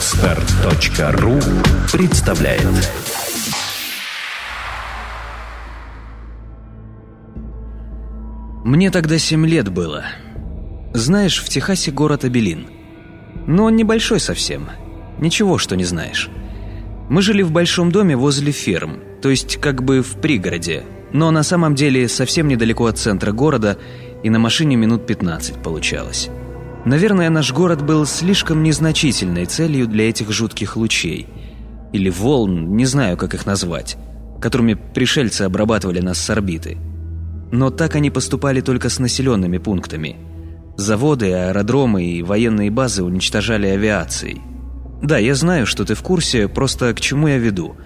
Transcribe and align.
Отстар.ру 0.00 1.38
представляет 1.92 2.66
Мне 8.64 8.90
тогда 8.90 9.18
семь 9.18 9.46
лет 9.46 9.68
было. 9.68 10.06
Знаешь, 10.94 11.42
в 11.42 11.50
Техасе 11.50 11.90
город 11.90 12.24
Абелин. 12.24 12.68
Но 13.46 13.64
он 13.64 13.76
небольшой 13.76 14.20
совсем. 14.20 14.70
Ничего, 15.18 15.58
что 15.58 15.76
не 15.76 15.84
знаешь. 15.84 16.30
Мы 17.10 17.20
жили 17.20 17.42
в 17.42 17.52
большом 17.52 17.92
доме 17.92 18.16
возле 18.16 18.52
ферм, 18.52 19.00
то 19.20 19.28
есть 19.28 19.58
как 19.58 19.84
бы 19.84 20.00
в 20.00 20.18
пригороде, 20.18 20.82
но 21.12 21.30
на 21.30 21.42
самом 21.42 21.74
деле 21.74 22.08
совсем 22.08 22.48
недалеко 22.48 22.86
от 22.86 22.96
центра 22.96 23.32
города 23.32 23.76
и 24.22 24.30
на 24.30 24.38
машине 24.38 24.76
минут 24.76 25.06
15 25.06 25.62
получалось. 25.62 26.30
Наверное, 26.84 27.28
наш 27.28 27.52
город 27.52 27.84
был 27.84 28.06
слишком 28.06 28.62
незначительной 28.62 29.44
целью 29.44 29.86
для 29.86 30.08
этих 30.08 30.32
жутких 30.32 30.76
лучей. 30.76 31.26
Или 31.92 32.08
волн, 32.08 32.74
не 32.74 32.86
знаю, 32.86 33.18
как 33.18 33.34
их 33.34 33.44
назвать, 33.44 33.98
которыми 34.40 34.74
пришельцы 34.74 35.42
обрабатывали 35.42 36.00
нас 36.00 36.18
с 36.18 36.30
орбиты. 36.30 36.78
Но 37.52 37.70
так 37.70 37.96
они 37.96 38.10
поступали 38.10 38.62
только 38.62 38.88
с 38.88 38.98
населенными 38.98 39.58
пунктами. 39.58 40.16
Заводы, 40.76 41.32
аэродромы 41.32 42.04
и 42.04 42.22
военные 42.22 42.70
базы 42.70 43.02
уничтожали 43.02 43.66
авиацией. 43.66 44.40
Да, 45.02 45.18
я 45.18 45.34
знаю, 45.34 45.66
что 45.66 45.84
ты 45.84 45.94
в 45.94 46.02
курсе, 46.02 46.48
просто 46.48 46.94
к 46.94 47.00
чему 47.00 47.28
я 47.28 47.36
веду. 47.36 47.76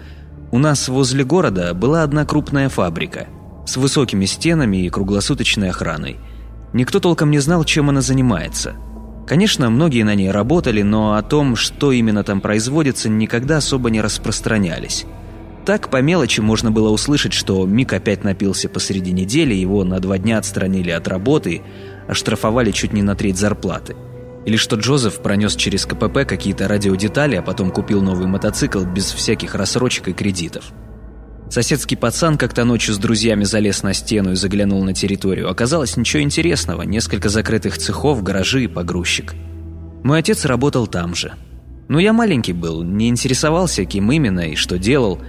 У 0.51 0.57
нас 0.57 0.87
возле 0.87 1.25
города 1.25 1.73
была 1.73 2.03
одна 2.03 2.23
крупная 2.23 2.69
фабрика 2.69 3.27
с 3.65 3.75
высокими 3.75 4.25
стенами 4.25 4.85
и 4.85 4.89
круглосуточной 4.89 5.71
охраной. 5.71 6.17
Никто 6.71 6.99
толком 6.99 7.31
не 7.31 7.39
знал, 7.39 7.65
чем 7.65 7.89
она 7.89 7.99
занимается– 7.99 8.75
Конечно, 9.25 9.69
многие 9.71 10.03
на 10.03 10.13
ней 10.13 10.29
работали, 10.29 10.83
но 10.83 11.15
о 11.15 11.23
том, 11.23 11.55
что 11.55 11.91
именно 11.91 12.23
там 12.23 12.41
производится, 12.41 13.09
никогда 13.09 13.57
особо 13.57 13.89
не 13.89 14.01
распространялись. 14.01 15.05
Так, 15.65 15.89
по 15.89 15.99
мелочи 15.99 16.41
можно 16.41 16.69
было 16.69 16.89
услышать, 16.89 17.33
что 17.33 17.65
Мик 17.65 17.91
опять 17.91 18.23
напился 18.23 18.69
посреди 18.69 19.11
недели, 19.11 19.55
его 19.55 19.83
на 19.83 19.99
два 19.99 20.19
дня 20.19 20.37
отстранили 20.37 20.91
от 20.91 21.07
работы, 21.07 21.63
оштрафовали 22.07 22.69
чуть 22.69 22.93
не 22.93 23.01
на 23.01 23.15
треть 23.15 23.37
зарплаты. 23.37 23.95
Или 24.45 24.57
что 24.57 24.75
Джозеф 24.75 25.19
пронес 25.23 25.55
через 25.55 25.87
КПП 25.87 26.19
какие-то 26.27 26.67
радиодетали, 26.67 27.35
а 27.35 27.41
потом 27.41 27.71
купил 27.71 28.03
новый 28.03 28.27
мотоцикл 28.27 28.83
без 28.83 29.11
всяких 29.11 29.55
рассрочек 29.55 30.07
и 30.09 30.13
кредитов. 30.13 30.65
Соседский 31.49 31.95
пацан 31.95 32.37
как-то 32.37 32.65
ночью 32.65 32.95
с 32.95 32.97
друзьями 32.97 33.43
залез 33.43 33.83
на 33.83 33.93
стену 33.93 34.31
и 34.31 34.35
заглянул 34.35 34.83
на 34.83 34.93
территорию. 34.93 35.49
Оказалось, 35.49 35.95
ничего 35.95 36.23
интересного. 36.23 36.81
Несколько 36.81 37.29
закрытых 37.29 37.77
цехов, 37.77 38.23
гаражи 38.23 38.63
и 38.63 38.67
погрузчик. 38.67 39.35
Мой 40.03 40.19
отец 40.19 40.45
работал 40.45 40.87
там 40.87 41.15
же. 41.15 41.33
Ну, 41.87 41.99
я 41.99 42.13
маленький 42.13 42.53
был, 42.53 42.83
не 42.83 43.09
интересовался, 43.09 43.85
кем 43.85 44.11
именно 44.11 44.51
и 44.51 44.55
что 44.55 44.79
делал, 44.79 45.21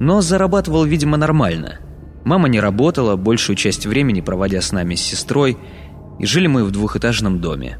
но 0.00 0.20
зарабатывал, 0.20 0.84
видимо, 0.84 1.16
нормально. 1.16 1.78
Мама 2.24 2.48
не 2.48 2.58
работала, 2.58 3.14
большую 3.16 3.56
часть 3.56 3.86
времени 3.86 4.20
проводя 4.20 4.60
с 4.60 4.72
нами 4.72 4.96
с 4.96 5.02
сестрой, 5.02 5.56
и 6.18 6.26
жили 6.26 6.48
мы 6.48 6.64
в 6.64 6.72
двухэтажном 6.72 7.40
доме. 7.40 7.78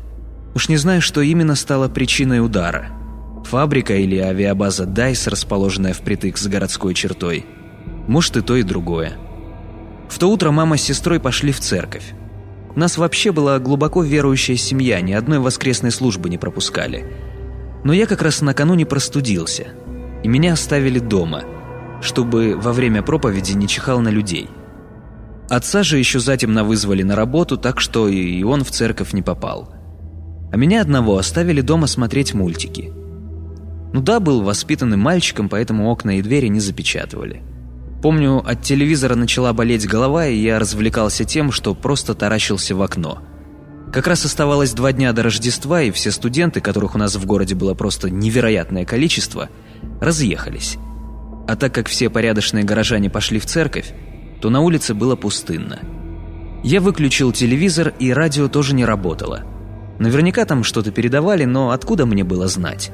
Уж 0.55 0.69
не 0.69 0.77
знаю, 0.77 1.03
что 1.03 1.23
именно 1.23 1.57
стало 1.57 1.89
причиной 1.89 2.45
удара. 2.45 2.87
Фабрика 3.47 3.97
или 3.97 4.17
авиабаза 4.17 4.87
«Дайс», 4.87 5.27
расположенная 5.27 5.93
впритык 5.93 6.39
с 6.39 6.47
городской 6.47 6.95
чертой– 6.95 7.45
может 8.11 8.37
и 8.37 8.43
то, 8.43 8.57
и 8.57 8.65
другое. 8.65 9.13
В 10.09 10.19
то 10.19 10.27
утро 10.27 10.51
мама 10.51 10.77
с 10.77 10.83
сестрой 10.83 11.21
пошли 11.21 11.53
в 11.53 11.61
церковь. 11.61 12.13
У 12.75 12.79
нас 12.79 12.99
вообще 12.99 13.31
была 13.31 13.61
глубоко 13.61 14.03
верующая 14.03 14.57
семья, 14.57 15.01
ни 15.01 15.13
одной 15.13 15.39
воскресной 15.39 15.93
службы 15.93 16.29
не 16.29 16.37
пропускали. 16.37 17.07
Но 17.85 17.93
я 17.93 18.07
как 18.07 18.23
раз 18.23 18.41
накануне 18.41 18.85
простудился, 18.85 19.69
и 20.25 20.29
меня 20.29 20.55
оставили 20.55 20.99
дома, 20.99 21.45
чтобы 22.03 22.57
во 22.57 22.73
время 22.73 23.03
проповеди 23.03 23.53
не 23.53 23.69
чихал 23.69 24.01
на 24.01 24.09
людей. 24.09 24.49
Отца 25.49 25.85
же 25.85 25.97
еще 25.97 26.19
затемно 26.19 26.65
вызвали 26.65 27.05
на 27.05 27.15
работу, 27.15 27.57
так 27.57 27.79
что 27.79 28.09
и 28.09 28.43
он 28.43 28.65
в 28.65 28.73
церковь 28.73 29.13
не 29.13 29.23
попал. 29.23 29.73
А 30.53 30.57
меня 30.57 30.81
одного 30.81 31.17
оставили 31.17 31.61
дома 31.61 31.87
смотреть 31.87 32.35
мультики. 32.35 32.93
Ну 33.93 34.01
да, 34.01 34.19
был 34.19 34.43
воспитанным 34.43 34.99
мальчиком, 34.99 35.49
поэтому 35.49 35.89
окна 35.89 36.19
и 36.19 36.23
двери 36.23 36.49
не 36.49 36.59
запечатывали. 36.59 37.43
Помню, 38.03 38.39
от 38.39 38.63
телевизора 38.63 39.15
начала 39.15 39.53
болеть 39.53 39.87
голова, 39.87 40.27
и 40.27 40.37
я 40.37 40.59
развлекался 40.59 41.25
тем, 41.25 41.53
что 41.53 41.75
просто 41.75 42.15
таращился 42.15 42.75
в 42.75 42.83
окно. 42.83 43.19
Как 43.93 44.07
раз 44.07 44.25
оставалось 44.25 44.73
два 44.73 44.93
дня 44.93 45.13
до 45.13 45.25
Рождества, 45.25 45.83
и 45.83 45.91
все 45.91 46.11
студенты, 46.11 46.61
которых 46.61 46.95
у 46.95 46.99
нас 46.99 47.17
в 47.17 47.27
городе 47.27 47.55
было 47.55 47.75
просто 47.75 48.09
невероятное 48.09 48.87
количество, 48.87 49.51
разъехались. 50.01 50.79
А 51.47 51.57
так 51.57 51.75
как 51.75 51.89
все 51.89 52.09
порядочные 52.09 52.65
горожане 52.65 53.11
пошли 53.11 53.39
в 53.39 53.47
церковь, 53.47 53.93
то 54.41 54.49
на 54.49 54.61
улице 54.61 54.95
было 54.95 55.17
пустынно. 55.17 55.81
Я 56.63 56.81
выключил 56.81 57.33
телевизор, 57.33 57.93
и 57.99 58.13
радио 58.13 58.49
тоже 58.49 58.75
не 58.75 58.85
работало. 58.85 59.45
Наверняка 59.99 60.47
там 60.47 60.65
что-то 60.65 60.91
передавали, 60.91 61.45
но 61.45 61.71
откуда 61.71 62.07
мне 62.07 62.25
было 62.25 62.49
знать? 62.49 62.91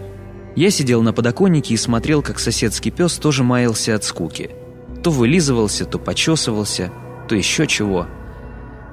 Я 0.57 0.71
сидел 0.71 1.03
на 1.03 1.13
подоконнике 1.13 1.75
и 1.75 1.77
смотрел, 1.77 2.23
как 2.23 2.41
соседский 2.41 2.91
пес 2.91 3.19
тоже 3.19 3.45
маялся 3.45 3.95
от 3.95 4.03
скуки– 4.03 4.51
то 5.07 5.13
вылизывался, 5.13 5.85
то 5.85 6.01
почесывался, 6.01 6.91
то 7.29 7.37
еще 7.37 7.69
чего. 7.69 8.09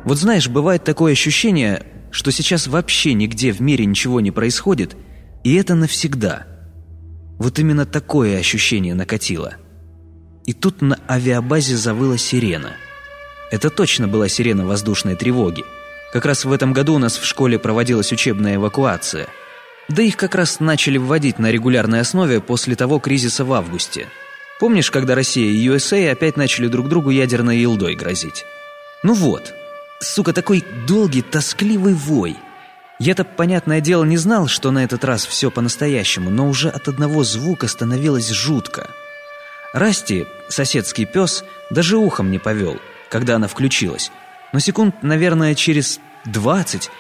Вот 0.05 0.19
знаешь, 0.19 0.47
бывает 0.47 0.83
такое 0.83 1.13
ощущение, 1.13 1.87
что 2.11 2.29
сейчас 2.29 2.67
вообще 2.67 3.15
нигде 3.15 3.51
в 3.51 3.61
мире 3.61 3.87
ничего 3.87 4.21
не 4.21 4.29
происходит, 4.29 4.95
и 5.43 5.55
это 5.55 5.73
навсегда. 5.73 6.45
Вот 7.39 7.57
именно 7.57 7.87
такое 7.87 8.37
ощущение 8.37 8.93
накатило. 8.93 9.55
И 10.45 10.53
тут 10.53 10.83
на 10.83 10.99
авиабазе 11.09 11.75
завыла 11.77 12.19
сирена. 12.19 12.73
Это 13.49 13.71
точно 13.71 14.07
была 14.07 14.27
сирена 14.27 14.67
воздушной 14.67 15.15
тревоги. 15.15 15.63
Как 16.11 16.27
раз 16.27 16.45
в 16.45 16.51
этом 16.51 16.73
году 16.73 16.93
у 16.93 16.99
нас 16.99 17.17
в 17.17 17.25
школе 17.25 17.57
проводилась 17.57 18.11
учебная 18.11 18.57
эвакуация. 18.57 19.29
Да 19.89 20.03
их 20.03 20.15
как 20.15 20.35
раз 20.35 20.59
начали 20.59 20.99
вводить 20.99 21.39
на 21.39 21.49
регулярной 21.49 22.01
основе 22.01 22.39
после 22.39 22.75
того 22.75 22.99
кризиса 22.99 23.43
в 23.43 23.51
августе– 23.51 24.09
Помнишь, 24.59 24.91
когда 24.91 25.15
Россия 25.15 25.51
и 25.51 25.67
USA 25.67 26.11
опять 26.11 26.37
начали 26.37 26.67
друг 26.67 26.87
другу 26.87 27.09
ядерной 27.09 27.57
елдой 27.57 27.95
грозить? 27.95 28.45
Ну 29.01 29.13
вот. 29.13 29.53
Сука, 29.99 30.33
такой 30.33 30.63
долгий, 30.87 31.21
тоскливый 31.21 31.93
вой. 31.93 32.37
Я-то, 32.99 33.23
понятное 33.23 33.81
дело, 33.81 34.03
не 34.03 34.17
знал, 34.17 34.47
что 34.47 34.71
на 34.71 34.83
этот 34.83 35.03
раз 35.03 35.25
все 35.25 35.49
по-настоящему, 35.49 36.29
но 36.29 36.47
уже 36.47 36.69
от 36.69 36.87
одного 36.87 37.23
звука 37.23 37.67
становилось 37.67 38.29
жутко. 38.29 38.89
Расти, 39.73 40.27
соседский 40.49 41.05
пес, 41.05 41.43
даже 41.71 41.97
ухом 41.97 42.29
не 42.29 42.37
повел, 42.37 42.79
когда 43.09 43.35
она 43.35 43.47
включилась. 43.47 44.11
Но 44.51 44.59
секунд, 44.59 45.01
наверное, 45.01 45.55
через 45.55 45.99
двадцать 46.25 46.91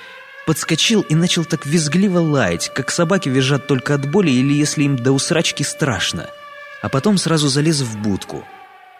подскочил 0.47 1.01
и 1.01 1.13
начал 1.13 1.45
так 1.45 1.65
визгливо 1.65 2.19
лаять, 2.19 2.71
как 2.73 2.89
собаки 2.89 3.29
визжат 3.29 3.67
только 3.67 3.93
от 3.93 4.09
боли 4.09 4.31
или 4.31 4.53
если 4.53 4.83
им 4.83 4.97
до 4.97 5.11
усрачки 5.11 5.63
страшно– 5.63 6.29
а 6.83 6.89
потом 6.89 7.17
сразу 7.17 7.47
залез 7.47 7.81
в 7.81 7.97
будку. 7.97 8.43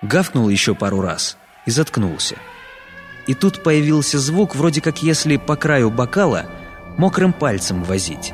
Гавкнул 0.01 0.49
еще 0.49 0.73
пару 0.73 1.01
раз 1.01 1.37
и 1.65 1.71
заткнулся. 1.71 2.37
И 3.27 3.33
тут 3.33 3.61
появился 3.61 4.19
звук, 4.19 4.55
вроде 4.55 4.81
как 4.81 5.03
если 5.03 5.37
по 5.37 5.57
краю 5.57 5.91
бокала 5.91 6.45
мокрым 6.97 7.33
пальцем 7.33 7.83
возить. 7.83 8.33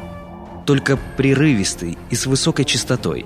Только 0.66 0.98
прерывистый 1.18 1.98
и 2.12 2.16
с 2.16 2.28
высокой 2.28 2.64
частотой. 2.64 3.26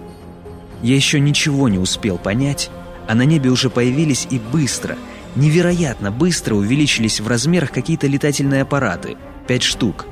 Я 0.82 0.96
еще 0.96 1.20
ничего 1.20 1.68
не 1.68 1.78
успел 1.78 2.18
понять, 2.18 2.72
а 3.08 3.16
на 3.16 3.24
небе 3.24 3.50
уже 3.50 3.70
появились 3.70 4.26
и 4.30 4.40
быстро, 4.40 4.98
невероятно 5.36 6.10
быстро 6.10 6.56
увеличились 6.56 7.20
в 7.20 7.28
размерах 7.28 7.72
какие-то 7.72 8.08
летательные 8.08 8.62
аппараты. 8.62 9.18
Пять 9.46 9.64
штук. 9.64 10.06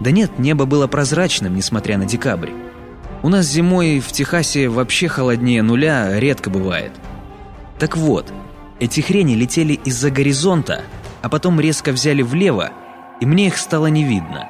Да 0.00 0.10
нет, 0.10 0.38
небо 0.38 0.66
было 0.66 0.86
прозрачным, 0.86 1.54
несмотря 1.54 1.96
на 1.96 2.04
декабрь. 2.04 2.50
У 3.22 3.28
нас 3.28 3.46
зимой 3.46 4.00
в 4.00 4.12
Техасе 4.12 4.68
вообще 4.68 5.08
холоднее 5.08 5.62
нуля 5.62 6.18
редко 6.18 6.50
бывает. 6.50 6.92
Так 7.78 7.96
вот, 7.96 8.32
эти 8.78 9.00
хрени 9.00 9.34
летели 9.34 9.74
из-за 9.84 10.10
горизонта, 10.10 10.82
а 11.22 11.28
потом 11.28 11.60
резко 11.60 11.92
взяли 11.92 12.22
влево, 12.22 12.72
и 13.20 13.26
мне 13.26 13.48
их 13.48 13.56
стало 13.56 13.86
не 13.86 14.04
видно. 14.04 14.48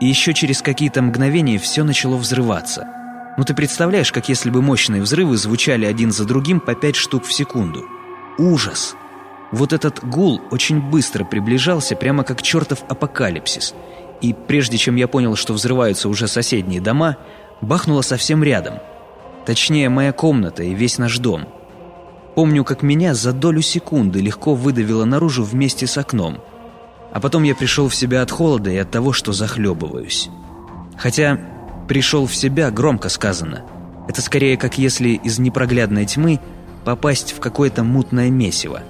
И 0.00 0.06
еще 0.06 0.34
через 0.34 0.62
какие-то 0.62 1.02
мгновения 1.02 1.58
все 1.58 1.84
начало 1.84 2.16
взрываться. 2.16 2.86
Ну 3.36 3.44
ты 3.44 3.54
представляешь, 3.54 4.12
как 4.12 4.28
если 4.28 4.50
бы 4.50 4.62
мощные 4.62 5.02
взрывы 5.02 5.36
звучали 5.36 5.86
один 5.86 6.12
за 6.12 6.24
другим 6.24 6.60
по 6.60 6.74
пять 6.74 6.96
штук 6.96 7.24
в 7.24 7.32
секунду. 7.32 7.84
Ужас! 8.38 8.96
Вот 9.52 9.72
этот 9.72 10.04
гул 10.04 10.40
очень 10.50 10.80
быстро 10.80 11.24
приближался, 11.24 11.96
прямо 11.96 12.24
как 12.24 12.42
чертов 12.42 12.84
апокалипсис. 12.88 13.74
И 14.20 14.32
прежде 14.34 14.76
чем 14.76 14.96
я 14.96 15.08
понял, 15.08 15.34
что 15.34 15.54
взрываются 15.54 16.08
уже 16.08 16.28
соседние 16.28 16.80
дома, 16.80 17.16
бахнуло 17.60 18.02
совсем 18.02 18.42
рядом. 18.42 18.74
Точнее, 19.46 19.88
моя 19.88 20.12
комната 20.12 20.62
и 20.62 20.74
весь 20.74 20.98
наш 20.98 21.18
дом. 21.18 21.48
Помню, 22.34 22.64
как 22.64 22.82
меня 22.82 23.14
за 23.14 23.32
долю 23.32 23.62
секунды 23.62 24.20
легко 24.20 24.54
выдавило 24.54 25.04
наружу 25.04 25.42
вместе 25.42 25.86
с 25.86 25.98
окном. 25.98 26.38
А 27.12 27.20
потом 27.20 27.42
я 27.42 27.54
пришел 27.54 27.88
в 27.88 27.94
себя 27.94 28.22
от 28.22 28.30
холода 28.30 28.70
и 28.70 28.76
от 28.76 28.90
того, 28.90 29.12
что 29.12 29.32
захлебываюсь. 29.32 30.30
Хотя, 30.96 31.40
пришел 31.88 32.26
в 32.26 32.34
себя, 32.34 32.70
громко 32.70 33.08
сказано. 33.08 33.64
Это 34.08 34.22
скорее 34.22 34.56
как 34.56 34.78
если 34.78 35.10
из 35.10 35.38
непроглядной 35.38 36.06
тьмы 36.06 36.40
попасть 36.84 37.32
в 37.32 37.40
какое-то 37.40 37.82
мутное 37.82 38.30
месиво. 38.30 38.82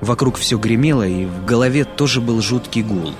Вокруг 0.00 0.36
все 0.36 0.58
гремело, 0.58 1.06
и 1.06 1.26
в 1.26 1.44
голове 1.44 1.84
тоже 1.84 2.20
был 2.20 2.40
жуткий 2.40 2.82
гул. 2.82 3.12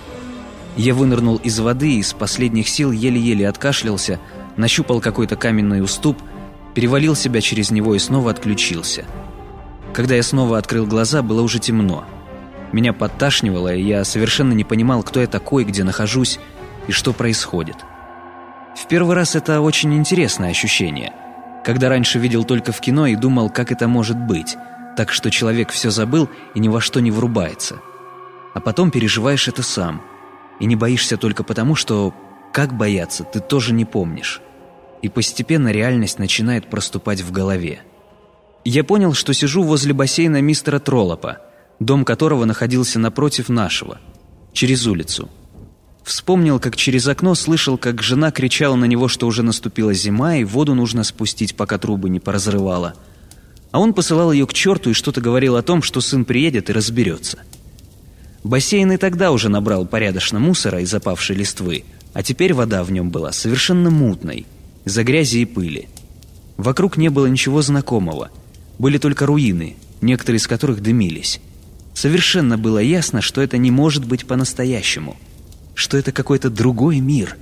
Я 0.77 0.95
вынырнул 0.95 1.37
из 1.37 1.59
воды 1.61 1.97
и 1.97 2.03
с 2.03 2.13
последних 2.13 2.69
сил 2.69 2.91
еле-еле 2.91 3.49
откашлялся, 3.49 4.19
нащупал 4.61 5.01
какой-то 5.01 5.37
каменный 5.37 5.83
уступ, 5.83 6.19
перевалил 6.75 7.17
себя 7.17 7.41
через 7.41 7.71
него 7.71 7.95
и 7.95 7.99
снова 7.99 8.31
отключился. 8.31 9.05
Когда 9.93 10.15
я 10.15 10.23
снова 10.23 10.59
открыл 10.59 10.87
глаза, 10.87 11.23
было 11.23 11.43
уже 11.43 11.59
темно. 11.59 12.05
Меня 12.73 12.93
подташнивало, 12.93 13.75
и 13.75 13.83
я 13.83 14.05
совершенно 14.05 14.53
не 14.53 14.63
понимал, 14.63 15.03
кто 15.03 15.21
я 15.21 15.27
такой, 15.27 15.65
где 15.65 15.83
нахожусь 15.83 16.39
и 16.87 16.93
что 16.93 17.13
происходит. 17.13 17.77
В 18.77 18.87
первый 18.87 19.17
раз 19.17 19.35
это 19.35 19.61
очень 19.61 19.95
интересное 19.95 20.51
ощущение. 20.51 21.13
Когда 21.65 21.89
раньше 21.89 22.19
видел 22.19 22.45
только 22.45 22.73
в 22.73 22.81
кино 22.81 23.07
и 23.07 23.17
думал, 23.17 23.51
как 23.51 23.73
это 23.73 23.89
может 23.89 24.17
быть, 24.17 24.57
так 24.97 25.13
что 25.13 25.31
человек 25.31 25.71
все 25.71 25.91
забыл 25.91 26.29
и 26.55 26.61
ни 26.61 26.69
во 26.69 26.81
что 26.81 27.01
не 27.01 27.11
врубается. 27.11 27.81
А 28.55 28.61
потом 28.61 28.91
переживаешь 28.91 29.49
это 29.49 29.63
сам. 29.63 30.03
И 30.61 30.67
не 30.67 30.77
боишься 30.77 31.17
только 31.17 31.43
потому, 31.43 31.75
что 31.75 32.15
как 32.53 32.73
бояться, 32.73 33.25
ты 33.25 33.41
тоже 33.41 33.73
не 33.73 33.85
помнишь. 33.85 34.41
И 35.03 35.09
постепенно 35.09 35.73
реальность 35.73 36.19
начинает 36.19 36.69
проступать 36.69 37.21
в 37.21 37.33
голове. 37.33 37.83
Я 38.65 38.85
понял, 38.85 39.15
что 39.15 39.33
сижу 39.33 39.63
возле 39.63 39.95
бассейна 39.95 40.41
мистера 40.43 40.79
Троллопа, 40.79 41.39
дом 41.79 42.05
которого 42.05 42.45
находился 42.45 42.99
напротив 42.99 43.49
нашего, 43.49 43.99
через 44.53 44.87
улицу– 44.87 45.31
Вспомнил, 46.03 46.59
как 46.59 46.77
через 46.77 47.07
окно 47.07 47.35
слышал, 47.35 47.77
как 47.77 48.03
жена 48.03 48.31
кричала 48.31 48.75
на 48.75 48.87
него, 48.87 49.09
что 49.09 49.27
уже 49.27 49.43
наступила 49.43 49.93
зима, 49.93 50.37
и 50.37 50.45
воду 50.45 50.75
нужно 50.75 51.05
спустить, 51.05 51.55
пока 51.55 51.79
трубы 51.79 52.09
не 52.09 52.21
поразрывала. 52.21 52.95
А 53.71 53.79
он 53.79 53.95
посылал 53.95 54.33
ее 54.33 54.47
к 54.47 54.53
черту 54.53 54.91
и 54.91 54.95
что-то 54.95 55.21
говорил 55.21 55.57
о 55.57 55.63
том, 55.63 55.83
что 55.83 56.01
сын 56.01 56.25
приедет 56.25 56.71
и 56.71 56.73
разберется. 56.73 57.39
Бассейн 58.43 58.91
и 58.93 58.97
тогда 58.97 59.31
уже 59.31 59.49
набрал 59.49 59.87
порядочно 59.87 60.41
мусора 60.41 60.81
и 60.81 60.87
запавшей 60.87 61.37
листвы, 61.37 61.85
а 62.15 62.23
теперь 62.23 62.55
вода 62.55 62.83
в 62.83 62.91
нем 62.91 63.11
была 63.11 63.33
совершенно 63.33 63.91
мутной, 63.91 64.47
из-за 64.85 65.05
грязи 65.05 65.39
и 65.39 65.45
пыли. 65.45 65.89
Вокруг 66.57 66.97
не 66.97 67.09
было 67.09 67.27
ничего 67.27 67.63
знакомого. 67.63 68.31
Были 68.79 68.99
только 68.99 69.27
руины, 69.27 69.77
некоторые 70.01 70.39
из 70.39 70.47
которых 70.47 70.83
дымились. 70.83 71.41
Совершенно 71.95 72.59
было 72.59 72.79
ясно, 72.79 73.21
что 73.21 73.41
это 73.41 73.59
не 73.59 73.71
может 73.71 74.05
быть 74.05 74.27
по-настоящему– 74.27 75.17
что 75.81 75.97
это 75.97 76.13
какой-то 76.13 76.51
другой 76.51 77.01
мир. 77.01 77.39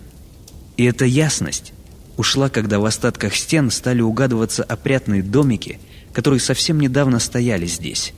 И 0.77 0.85
эта 0.85 1.05
ясность 1.05 1.73
ушла, 2.17 2.49
когда 2.49 2.79
в 2.79 2.85
остатках 2.85 3.35
стен 3.35 3.69
стали 3.69 4.01
угадываться 4.01 4.63
опрятные 4.63 5.25
домики, 5.25 5.81
которые 6.13 6.39
совсем 6.39 6.79
недавно 6.79 7.19
стояли 7.19 7.67
здесь. 7.67 8.13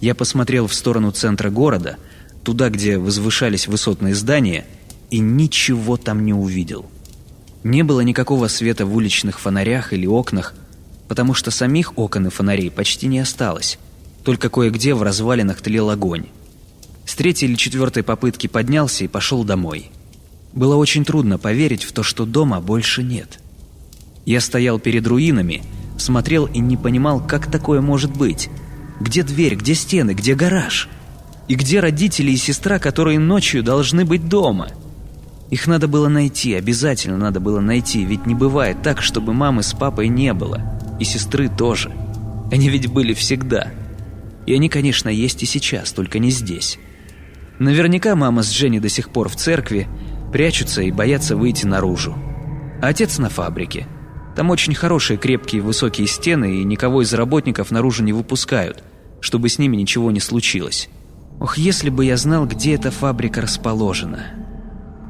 Я 0.00 0.14
посмотрел 0.14 0.68
в 0.68 0.74
сторону 0.74 1.10
центра 1.10 1.50
города, 1.50 1.96
туда, 2.44 2.70
где 2.70 2.98
возвышались 2.98 3.66
высотные 3.66 4.14
здания, 4.14 4.64
и 5.10 5.18
ничего 5.18 5.96
там 5.96 6.24
не 6.24 6.32
увидел. 6.32 6.86
Не 7.64 7.82
было 7.82 8.00
никакого 8.00 8.48
света 8.48 8.86
в 8.86 8.96
уличных 8.96 9.38
фонарях 9.38 9.92
или 9.92 10.06
окнах, 10.06 10.54
потому 11.08 11.34
что 11.34 11.50
самих 11.50 11.96
окон 11.96 12.26
и 12.26 12.30
фонарей 12.30 12.70
почти 12.70 13.06
не 13.06 13.20
осталось, 13.20 13.78
только 14.24 14.48
кое-где 14.48 14.94
в 14.94 15.02
развалинах 15.02 15.60
тлел 15.60 15.90
огонь. 15.90 16.26
С 17.04 17.14
третьей 17.14 17.48
или 17.48 17.56
четвертой 17.56 18.02
попытки 18.02 18.46
поднялся 18.46 19.04
и 19.04 19.08
пошел 19.08 19.44
домой. 19.44 19.90
Было 20.52 20.76
очень 20.76 21.04
трудно 21.04 21.38
поверить 21.38 21.84
в 21.84 21.92
то, 21.92 22.02
что 22.02 22.26
дома 22.26 22.60
больше 22.60 23.02
нет. 23.02 23.38
Я 24.26 24.40
стоял 24.40 24.78
перед 24.78 25.06
руинами, 25.06 25.62
смотрел 25.98 26.46
и 26.46 26.58
не 26.58 26.76
понимал, 26.76 27.20
как 27.20 27.50
такое 27.50 27.80
может 27.80 28.16
быть. 28.16 28.50
Где 29.00 29.22
дверь, 29.22 29.56
где 29.56 29.74
стены, 29.74 30.12
где 30.12 30.34
гараж? 30.34 30.88
И 31.48 31.54
где 31.54 31.80
родители 31.80 32.30
и 32.30 32.36
сестра, 32.36 32.78
которые 32.78 33.18
ночью 33.18 33.62
должны 33.62 34.04
быть 34.04 34.28
дома? 34.28 34.68
Их 35.52 35.66
надо 35.66 35.86
было 35.86 36.08
найти, 36.08 36.54
обязательно 36.54 37.18
надо 37.18 37.38
было 37.38 37.60
найти, 37.60 38.06
ведь 38.06 38.24
не 38.24 38.34
бывает 38.34 38.80
так, 38.80 39.02
чтобы 39.02 39.34
мамы 39.34 39.62
с 39.62 39.74
папой 39.74 40.08
не 40.08 40.32
было. 40.32 40.62
И 40.98 41.04
сестры 41.04 41.50
тоже. 41.50 41.92
Они 42.50 42.70
ведь 42.70 42.86
были 42.86 43.12
всегда. 43.12 43.68
И 44.46 44.54
они, 44.54 44.70
конечно, 44.70 45.10
есть 45.10 45.42
и 45.42 45.46
сейчас, 45.46 45.92
только 45.92 46.18
не 46.18 46.30
здесь. 46.30 46.78
Наверняка 47.58 48.16
мама 48.16 48.42
с 48.42 48.48
Женей 48.48 48.80
до 48.80 48.88
сих 48.88 49.10
пор 49.10 49.28
в 49.28 49.36
церкви, 49.36 49.88
прячутся 50.32 50.80
и 50.80 50.90
боятся 50.90 51.36
выйти 51.36 51.66
наружу. 51.66 52.16
А 52.80 52.88
отец 52.88 53.18
на 53.18 53.28
фабрике. 53.28 53.86
Там 54.34 54.48
очень 54.48 54.74
хорошие 54.74 55.18
крепкие 55.18 55.60
высокие 55.60 56.06
стены, 56.06 56.62
и 56.62 56.64
никого 56.64 57.02
из 57.02 57.12
работников 57.12 57.70
наружу 57.70 58.02
не 58.02 58.14
выпускают, 58.14 58.82
чтобы 59.20 59.50
с 59.50 59.58
ними 59.58 59.76
ничего 59.76 60.10
не 60.12 60.20
случилось. 60.20 60.88
Ох, 61.40 61.58
если 61.58 61.90
бы 61.90 62.06
я 62.06 62.16
знал, 62.16 62.46
где 62.46 62.74
эта 62.74 62.90
фабрика 62.90 63.42
расположена. 63.42 64.51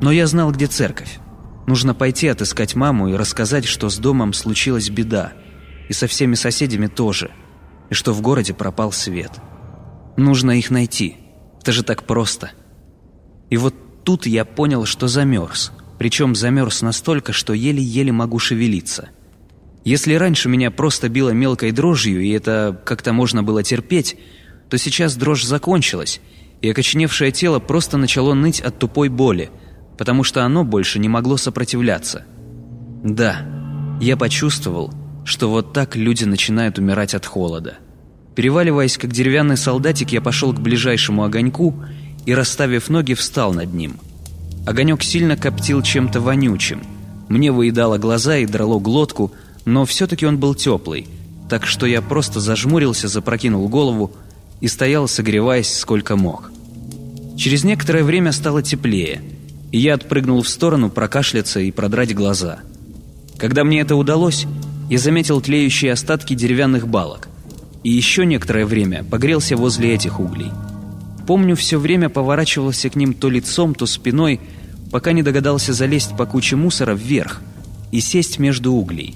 Но 0.02 0.10
я 0.10 0.26
знал, 0.26 0.50
где 0.50 0.66
церковь. 0.66 1.20
Нужно 1.68 1.94
пойти 1.94 2.26
отыскать 2.26 2.74
маму 2.74 3.08
и 3.08 3.14
рассказать, 3.14 3.64
что 3.64 3.88
с 3.88 3.98
домом 3.98 4.32
случилась 4.32 4.90
беда, 4.90 5.32
и 5.88 5.92
со 5.92 6.08
всеми 6.08 6.34
соседями 6.34 6.88
тоже, 6.88 7.30
и 7.88 7.94
что 7.94 8.12
в 8.12 8.20
городе 8.20 8.52
пропал 8.52 8.90
свет. 8.90 9.30
Нужно 10.16 10.58
их 10.58 10.72
найти. 10.72 11.18
Это 11.60 11.70
же 11.70 11.84
так 11.84 12.02
просто. 12.02 12.50
И 13.48 13.56
вот 13.56 14.04
тут 14.04 14.26
я 14.26 14.44
понял, 14.44 14.86
что 14.86 15.06
замерз. 15.06 15.70
Причем 16.00 16.34
замерз 16.34 16.82
настолько, 16.82 17.32
что 17.32 17.52
еле-еле 17.52 18.10
могу 18.10 18.40
шевелиться. 18.40 19.10
Если 19.84 20.14
раньше 20.14 20.48
меня 20.48 20.72
просто 20.72 21.08
било 21.08 21.30
мелкой 21.30 21.70
дрожью, 21.70 22.22
и 22.22 22.30
это 22.30 22.82
как-то 22.84 23.12
можно 23.12 23.44
было 23.44 23.62
терпеть, 23.62 24.16
то 24.68 24.78
сейчас 24.78 25.14
дрожь 25.14 25.44
закончилась, 25.44 26.20
и 26.60 26.68
окоченевшее 26.68 27.30
тело 27.30 27.60
просто 27.60 27.98
начало 27.98 28.34
ныть 28.34 28.60
от 28.60 28.80
тупой 28.80 29.08
боли, 29.08 29.50
потому 30.02 30.24
что 30.24 30.44
оно 30.44 30.64
больше 30.64 30.98
не 30.98 31.08
могло 31.08 31.36
сопротивляться. 31.36 32.24
Да, 33.04 33.46
я 34.00 34.16
почувствовал, 34.16 34.92
что 35.24 35.48
вот 35.48 35.72
так 35.72 35.94
люди 35.94 36.24
начинают 36.24 36.76
умирать 36.76 37.14
от 37.14 37.24
холода. 37.24 37.76
Переваливаясь, 38.34 38.98
как 38.98 39.12
деревянный 39.12 39.56
солдатик, 39.56 40.10
я 40.10 40.20
пошел 40.20 40.52
к 40.52 40.58
ближайшему 40.58 41.22
огоньку 41.22 41.84
и, 42.26 42.34
расставив 42.34 42.90
ноги, 42.90 43.14
встал 43.14 43.54
над 43.54 43.72
ним. 43.74 44.00
Огонек 44.66 45.04
сильно 45.04 45.36
коптил 45.36 45.82
чем-то 45.82 46.20
вонючим. 46.20 46.82
Мне 47.28 47.52
выедало 47.52 47.96
глаза 47.96 48.38
и 48.38 48.46
драло 48.46 48.80
глотку, 48.80 49.30
но 49.64 49.84
все-таки 49.84 50.26
он 50.26 50.36
был 50.36 50.56
теплый, 50.56 51.06
так 51.48 51.64
что 51.64 51.86
я 51.86 52.02
просто 52.02 52.40
зажмурился, 52.40 53.06
запрокинул 53.06 53.68
голову 53.68 54.10
и 54.60 54.66
стоял, 54.66 55.06
согреваясь 55.06 55.72
сколько 55.72 56.16
мог. 56.16 56.50
Через 57.36 57.62
некоторое 57.62 58.02
время 58.02 58.32
стало 58.32 58.64
теплее, 58.64 59.22
я 59.78 59.94
отпрыгнул 59.94 60.42
в 60.42 60.48
сторону 60.48 60.90
прокашляться 60.90 61.60
и 61.60 61.70
продрать 61.70 62.14
глаза. 62.14 62.60
Когда 63.38 63.64
мне 63.64 63.80
это 63.80 63.96
удалось, 63.96 64.46
я 64.90 64.98
заметил 64.98 65.40
тлеющие 65.40 65.92
остатки 65.92 66.34
деревянных 66.34 66.86
балок 66.86 67.28
и 67.82 67.90
еще 67.90 68.24
некоторое 68.24 68.66
время 68.66 69.04
погрелся 69.04 69.56
возле 69.56 69.94
этих 69.94 70.20
углей. 70.20 70.52
Помню, 71.26 71.56
все 71.56 71.78
время 71.78 72.08
поворачивался 72.08 72.90
к 72.90 72.96
ним 72.96 73.14
то 73.14 73.28
лицом, 73.28 73.74
то 73.74 73.86
спиной, 73.86 74.40
пока 74.90 75.12
не 75.12 75.22
догадался 75.22 75.72
залезть 75.72 76.16
по 76.16 76.26
куче 76.26 76.56
мусора 76.56 76.94
вверх 76.94 77.40
и 77.90 78.00
сесть 78.00 78.38
между 78.38 78.72
углей. 78.72 79.14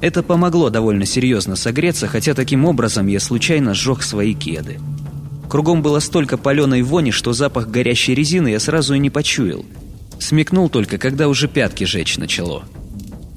Это 0.00 0.22
помогло 0.22 0.70
довольно 0.70 1.04
серьезно 1.04 1.56
согреться, 1.56 2.06
хотя 2.06 2.34
таким 2.34 2.64
образом 2.64 3.06
я 3.06 3.20
случайно 3.20 3.74
сжег 3.74 4.02
свои 4.02 4.34
кеды. 4.34 4.78
Кругом 5.48 5.82
было 5.82 5.98
столько 5.98 6.38
паленой 6.38 6.82
вони, 6.82 7.10
что 7.10 7.32
запах 7.32 7.68
горящей 7.68 8.14
резины 8.14 8.48
я 8.48 8.60
сразу 8.60 8.94
и 8.94 8.98
не 8.98 9.10
почуял. 9.10 9.64
Смекнул 10.20 10.68
только, 10.68 10.98
когда 10.98 11.28
уже 11.28 11.48
пятки 11.48 11.84
жечь 11.84 12.18
начало. 12.18 12.64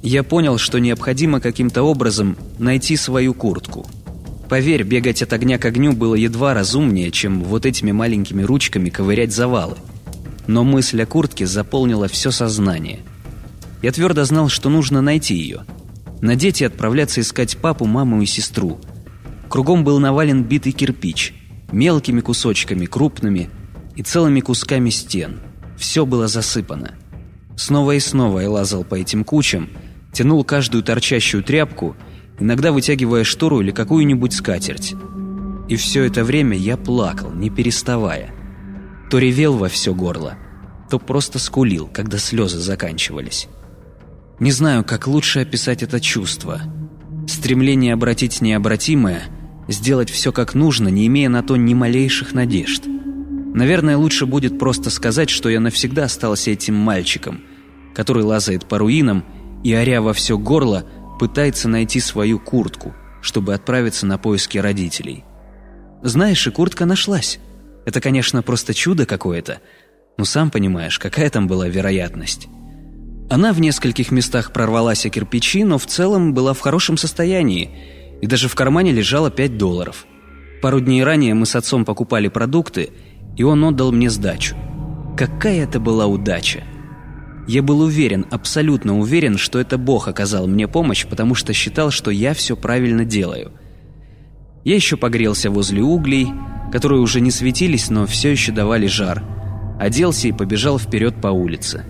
Я 0.04 0.24
понял, 0.24 0.58
что 0.58 0.80
необходимо 0.80 1.40
каким-то 1.40 1.82
образом 1.82 2.38
найти 2.60 2.96
свою 2.98 3.34
куртку– 3.34 3.88
Поверь, 4.54 4.84
бегать 4.84 5.24
от 5.24 5.34
огня 5.34 5.58
к 5.58 5.66
огню 5.66 5.94
было 5.94 6.14
едва 6.14 6.54
разумнее, 6.54 7.10
чем 7.10 7.44
вот 7.44 7.66
этими 7.66 7.92
маленькими 7.92 8.44
ручками 8.44 8.92
ковырять 8.92 9.34
завалы. 9.34 9.78
Но 10.46 10.64
мысль 10.64 11.02
о 11.02 11.08
куртке 11.08 11.48
заполнила 11.48 12.08
все 12.08 12.30
сознание. 12.30 13.00
Я 13.82 13.92
твердо 13.92 14.26
знал, 14.26 14.50
что 14.50 14.70
нужно 14.70 15.02
найти 15.02 15.34
ее. 15.34 15.66
Надеть 16.22 16.62
и 16.62 16.66
отправляться 16.66 17.22
искать 17.22 17.58
папу, 17.58 17.86
маму 17.86 18.22
и 18.22 18.28
сестру. 18.28 18.80
Кругом 19.50 19.84
был 19.84 20.00
навален 20.00 20.44
битый 20.44 20.72
кирпич. 20.72 21.34
Мелкими 21.72 22.22
кусочками, 22.22 22.86
крупными 22.86 23.50
и 23.96 24.04
целыми 24.04 24.42
кусками 24.42 24.92
стен. 24.92 25.40
Все 25.84 26.06
было 26.06 26.28
засыпано. 26.28 26.96
Снова 27.58 27.92
и 27.92 28.00
снова 28.00 28.40
я 28.40 28.50
лазал 28.50 28.86
по 28.86 28.96
этим 28.96 29.26
кучам, 29.26 29.70
тянул 30.14 30.44
каждую 30.46 30.82
торчащую 30.82 31.44
тряпку— 31.44 31.98
иногда 32.40 32.72
вытягивая 32.72 33.24
штору 33.24 33.62
или 33.62 33.72
какую-нибудь 33.72 34.34
скатерть. 34.34 34.96
И 35.70 35.76
все 35.76 36.04
это 36.04 36.24
время 36.24 36.58
я 36.58 36.78
плакал, 36.78 37.32
не 37.32 37.50
переставая. 37.50 38.34
То 39.10 39.20
ревел 39.20 39.58
во 39.58 39.70
все 39.70 39.94
горло, 39.94 40.36
то 40.90 41.00
просто 41.00 41.40
скулил, 41.40 41.88
когда 41.88 42.18
слезы 42.18 42.60
заканчивались. 42.60 43.48
Не 44.40 44.52
знаю, 44.52 44.84
как 44.84 45.08
лучше 45.08 45.40
описать 45.40 45.84
это 45.84 46.00
чувство. 46.00 46.62
Стремление 47.28 47.94
обратить 47.94 48.42
необратимое, 48.42 49.24
сделать 49.68 50.10
все 50.10 50.32
как 50.32 50.54
нужно, 50.54 50.90
не 50.90 51.08
имея 51.08 51.30
на 51.30 51.44
то 51.44 51.56
ни 51.56 51.74
малейших 51.74 52.34
надежд. 52.34 52.84
Наверное, 53.54 53.98
лучше 53.98 54.26
будет 54.26 54.58
просто 54.58 54.90
сказать, 54.90 55.30
что 55.30 55.50
я 55.50 55.60
навсегда 55.60 56.06
остался 56.06 56.52
этим 56.52 56.76
мальчиком, 56.76 57.42
который 57.94 58.24
лазает 58.24 58.66
по 58.66 58.80
руинам 58.80 59.24
и, 59.64 59.74
оря 59.74 60.02
во 60.02 60.14
все 60.14 60.38
горло, 60.38 60.86
пытается 61.20 61.70
найти 61.70 62.00
свою 62.00 62.40
куртку, 62.40 62.96
чтобы 63.22 63.54
отправиться 63.54 64.06
на 64.06 64.18
поиски 64.18 64.58
родителей. 64.58 65.24
Знаешь, 66.02 66.46
и 66.48 66.52
куртка 66.52 66.86
нашлась. 66.86 67.40
Это, 67.86 68.02
конечно, 68.02 68.42
просто 68.42 68.74
чудо 68.74 69.06
какое-то, 69.06 69.62
но 70.18 70.26
сам 70.26 70.50
понимаешь, 70.50 71.00
какая 71.00 71.30
там 71.30 71.48
была 71.48 71.68
вероятность. 71.68 72.48
Она 73.30 73.54
в 73.54 73.62
нескольких 73.62 74.12
местах 74.12 74.52
прорвалась 74.52 75.06
о 75.06 75.10
кирпичи, 75.10 75.64
но 75.64 75.78
в 75.78 75.86
целом 75.86 76.34
была 76.34 76.54
в 76.54 76.60
хорошем 76.60 76.98
состоянии, 76.98 77.72
и 78.22 78.28
даже 78.28 78.48
в 78.48 78.56
кармане 78.56 78.92
лежало 78.92 79.32
5 79.32 79.58
долларов. 79.58 80.06
Пару 80.62 80.80
дней 80.80 81.04
ранее 81.04 81.34
мы 81.34 81.46
с 81.46 81.56
отцом 81.56 81.84
покупали 81.84 82.28
продукты, 82.28 82.92
и 83.38 83.44
он 83.44 83.64
отдал 83.64 83.92
мне 83.92 84.10
сдачу. 84.10 84.56
Какая 85.18 85.64
это 85.64 85.80
была 85.80 86.08
удача! 86.08 86.64
Я 87.48 87.62
был 87.62 87.82
уверен, 87.82 88.26
абсолютно 88.32 88.98
уверен, 88.98 89.38
что 89.38 89.60
это 89.60 89.78
Бог 89.78 90.08
оказал 90.08 90.48
мне 90.48 90.68
помощь, 90.68 91.06
потому 91.06 91.36
что 91.36 91.54
считал, 91.54 91.92
что 91.92 92.10
я 92.10 92.34
все 92.34 92.56
правильно 92.56 93.04
делаю. 93.04 93.52
Я 94.64 94.76
еще 94.76 94.96
погрелся 94.96 95.52
возле 95.52 95.82
углей, 95.82 96.30
которые 96.72 97.02
уже 97.02 97.20
не 97.20 97.32
светились, 97.32 97.90
но 97.90 98.06
все 98.06 98.32
еще 98.32 98.54
давали 98.54 98.88
жар. 98.88 99.24
Оделся 99.80 100.30
и 100.30 100.32
побежал 100.32 100.80
вперед 100.80 101.16
по 101.22 101.28
улице. 101.28 101.86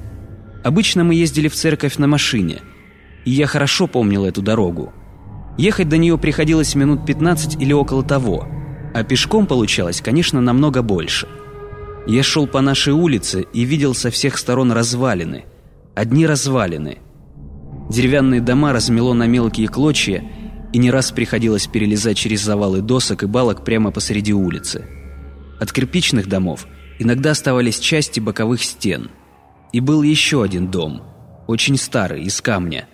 Обычно 0.64 1.04
мы 1.04 1.14
ездили 1.14 1.50
в 1.50 1.56
церковь 1.56 1.98
на 1.98 2.08
машине, 2.08 2.62
и 3.26 3.32
я 3.32 3.46
хорошо 3.46 3.86
помнил 3.86 4.26
эту 4.26 4.42
дорогу. 4.42 4.92
Ехать 5.58 5.88
до 5.88 5.98
нее 5.98 6.18
приходилось 6.18 6.74
минут 6.74 7.06
15 7.06 7.62
или 7.62 7.74
около 7.74 8.02
того, 8.02 8.48
а 8.94 9.04
пешком 9.04 9.48
получалось, 9.48 10.02
конечно, 10.02 10.42
намного 10.42 10.82
больше– 10.82 11.28
я 12.06 12.22
шел 12.22 12.48
по 12.48 12.60
нашей 12.60 12.94
улице 12.94 13.46
и 13.54 13.64
видел 13.64 13.94
со 13.94 14.12
всех 14.12 14.38
сторон 14.38 14.74
развалины. 14.74 15.46
Одни 15.96 16.26
развалины. 16.26 16.98
Деревянные 17.90 18.42
дома 18.42 18.74
размело 18.74 19.14
на 19.14 19.26
мелкие 19.26 19.70
клочья, 19.70 20.24
и 20.74 20.78
не 20.80 20.92
раз 20.92 21.12
приходилось 21.12 21.68
перелезать 21.68 22.18
через 22.18 22.42
завалы 22.42 22.82
досок 22.82 23.24
и 23.24 23.26
балок 23.26 23.64
прямо 23.64 23.92
посреди 23.92 24.34
улицы. 24.34 24.86
От 25.60 25.72
кирпичных 25.72 26.28
домов 26.28 26.68
иногда 27.00 27.32
оставались 27.32 27.80
части 27.80 28.20
боковых 28.20 28.62
стен. 28.64 29.10
И 29.72 29.80
был 29.80 30.02
еще 30.02 30.44
один 30.44 30.70
дом, 30.70 31.04
очень 31.48 31.78
старый, 31.78 32.24
из 32.24 32.42
камня. 32.42 32.88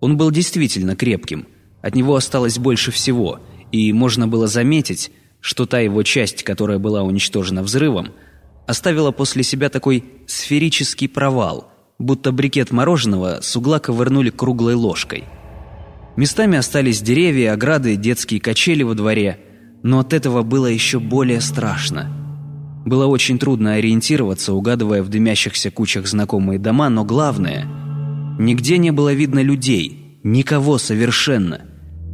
Он 0.00 0.16
был 0.16 0.30
действительно 0.30 0.96
крепким, 0.96 1.46
от 1.82 1.94
него 1.94 2.16
осталось 2.16 2.58
больше 2.58 2.90
всего, 2.90 3.38
и 3.70 3.92
можно 3.92 4.26
было 4.26 4.46
заметить, 4.48 5.12
что 5.40 5.66
та 5.66 5.80
его 5.80 6.02
часть, 6.02 6.42
которая 6.42 6.78
была 6.78 7.02
уничтожена 7.02 7.62
взрывом– 7.62 8.12
оставила 8.70 9.10
после 9.10 9.42
себя 9.42 9.68
такой 9.68 10.04
сферический 10.26 11.08
провал, 11.08 11.72
будто 11.98 12.32
брикет 12.32 12.70
мороженого 12.70 13.40
с 13.42 13.56
угла 13.56 13.80
ковырнули 13.80 14.30
круглой 14.30 14.74
ложкой. 14.74 15.24
Местами 16.16 16.56
остались 16.56 17.02
деревья, 17.02 17.52
ограды, 17.52 17.96
детские 17.96 18.40
качели 18.40 18.82
во 18.82 18.94
дворе, 18.94 19.40
но 19.82 19.98
от 19.98 20.12
этого 20.12 20.42
было 20.42 20.66
еще 20.66 21.00
более 21.00 21.40
страшно. 21.40 22.16
Было 22.86 23.06
очень 23.06 23.38
трудно 23.38 23.74
ориентироваться, 23.74 24.52
угадывая 24.54 25.02
в 25.02 25.08
дымящихся 25.08 25.70
кучах 25.70 26.06
знакомые 26.06 26.58
дома, 26.58 26.88
но 26.88 27.04
главное– 27.04 27.66
нигде 28.38 28.78
не 28.78 28.90
было 28.90 29.12
видно 29.12 29.42
людей, 29.42 30.18
никого 30.22 30.78
совершенно. 30.78 31.62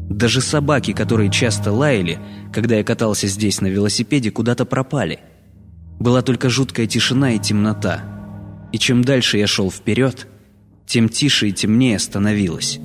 Даже 0.08 0.40
собаки, 0.40 0.92
которые 0.92 1.30
часто 1.30 1.72
лаяли, 1.72 2.18
когда 2.52 2.76
я 2.76 2.84
катался 2.84 3.26
здесь 3.26 3.60
на 3.60 3.66
велосипеде, 3.66 4.30
куда-то 4.30 4.64
пропали– 4.64 5.20
была 5.98 6.22
только 6.22 6.50
жуткая 6.50 6.86
тишина 6.86 7.32
и 7.32 7.38
темнота. 7.38 8.00
И 8.72 8.78
чем 8.78 9.02
дальше 9.02 9.38
я 9.38 9.46
шел 9.46 9.70
вперед, 9.70 10.26
тем 10.86 11.08
тише 11.08 11.48
и 11.48 11.52
темнее 11.52 11.98
становилось. 11.98 12.78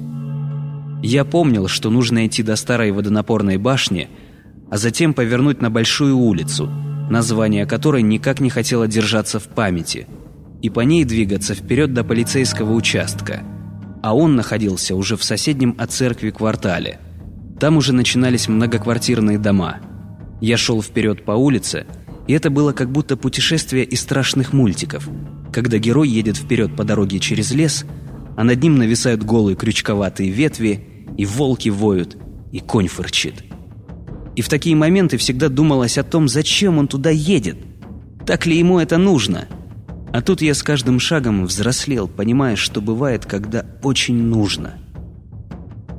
Я 1.03 1.25
помнил, 1.25 1.67
что 1.67 1.89
нужно 1.89 2.27
идти 2.27 2.43
до 2.43 2.55
старой 2.55 2.91
водонапорной 2.91 3.57
башни, 3.57 4.09
а 4.69 4.77
затем 4.77 5.13
повернуть 5.13 5.61
на 5.61 5.69
большую 5.69 6.17
улицу, 6.17 6.67
название 7.09 7.65
которой 7.65 8.01
никак 8.01 8.39
не 8.39 8.49
хотело 8.49 8.87
держаться 8.87 9.39
в 9.39 9.47
памяти, 9.47 10.07
и 10.61 10.69
по 10.69 10.81
ней 10.81 11.03
двигаться 11.03 11.55
вперед 11.55 11.93
до 11.93 12.03
полицейского 12.03 12.73
участка. 12.73 13.43
А 14.03 14.15
он 14.15 14.35
находился 14.35 14.95
уже 14.95 15.17
в 15.17 15.23
соседнем 15.23 15.75
от 15.77 15.91
церкви 15.91 16.29
квартале. 16.29 16.99
Там 17.61 17.77
уже 17.77 17.93
начинались 17.93 18.49
многоквартирные 18.49 19.37
дома. 19.39 19.79
Я 20.41 20.57
шел 20.57 20.81
вперед 20.81 21.23
по 21.23 21.31
улице– 21.31 21.85
и 22.27 22.33
это 22.33 22.49
было 22.49 22.71
как 22.71 22.91
будто 22.91 23.17
путешествие 23.17 23.83
из 23.83 24.01
страшных 24.01 24.53
мультиков, 24.53 25.09
когда 25.51 25.77
герой 25.77 26.07
едет 26.07 26.37
вперед 26.37 26.75
по 26.75 26.83
дороге 26.83 27.19
через 27.19 27.51
лес, 27.51 27.85
а 28.37 28.43
над 28.43 28.61
ним 28.61 28.77
нависают 28.77 29.23
голые 29.23 29.55
крючковатые 29.55 30.29
ветви, 30.29 31.05
и 31.17 31.25
волки 31.25 31.69
воют, 31.69 32.17
и 32.53 32.59
конь 32.59 32.87
фырчит. 32.87 33.43
И 34.37 34.41
в 34.41 34.47
такие 34.49 34.75
моменты 34.75 35.17
всегда 35.17 35.49
думалось 35.49 35.97
о 35.97 36.03
том, 36.03 36.29
зачем 36.29 36.77
он 36.77 36.87
туда 36.87 37.09
едет, 37.09 37.57
так 38.25 38.45
ли 38.45 38.57
ему 38.57 38.79
это 38.79 38.97
нужно. 38.97 39.49
А 40.13 40.21
тут 40.21 40.41
я 40.41 40.53
с 40.53 40.63
каждым 40.63 40.99
шагом 40.99 41.45
взрослел, 41.45 42.07
понимая, 42.07 42.55
что 42.55 42.81
бывает, 42.81 43.25
когда 43.25 43.65
очень 43.83 44.15
нужно. 44.15 44.75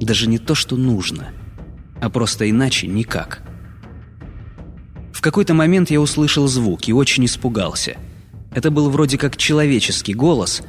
Даже 0.00 0.28
не 0.28 0.38
то, 0.38 0.54
что 0.54 0.76
нужно, 0.76 1.28
а 2.02 2.10
просто 2.10 2.50
иначе 2.50 2.88
никак. 2.88 3.42
В 5.12 5.20
какой-то 5.20 5.54
момент 5.54 5.88
я 5.88 6.00
услышал 6.00 6.48
звук 6.48 6.88
и 6.88 6.92
очень 6.92 7.24
испугался. 7.26 7.96
Это 8.52 8.72
был 8.72 8.90
вроде 8.90 9.16
как 9.18 9.36
человеческий 9.36 10.12
голос, 10.12 10.62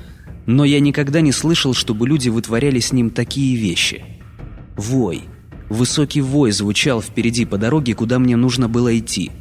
но 0.46 0.64
я 0.64 0.80
никогда 0.80 1.22
не 1.22 1.32
слышал, 1.32 1.74
чтобы 1.74 2.08
люди 2.08 2.30
вытворяли 2.30 2.80
с 2.80 2.94
ним 2.94 3.10
такие 3.10 3.56
вещи. 3.56 4.06
Вой. 4.78 5.24
Высокий 5.70 6.22
вой 6.22 6.52
звучал 6.52 7.02
впереди 7.02 7.46
по 7.46 7.58
дороге, 7.58 7.96
куда 7.96 8.20
мне 8.20 8.36
нужно 8.36 8.70
было 8.70 8.96
идти. 8.96 9.32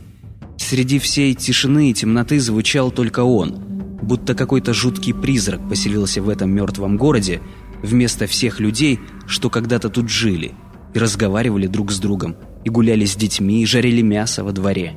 Среди 0.56 0.98
всей 0.98 1.34
тишины 1.34 1.90
и 1.90 1.94
темноты 1.94 2.40
звучал 2.40 2.90
только 2.90 3.20
он, 3.20 3.62
будто 4.00 4.34
какой-то 4.34 4.72
жуткий 4.72 5.12
призрак 5.12 5.68
поселился 5.68 6.22
в 6.22 6.30
этом 6.30 6.50
мертвом 6.52 6.96
городе 6.96 7.42
вместо 7.82 8.26
всех 8.26 8.60
людей, 8.60 8.98
что 9.26 9.50
когда-то 9.50 9.90
тут 9.90 10.08
жили, 10.08 10.54
и 10.94 10.98
разговаривали 10.98 11.66
друг 11.66 11.90
с 11.90 11.98
другом, 11.98 12.36
и 12.64 12.70
гуляли 12.70 13.04
с 13.04 13.16
детьми, 13.16 13.62
и 13.62 13.66
жарили 13.66 14.02
мясо 14.02 14.44
во 14.44 14.52
дворе. 14.52 14.96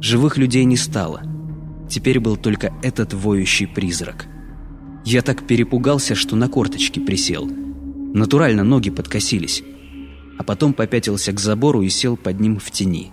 Живых 0.00 0.36
людей 0.36 0.64
не 0.64 0.76
стало. 0.76 1.22
Теперь 1.88 2.20
был 2.20 2.36
только 2.36 2.72
этот 2.82 3.14
воющий 3.14 3.66
призрак. 3.66 4.26
Я 5.04 5.22
так 5.22 5.46
перепугался, 5.46 6.14
что 6.14 6.36
на 6.36 6.48
корточки 6.48 7.00
присел. 7.00 7.46
Натурально 7.46 8.64
ноги 8.64 8.90
подкосились. 8.90 9.62
А 10.38 10.42
потом 10.42 10.72
попятился 10.72 11.32
к 11.32 11.40
забору 11.40 11.82
и 11.82 11.88
сел 11.88 12.16
под 12.16 12.40
ним 12.40 12.58
в 12.58 12.70
тени. 12.70 13.12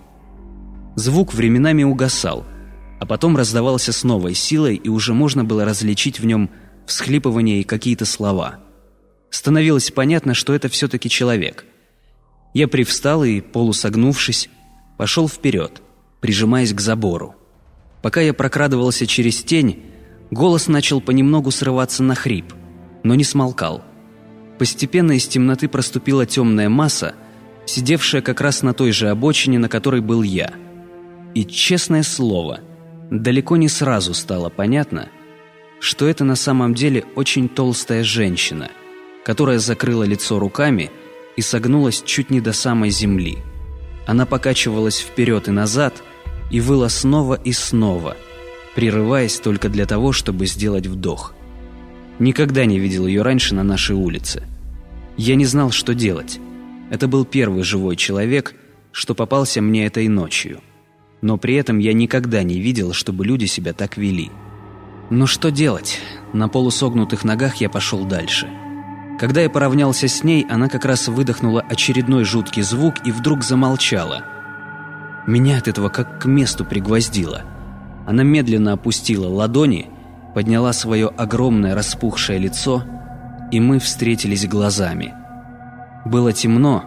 Звук 0.96 1.34
временами 1.34 1.84
угасал, 1.84 2.46
а 3.00 3.06
потом 3.06 3.36
раздавался 3.36 3.92
с 3.92 4.02
новой 4.02 4.34
силой, 4.34 4.76
и 4.76 4.88
уже 4.88 5.14
можно 5.14 5.44
было 5.44 5.64
различить 5.64 6.20
в 6.20 6.26
нем 6.26 6.50
всхлипывания 6.86 7.60
и 7.60 7.64
какие-то 7.64 8.06
слова. 8.06 8.58
Становилось 9.30 9.90
понятно, 9.90 10.34
что 10.34 10.54
это 10.54 10.68
все-таки 10.68 11.08
человек– 11.08 11.64
я 12.54 12.68
привстал 12.68 13.24
и, 13.24 13.40
полусогнувшись, 13.40 14.48
пошел 14.96 15.28
вперед, 15.28 15.82
прижимаясь 16.20 16.72
к 16.72 16.80
забору. 16.80 17.34
Пока 18.02 18.20
я 18.20 18.32
прокрадывался 18.32 19.06
через 19.06 19.42
тень, 19.42 19.82
голос 20.30 20.68
начал 20.68 21.00
понемногу 21.00 21.50
срываться 21.50 22.02
на 22.02 22.14
хрип, 22.14 22.52
но 23.02 23.14
не 23.14 23.24
смолкал. 23.24 23.82
Постепенно 24.58 25.12
из 25.12 25.26
темноты 25.26 25.68
проступила 25.68 26.26
темная 26.26 26.68
масса, 26.68 27.14
сидевшая 27.66 28.22
как 28.22 28.40
раз 28.40 28.62
на 28.62 28.72
той 28.72 28.92
же 28.92 29.08
обочине, 29.08 29.58
на 29.58 29.68
которой 29.68 30.00
был 30.00 30.22
я. 30.22 30.52
И, 31.34 31.44
честное 31.44 32.02
слово, 32.02 32.60
далеко 33.10 33.56
не 33.56 33.68
сразу 33.68 34.14
стало 34.14 34.48
понятно, 34.48 35.10
что 35.80 36.08
это 36.08 36.24
на 36.24 36.34
самом 36.34 36.74
деле 36.74 37.04
очень 37.14 37.48
толстая 37.48 38.02
женщина, 38.02 38.70
которая 39.24 39.58
закрыла 39.58 40.04
лицо 40.04 40.38
руками– 40.38 40.90
и 41.38 41.40
согнулась 41.40 42.02
чуть 42.04 42.30
не 42.30 42.40
до 42.40 42.52
самой 42.52 42.90
земли. 42.90 43.38
Она 44.08 44.26
покачивалась 44.26 44.98
вперед 44.98 45.46
и 45.46 45.52
назад 45.52 46.02
и 46.50 46.60
выла 46.60 46.88
снова 46.88 47.34
и 47.34 47.52
снова, 47.52 48.16
прерываясь 48.74 49.38
только 49.38 49.68
для 49.68 49.86
того, 49.86 50.10
чтобы 50.10 50.46
сделать 50.46 50.88
вдох. 50.88 51.34
Никогда 52.18 52.64
не 52.64 52.80
видел 52.80 53.06
ее 53.06 53.22
раньше 53.22 53.54
на 53.54 53.62
нашей 53.62 53.94
улице. 53.94 54.48
Я 55.16 55.36
не 55.36 55.44
знал, 55.44 55.70
что 55.70 55.94
делать. 55.94 56.40
Это 56.90 57.06
был 57.06 57.24
первый 57.24 57.62
живой 57.62 57.94
человек, 57.94 58.56
что 58.90 59.14
попался 59.14 59.62
мне 59.62 59.86
этой 59.86 60.08
ночью. 60.08 60.60
Но 61.20 61.38
при 61.38 61.54
этом 61.54 61.78
я 61.78 61.92
никогда 61.92 62.42
не 62.42 62.58
видел, 62.58 62.92
чтобы 62.92 63.24
люди 63.24 63.44
себя 63.44 63.72
так 63.74 63.96
вели. 63.96 64.32
Но 65.08 65.26
что 65.28 65.52
делать? 65.52 66.00
На 66.32 66.48
полусогнутых 66.48 67.22
ногах 67.22 67.56
я 67.60 67.70
пошел 67.70 68.04
дальше. 68.04 68.48
Когда 69.18 69.40
я 69.40 69.50
поравнялся 69.50 70.06
с 70.06 70.22
ней, 70.22 70.46
она 70.48 70.68
как 70.68 70.84
раз 70.84 71.08
выдохнула 71.08 71.60
очередной 71.68 72.24
жуткий 72.24 72.62
звук 72.62 73.04
и 73.04 73.10
вдруг 73.10 73.42
замолчала. 73.42 74.22
Меня 75.26 75.58
от 75.58 75.66
этого 75.66 75.88
как 75.88 76.20
к 76.20 76.26
месту 76.26 76.64
пригвоздило. 76.64 77.42
Она 78.06 78.22
медленно 78.22 78.72
опустила 78.74 79.28
ладони, 79.28 79.90
подняла 80.34 80.72
свое 80.72 81.08
огромное 81.08 81.74
распухшее 81.74 82.38
лицо, 82.38 82.84
и 83.50 83.58
мы 83.58 83.80
встретились 83.80 84.46
глазами. 84.46 85.14
Было 86.04 86.32
темно, 86.32 86.84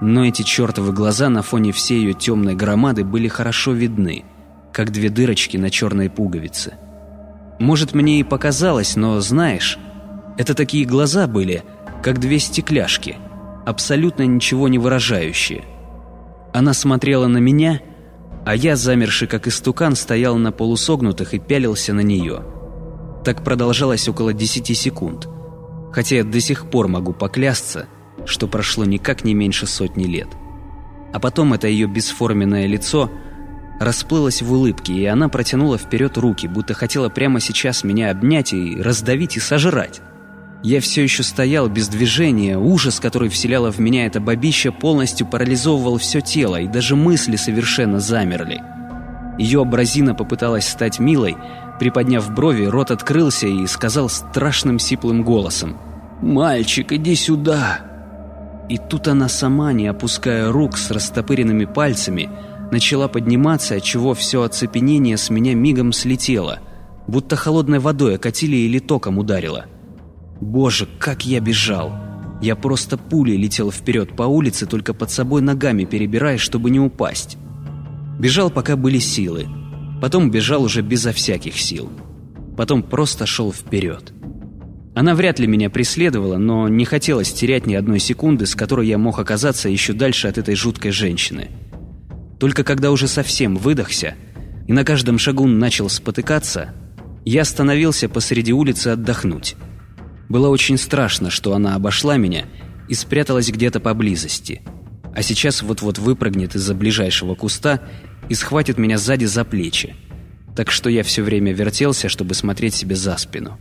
но 0.00 0.26
эти 0.26 0.42
чертовы 0.42 0.92
глаза 0.92 1.28
на 1.28 1.42
фоне 1.42 1.70
всей 1.70 2.00
ее 2.00 2.12
темной 2.12 2.56
громады 2.56 3.04
были 3.04 3.28
хорошо 3.28 3.72
видны, 3.72 4.24
как 4.72 4.90
две 4.90 5.10
дырочки 5.10 5.56
на 5.56 5.70
черной 5.70 6.10
пуговице. 6.10 6.74
Может, 7.60 7.94
мне 7.94 8.18
и 8.18 8.24
показалось, 8.24 8.96
но 8.96 9.20
знаешь, 9.20 9.78
это 10.38 10.54
такие 10.54 10.84
глаза 10.84 11.26
были, 11.26 11.62
как 12.02 12.18
две 12.18 12.38
стекляшки, 12.38 13.16
абсолютно 13.66 14.22
ничего 14.24 14.68
не 14.68 14.78
выражающие. 14.78 15.64
Она 16.52 16.74
смотрела 16.74 17.26
на 17.26 17.38
меня, 17.38 17.80
а 18.44 18.56
я, 18.56 18.76
замерший 18.76 19.28
как 19.28 19.46
истукан, 19.46 19.94
стоял 19.94 20.36
на 20.36 20.52
полусогнутых 20.52 21.34
и 21.34 21.38
пялился 21.38 21.92
на 21.92 22.00
нее. 22.00 22.42
Так 23.24 23.44
продолжалось 23.44 24.08
около 24.08 24.32
десяти 24.32 24.74
секунд, 24.74 25.28
хотя 25.92 26.16
я 26.16 26.24
до 26.24 26.40
сих 26.40 26.68
пор 26.70 26.88
могу 26.88 27.12
поклясться, 27.12 27.86
что 28.24 28.48
прошло 28.48 28.84
никак 28.84 29.24
не 29.24 29.34
меньше 29.34 29.66
сотни 29.66 30.04
лет. 30.04 30.28
А 31.12 31.20
потом 31.20 31.52
это 31.52 31.68
ее 31.68 31.86
бесформенное 31.86 32.66
лицо 32.66 33.10
расплылось 33.78 34.42
в 34.42 34.52
улыбке, 34.52 34.94
и 34.94 35.06
она 35.06 35.28
протянула 35.28 35.78
вперед 35.78 36.16
руки, 36.16 36.46
будто 36.46 36.74
хотела 36.74 37.08
прямо 37.08 37.38
сейчас 37.38 37.84
меня 37.84 38.10
обнять 38.10 38.52
и 38.52 38.80
раздавить 38.80 39.36
и 39.36 39.40
сожрать. 39.40 40.00
Я 40.62 40.80
все 40.80 41.02
еще 41.02 41.24
стоял 41.24 41.68
без 41.68 41.88
движения, 41.88 42.56
ужас, 42.56 43.00
который 43.00 43.28
вселяло 43.28 43.72
в 43.72 43.80
меня 43.80 44.06
это 44.06 44.20
бабище, 44.20 44.70
полностью 44.70 45.26
парализовывал 45.26 45.98
все 45.98 46.20
тело, 46.20 46.60
и 46.60 46.68
даже 46.68 46.94
мысли 46.94 47.34
совершенно 47.34 47.98
замерли. 47.98 48.62
Ее 49.38 49.62
абразина 49.62 50.14
попыталась 50.14 50.68
стать 50.68 51.00
милой, 51.00 51.36
приподняв 51.80 52.32
брови, 52.32 52.66
рот 52.66 52.92
открылся 52.92 53.48
и 53.48 53.66
сказал 53.66 54.08
страшным 54.08 54.78
сиплым 54.78 55.24
голосом 55.24 55.76
«Мальчик, 56.20 56.92
иди 56.92 57.16
сюда!» 57.16 57.80
И 58.68 58.78
тут 58.78 59.08
она 59.08 59.28
сама, 59.28 59.72
не 59.72 59.88
опуская 59.88 60.52
рук 60.52 60.78
с 60.78 60.92
растопыренными 60.92 61.64
пальцами, 61.64 62.30
начала 62.70 63.08
подниматься, 63.08 63.74
отчего 63.74 64.14
все 64.14 64.42
оцепенение 64.42 65.16
с 65.16 65.28
меня 65.28 65.54
мигом 65.56 65.92
слетело, 65.92 66.60
будто 67.08 67.34
холодной 67.34 67.80
водой 67.80 68.14
окатили 68.14 68.56
или 68.56 68.78
током 68.78 69.18
ударило. 69.18 69.66
Боже, 70.42 70.88
как 70.98 71.24
я 71.24 71.38
бежал! 71.38 71.92
Я 72.42 72.56
просто 72.56 72.98
пулей 72.98 73.36
летел 73.36 73.70
вперед 73.70 74.16
по 74.16 74.24
улице, 74.24 74.66
только 74.66 74.92
под 74.92 75.08
собой 75.08 75.40
ногами 75.40 75.84
перебирая, 75.84 76.36
чтобы 76.36 76.70
не 76.70 76.80
упасть. 76.80 77.38
Бежал, 78.18 78.50
пока 78.50 78.74
были 78.74 78.98
силы. 78.98 79.46
Потом 80.00 80.32
бежал 80.32 80.64
уже 80.64 80.82
безо 80.82 81.12
всяких 81.12 81.56
сил. 81.56 81.90
Потом 82.56 82.82
просто 82.82 83.24
шел 83.24 83.52
вперед. 83.52 84.12
Она 84.96 85.14
вряд 85.14 85.38
ли 85.38 85.46
меня 85.46 85.70
преследовала, 85.70 86.38
но 86.38 86.68
не 86.68 86.84
хотелось 86.86 87.32
терять 87.32 87.66
ни 87.66 87.74
одной 87.74 88.00
секунды, 88.00 88.44
с 88.46 88.56
которой 88.56 88.88
я 88.88 88.98
мог 88.98 89.20
оказаться 89.20 89.68
еще 89.68 89.92
дальше 89.92 90.26
от 90.26 90.38
этой 90.38 90.56
жуткой 90.56 90.90
женщины. 90.90 91.50
Только 92.40 92.64
когда 92.64 92.90
уже 92.90 93.06
совсем 93.06 93.54
выдохся 93.54 94.16
и 94.66 94.72
на 94.72 94.84
каждом 94.84 95.18
шагу 95.18 95.46
начал 95.46 95.88
спотыкаться, 95.88 96.74
я 97.24 97.42
остановился 97.42 98.08
посреди 98.08 98.52
улицы 98.52 98.88
отдохнуть. 98.88 99.54
Было 100.32 100.48
очень 100.48 100.78
страшно, 100.78 101.28
что 101.28 101.52
она 101.52 101.74
обошла 101.74 102.16
меня 102.16 102.46
и 102.88 102.94
спряталась 102.94 103.50
где-то 103.50 103.80
поблизости. 103.80 104.62
А 105.14 105.20
сейчас 105.20 105.60
вот-вот 105.60 105.98
выпрыгнет 105.98 106.54
из-за 106.54 106.74
ближайшего 106.74 107.34
куста 107.34 107.82
и 108.30 108.34
схватит 108.34 108.78
меня 108.78 108.96
сзади 108.96 109.26
за 109.26 109.44
плечи. 109.44 109.94
Так 110.56 110.70
что 110.70 110.88
я 110.88 111.02
все 111.02 111.22
время 111.22 111.52
вертелся, 111.52 112.08
чтобы 112.08 112.32
смотреть 112.32 112.72
себе 112.72 112.96
за 112.96 113.18
спину. 113.18 113.58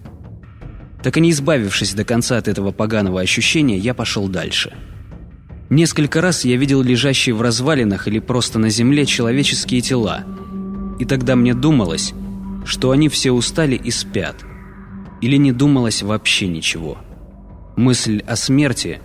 Так 1.04 1.17
и 1.17 1.19
не 1.19 1.32
избавившись 1.32 1.93
до 1.93 2.06
конца 2.06 2.38
от 2.38 2.48
этого 2.48 2.72
поганого 2.72 3.19
ощущения, 3.19 3.78
я 3.78 3.93
пошел 3.93 4.30
дальше. 4.30 4.72
Несколько 5.69 6.22
раз 6.22 6.45
я 6.45 6.56
видел 6.56 6.82
лежащие 6.82 7.36
в 7.36 7.41
развалинах 7.41 8.08
или 8.08 8.19
просто 8.19 8.60
на 8.60 8.69
земле 8.69 9.06
человеческие 9.06 9.82
тела. 9.82 10.24
И 11.00 11.04
тогда 11.04 11.36
мне 11.36 11.54
думалось, 11.54 12.13
что 12.63 12.91
они 12.91 13.10
все 13.10 13.34
устали 13.34 13.76
и 13.76 13.91
спят– 13.91 14.38
или 15.21 15.38
не 15.38 15.51
думалось 15.51 16.01
вообще 16.01 16.47
ничего. 16.47 16.97
Мысль 17.77 18.21
о 18.27 18.36
смерти 18.36 18.99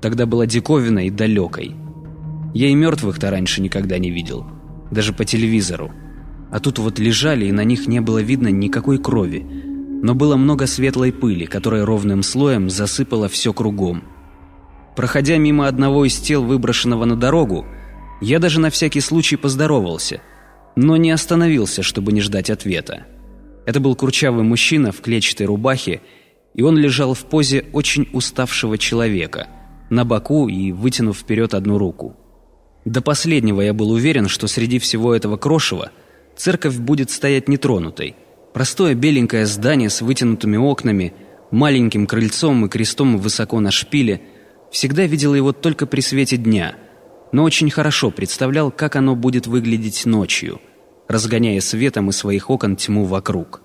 тогда 0.00 0.26
была 0.26 0.46
диковинной 0.46 1.06
и 1.06 1.10
далекой. 1.10 1.74
Я 2.52 2.68
и 2.68 2.74
мертвых-то 2.74 3.30
раньше 3.30 3.60
никогда 3.60 3.98
не 3.98 4.10
видел, 4.10 4.46
даже 4.90 5.12
по 5.12 5.24
телевизору. 5.24 5.90
А 6.52 6.60
тут 6.60 6.78
вот 6.78 6.98
лежали, 6.98 7.46
и 7.46 7.52
на 7.52 7.64
них 7.64 7.88
не 7.88 8.00
было 8.00 8.18
видно 8.18 8.48
никакой 8.48 8.98
крови, 8.98 9.44
но 10.02 10.14
было 10.14 10.36
много 10.36 10.66
светлой 10.66 11.12
пыли, 11.12 11.46
которая 11.46 11.84
ровным 11.84 12.22
слоем 12.22 12.70
засыпала 12.70 13.28
все 13.28 13.52
кругом. 13.52 14.04
Проходя 14.94 15.38
мимо 15.38 15.66
одного 15.66 16.04
из 16.04 16.16
тел, 16.18 16.44
выброшенного 16.44 17.04
на 17.04 17.16
дорогу, 17.16 17.66
я 18.20 18.38
даже 18.38 18.60
на 18.60 18.70
всякий 18.70 19.00
случай 19.00 19.36
поздоровался, 19.36 20.20
но 20.76 20.96
не 20.96 21.10
остановился, 21.10 21.82
чтобы 21.82 22.12
не 22.12 22.20
ждать 22.20 22.50
ответа. 22.50 23.06
Это 23.66 23.80
был 23.80 23.96
курчавый 23.96 24.44
мужчина 24.44 24.92
в 24.92 25.00
клетчатой 25.00 25.46
рубахе, 25.46 26.02
и 26.54 26.62
он 26.62 26.76
лежал 26.76 27.14
в 27.14 27.24
позе 27.24 27.64
очень 27.72 28.08
уставшего 28.12 28.78
человека, 28.78 29.48
на 29.90 30.04
боку 30.04 30.48
и 30.48 30.72
вытянув 30.72 31.18
вперед 31.18 31.54
одну 31.54 31.78
руку. 31.78 32.16
До 32.84 33.00
последнего 33.00 33.62
я 33.62 33.72
был 33.72 33.90
уверен, 33.90 34.28
что 34.28 34.46
среди 34.46 34.78
всего 34.78 35.14
этого 35.14 35.36
крошева 35.38 35.90
церковь 36.36 36.76
будет 36.76 37.10
стоять 37.10 37.48
нетронутой. 37.48 38.14
Простое 38.52 38.94
беленькое 38.94 39.46
здание 39.46 39.88
с 39.88 40.02
вытянутыми 40.02 40.58
окнами, 40.58 41.14
маленьким 41.50 42.06
крыльцом 42.06 42.66
и 42.66 42.68
крестом 42.68 43.16
высоко 43.16 43.58
на 43.60 43.70
шпиле. 43.70 44.20
Всегда 44.70 45.06
видел 45.06 45.34
его 45.34 45.52
только 45.52 45.86
при 45.86 46.02
свете 46.02 46.36
дня, 46.36 46.76
но 47.32 47.42
очень 47.42 47.70
хорошо 47.70 48.10
представлял, 48.10 48.70
как 48.70 48.96
оно 48.96 49.16
будет 49.16 49.46
выглядеть 49.46 50.04
ночью– 50.04 50.60
разгоняя 51.08 51.60
светом 51.60 52.10
из 52.10 52.16
своих 52.16 52.50
окон 52.50 52.76
тьму 52.76 53.04
вокруг. 53.04 53.62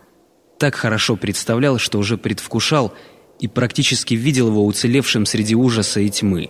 Так 0.58 0.76
хорошо 0.76 1.16
представлял, 1.16 1.78
что 1.78 2.00
уже 2.00 2.18
предвкушал 2.18 2.94
и 3.40 3.48
практически 3.48 4.14
видел 4.16 4.48
его 4.48 4.66
уцелевшим 4.66 5.26
среди 5.26 5.56
ужаса 5.56 6.02
и 6.02 6.10
тьмы. 6.10 6.50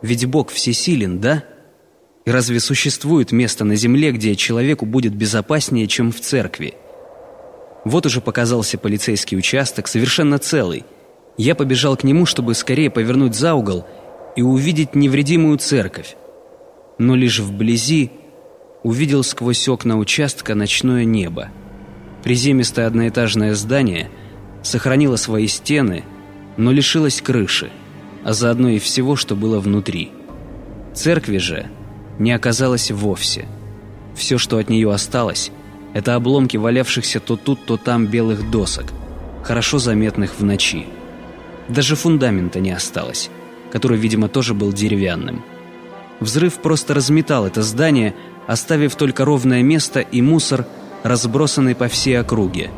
Ведь 0.00 0.26
Бог 0.26 0.50
всесилен, 0.50 1.20
да? 1.20 1.44
И 2.24 2.30
разве 2.30 2.60
существует 2.60 3.32
место 3.32 3.64
на 3.64 3.74
земле, 3.74 4.12
где 4.12 4.36
человеку 4.36 4.86
будет 4.86 5.14
безопаснее, 5.14 5.88
чем 5.88 6.12
в 6.12 6.20
церкви? 6.20 6.74
Вот 7.84 8.06
уже 8.06 8.20
показался 8.20 8.78
полицейский 8.78 9.36
участок, 9.36 9.88
совершенно 9.88 10.38
целый. 10.38 10.84
Я 11.36 11.56
побежал 11.56 11.96
к 11.96 12.04
нему, 12.04 12.26
чтобы 12.26 12.54
скорее 12.54 12.90
повернуть 12.90 13.34
за 13.34 13.54
угол 13.54 13.86
и 14.36 14.42
увидеть 14.42 14.94
невредимую 14.94 15.58
церковь. 15.58 16.16
Но 16.98 17.16
лишь 17.16 17.40
вблизи 17.40 18.12
увидел 18.82 19.22
сквозь 19.22 19.68
окна 19.68 19.96
участка 19.96 20.54
ночное 20.54 21.04
небо. 21.04 21.48
Приземистое 22.22 22.86
одноэтажное 22.86 23.54
здание 23.54 24.10
сохранило 24.62 25.16
свои 25.16 25.46
стены, 25.46 26.04
но 26.56 26.72
лишилось 26.72 27.20
крыши, 27.20 27.70
а 28.24 28.32
заодно 28.32 28.70
и 28.70 28.78
всего, 28.78 29.16
что 29.16 29.34
было 29.34 29.60
внутри. 29.60 30.10
Церкви 30.94 31.38
же 31.38 31.66
не 32.18 32.32
оказалось 32.32 32.90
вовсе. 32.90 33.46
Все, 34.14 34.38
что 34.38 34.58
от 34.58 34.68
нее 34.68 34.92
осталось, 34.92 35.50
это 35.94 36.14
обломки 36.14 36.56
валявшихся 36.56 37.20
то 37.20 37.36
тут, 37.36 37.64
то 37.64 37.76
там 37.76 38.06
белых 38.06 38.50
досок, 38.50 38.86
хорошо 39.42 39.78
заметных 39.78 40.38
в 40.38 40.44
ночи. 40.44 40.86
Даже 41.68 41.96
фундамента 41.96 42.60
не 42.60 42.70
осталось, 42.70 43.30
который, 43.70 43.96
видимо, 43.96 44.28
тоже 44.28 44.54
был 44.54 44.72
деревянным. 44.72 45.42
Взрыв 46.20 46.54
просто 46.54 46.94
разметал 46.94 47.46
это 47.46 47.62
здание, 47.62 48.14
оставив 48.46 48.96
только 48.96 49.24
ровное 49.24 49.62
место 49.62 50.00
и 50.00 50.22
мусор, 50.22 50.66
разбросанный 51.02 51.74
по 51.74 51.88
всей 51.88 52.18
округе. 52.20 52.70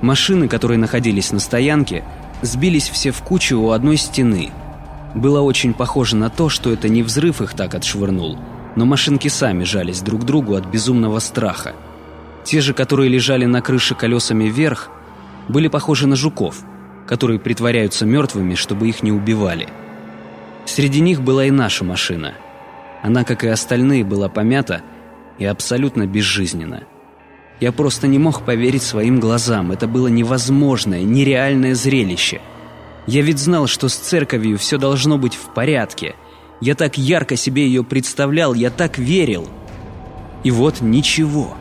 Машины, 0.00 0.48
которые 0.48 0.78
находились 0.78 1.32
на 1.32 1.40
стоянке, 1.40 2.04
сбились 2.42 2.88
все 2.88 3.10
в 3.10 3.22
кучу 3.22 3.58
у 3.58 3.70
одной 3.70 3.96
стены. 3.96 4.50
Было 5.14 5.40
очень 5.40 5.72
похоже 5.72 6.16
на 6.16 6.28
то, 6.28 6.48
что 6.48 6.72
это 6.72 6.88
не 6.88 7.02
взрыв 7.02 7.40
их 7.40 7.54
так 7.54 7.74
отшвырнул, 7.74 8.38
но 8.74 8.84
машинки 8.84 9.28
сами 9.28 9.64
жались 9.64 10.02
друг 10.02 10.22
к 10.22 10.24
другу 10.24 10.54
от 10.54 10.66
безумного 10.66 11.18
страха. 11.20 11.72
Те 12.44 12.60
же, 12.60 12.74
которые 12.74 13.08
лежали 13.08 13.46
на 13.46 13.62
крыше 13.62 13.94
колесами 13.94 14.44
вверх, 14.44 14.90
были 15.48 15.68
похожи 15.68 16.06
на 16.06 16.16
жуков, 16.16 16.62
которые 17.06 17.40
притворяются 17.40 18.04
мертвыми, 18.04 18.54
чтобы 18.54 18.88
их 18.88 19.02
не 19.02 19.12
убивали. 19.12 19.68
Среди 20.66 21.00
них 21.00 21.22
была 21.22 21.46
и 21.46 21.50
наша 21.50 21.84
машина– 21.84 22.34
она, 23.02 23.24
как 23.24 23.44
и 23.44 23.48
остальные, 23.48 24.04
была 24.04 24.28
помята 24.28 24.82
и 25.38 25.44
абсолютно 25.44 26.06
безжизненна. 26.06 26.84
Я 27.60 27.72
просто 27.72 28.06
не 28.06 28.18
мог 28.18 28.42
поверить 28.42 28.82
своим 28.82 29.18
глазам. 29.18 29.72
Это 29.72 29.86
было 29.86 30.08
невозможное, 30.08 31.02
нереальное 31.02 31.74
зрелище. 31.74 32.40
Я 33.06 33.22
ведь 33.22 33.38
знал, 33.38 33.66
что 33.66 33.88
с 33.88 33.94
церковью 33.94 34.58
все 34.58 34.78
должно 34.78 35.16
быть 35.16 35.34
в 35.34 35.54
порядке. 35.54 36.16
Я 36.60 36.74
так 36.74 36.98
ярко 36.98 37.36
себе 37.36 37.66
ее 37.66 37.84
представлял, 37.84 38.52
я 38.54 38.70
так 38.70 38.98
верил. 38.98 39.48
И 40.44 40.50
вот 40.50 40.80
ничего. 40.80 41.56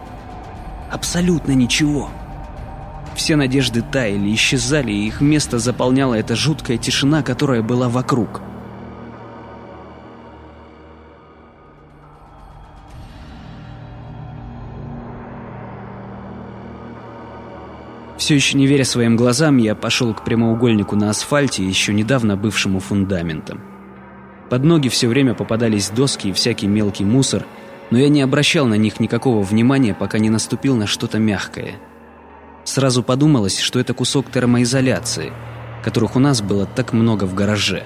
Абсолютно 0.92 1.52
ничего. 1.52 2.10
Все 3.16 3.38
надежды 3.38 3.82
таяли, 3.82 4.34
исчезали, 4.34 4.92
и 4.92 5.08
их 5.08 5.22
место 5.22 5.60
заполняла 5.60 6.16
эта 6.16 6.36
жуткая 6.36 6.78
тишина, 6.78 7.24
которая 7.24 7.62
была 7.62 7.88
вокруг. 7.88 8.42
Все 18.26 18.34
еще 18.34 18.58
не 18.58 18.66
веря 18.66 18.86
своим 18.86 19.16
глазам, 19.16 19.58
я 19.58 19.76
пошел 19.76 20.12
к 20.16 20.24
прямоугольнику 20.24 20.96
на 20.96 21.12
асфальте, 21.12 21.64
еще 21.64 21.94
недавно 21.94 22.36
бывшему 22.36 22.80
фундаментом. 22.80 23.62
Под 24.50 24.64
ноги 24.64 24.90
все 24.90 25.08
время 25.08 25.36
попадались 25.36 25.92
доски 25.92 26.30
и 26.30 26.34
всякий 26.34 26.66
мелкий 26.66 27.06
мусор, 27.06 27.46
но 27.92 28.00
я 28.00 28.10
не 28.10 28.24
обращал 28.24 28.66
на 28.66 28.74
них 28.74 29.00
никакого 29.00 29.44
внимания, 29.44 29.94
пока 29.94 30.18
не 30.18 30.32
наступил 30.32 30.76
на 30.76 30.88
что-то 30.88 31.20
мягкое. 31.20 31.76
Сразу 32.64 33.04
подумалось, 33.04 33.60
что 33.60 33.80
это 33.80 33.94
кусок 33.94 34.32
термоизоляции, 34.32 35.32
которых 35.84 36.16
у 36.16 36.20
нас 36.20 36.42
было 36.42 36.66
так 36.66 36.94
много 36.94 37.26
в 37.26 37.36
гараже. 37.36 37.84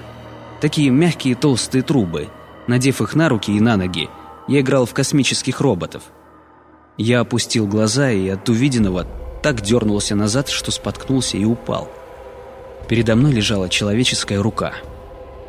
Такие 0.62 0.88
мягкие 0.88 1.34
толстые 1.34 1.82
трубы. 1.82 2.28
Надев 2.66 3.02
их 3.02 3.14
на 3.14 3.28
руки 3.28 3.54
и 3.54 3.60
на 3.60 3.76
ноги, 3.76 4.08
я 4.48 4.60
играл 4.60 4.86
в 4.86 4.94
космических 4.94 5.60
роботов. 5.60 6.04
Я 6.96 7.20
опустил 7.20 7.66
глаза 7.66 8.10
и 8.10 8.26
от 8.30 8.48
увиденного 8.48 9.06
так 9.42 9.60
дернулся 9.62 10.14
назад, 10.14 10.48
что 10.48 10.70
споткнулся 10.70 11.36
и 11.36 11.44
упал. 11.44 11.88
Передо 12.88 13.16
мной 13.16 13.32
лежала 13.32 13.68
человеческая 13.68 14.42
рука. 14.42 14.74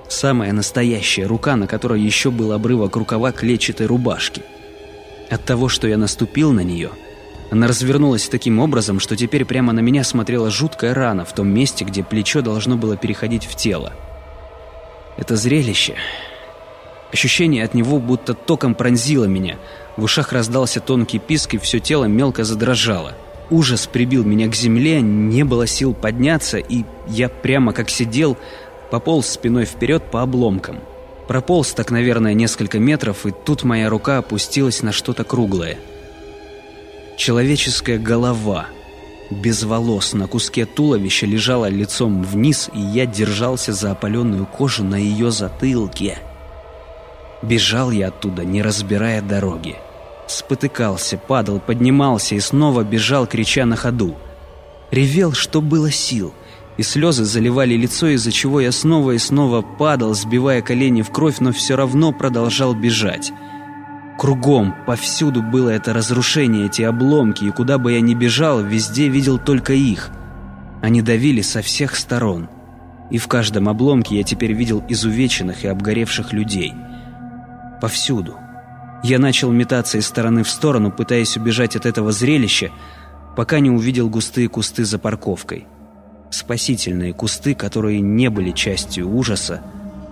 Самая 0.07 0.51
настоящая 0.53 1.25
рука, 1.25 1.55
на 1.55 1.67
которой 1.67 2.01
еще 2.01 2.31
был 2.31 2.51
обрывок 2.51 2.95
рукава 2.95 3.31
клетчатой 3.31 3.87
рубашки. 3.87 4.43
От 5.29 5.45
того, 5.45 5.69
что 5.69 5.87
я 5.87 5.97
наступил 5.97 6.51
на 6.51 6.59
нее, 6.59 6.91
она 7.49 7.67
развернулась 7.67 8.29
таким 8.29 8.59
образом, 8.59 8.99
что 8.99 9.15
теперь 9.17 9.45
прямо 9.45 9.73
на 9.73 9.79
меня 9.79 10.03
смотрела 10.03 10.49
жуткая 10.49 10.93
рана 10.93 11.25
в 11.25 11.33
том 11.33 11.47
месте, 11.47 11.83
где 11.83 12.03
плечо 12.03 12.41
должно 12.41 12.77
было 12.77 12.95
переходить 12.97 13.45
в 13.45 13.55
тело. 13.55 13.93
Это 15.17 15.35
зрелище... 15.35 15.95
Ощущение 17.11 17.65
от 17.65 17.73
него 17.73 17.99
будто 17.99 18.33
током 18.33 18.73
пронзило 18.73 19.25
меня. 19.25 19.57
В 19.97 20.03
ушах 20.03 20.31
раздался 20.31 20.79
тонкий 20.79 21.19
писк, 21.19 21.55
и 21.55 21.57
все 21.57 21.79
тело 21.81 22.05
мелко 22.05 22.45
задрожало. 22.45 23.15
Ужас 23.51 23.85
прибил 23.85 24.23
меня 24.23 24.47
к 24.47 24.55
земле, 24.55 25.01
не 25.01 25.43
было 25.43 25.67
сил 25.67 25.93
подняться, 25.93 26.57
и 26.57 26.85
я 27.07 27.27
прямо 27.27 27.73
как 27.73 27.89
сидел, 27.89 28.37
пополз 28.89 29.27
спиной 29.27 29.65
вперед 29.65 30.09
по 30.09 30.21
обломкам. 30.21 30.79
Прополз 31.27 31.73
так, 31.73 31.91
наверное, 31.91 32.33
несколько 32.33 32.79
метров, 32.79 33.25
и 33.25 33.31
тут 33.31 33.63
моя 33.63 33.89
рука 33.89 34.19
опустилась 34.19 34.81
на 34.81 34.93
что-то 34.93 35.25
круглое. 35.25 35.77
Человеческая 37.17 37.99
голова, 37.99 38.67
без 39.29 39.63
волос, 39.63 40.13
на 40.13 40.27
куске 40.27 40.65
туловища 40.65 41.25
лежала 41.25 41.67
лицом 41.67 42.23
вниз, 42.23 42.69
и 42.73 42.79
я 42.79 43.05
держался 43.05 43.73
за 43.73 43.91
опаленную 43.91 44.45
кожу 44.45 44.85
на 44.85 44.95
ее 44.95 45.29
затылке. 45.29 46.19
Бежал 47.41 47.91
я 47.91 48.07
оттуда, 48.07 48.45
не 48.45 48.61
разбирая 48.61 49.21
дороги. 49.21 49.75
Спотыкался, 50.31 51.17
падал, 51.17 51.59
поднимался 51.59 52.35
и 52.35 52.39
снова 52.39 52.83
бежал, 52.83 53.27
крича 53.27 53.65
на 53.65 53.75
ходу. 53.75 54.15
Ревел, 54.89 55.33
что 55.33 55.59
было 55.61 55.91
сил, 55.91 56.33
и 56.77 56.83
слезы 56.83 57.25
заливали 57.25 57.75
лицо, 57.75 58.07
из-за 58.07 58.31
чего 58.31 58.61
я 58.61 58.71
снова 58.71 59.11
и 59.11 59.17
снова 59.17 59.61
падал, 59.61 60.13
сбивая 60.13 60.61
колени 60.61 61.01
в 61.01 61.11
кровь, 61.11 61.39
но 61.39 61.51
все 61.51 61.75
равно 61.75 62.13
продолжал 62.13 62.73
бежать. 62.73 63.33
Кругом, 64.17 64.73
повсюду 64.87 65.43
было 65.43 65.69
это 65.69 65.91
разрушение, 65.91 66.67
эти 66.67 66.81
обломки, 66.81 67.43
и 67.43 67.51
куда 67.51 67.77
бы 67.77 67.91
я 67.91 67.99
ни 67.99 68.13
бежал, 68.13 68.61
везде 68.61 69.09
видел 69.09 69.37
только 69.37 69.73
их. 69.73 70.11
Они 70.81 71.01
давили 71.01 71.41
со 71.41 71.61
всех 71.61 71.97
сторон. 71.97 72.47
И 73.09 73.17
в 73.17 73.27
каждом 73.27 73.67
обломке 73.67 74.15
я 74.15 74.23
теперь 74.23 74.53
видел 74.53 74.81
изувеченных 74.87 75.65
и 75.65 75.67
обгоревших 75.67 76.31
людей. 76.31 76.73
Повсюду. 77.81 78.37
Я 79.03 79.17
начал 79.17 79.51
метаться 79.51 79.97
из 79.97 80.05
стороны 80.05 80.43
в 80.43 80.49
сторону, 80.49 80.91
пытаясь 80.91 81.35
убежать 81.35 81.75
от 81.75 81.85
этого 81.85 82.11
зрелища, 82.11 82.71
пока 83.35 83.59
не 83.59 83.71
увидел 83.71 84.09
густые 84.09 84.47
кусты 84.47 84.85
за 84.85 84.99
парковкой. 84.99 85.65
Спасительные 86.29 87.13
кусты, 87.13 87.55
которые 87.55 87.99
не 87.99 88.29
были 88.29 88.51
частью 88.51 89.09
ужаса, 89.09 89.61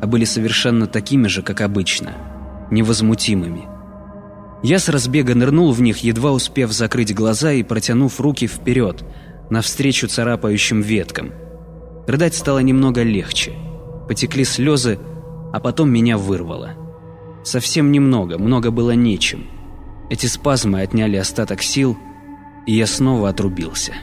а 0.02 0.08
были 0.08 0.25
совершенно 0.25 0.88
такими 0.88 1.28
же, 1.28 1.43
как 1.43 1.62
обычно, 1.62 2.13
невозмутимыми. 2.71 3.67
Я 4.63 4.80
с 4.80 4.89
разбега 4.89 5.36
нырнул 5.36 5.71
в 5.71 5.82
них, 5.82 5.99
едва 5.99 6.32
успев 6.32 6.71
закрыть 6.71 7.13
глаза 7.13 7.54
и 7.54 7.63
протянув 7.63 8.19
руки 8.19 8.47
вперед, 8.47 9.04
навстречу 9.49 10.08
царапающим 10.08 10.82
веткам. 10.82 11.32
Рыдать 12.08 12.36
стало 12.36 12.60
немного 12.60 13.04
легче. 13.04 13.54
Потекли 14.08 14.43
слезы, 14.43 14.99
а 15.54 15.60
потом 15.60 15.91
меня 15.91 16.17
вырвало. 16.17 16.71
Совсем 17.50 17.92
немного, 17.92 18.38
много 18.38 18.70
было 18.70 18.92
нечем. 18.92 19.48
Эти 20.12 20.28
спазмы 20.28 20.82
отняли 20.82 21.16
остаток 21.16 21.64
сил, 21.64 21.98
и 22.68 22.76
я 22.76 22.86
снова 22.86 23.28
отрубился. 23.30 23.94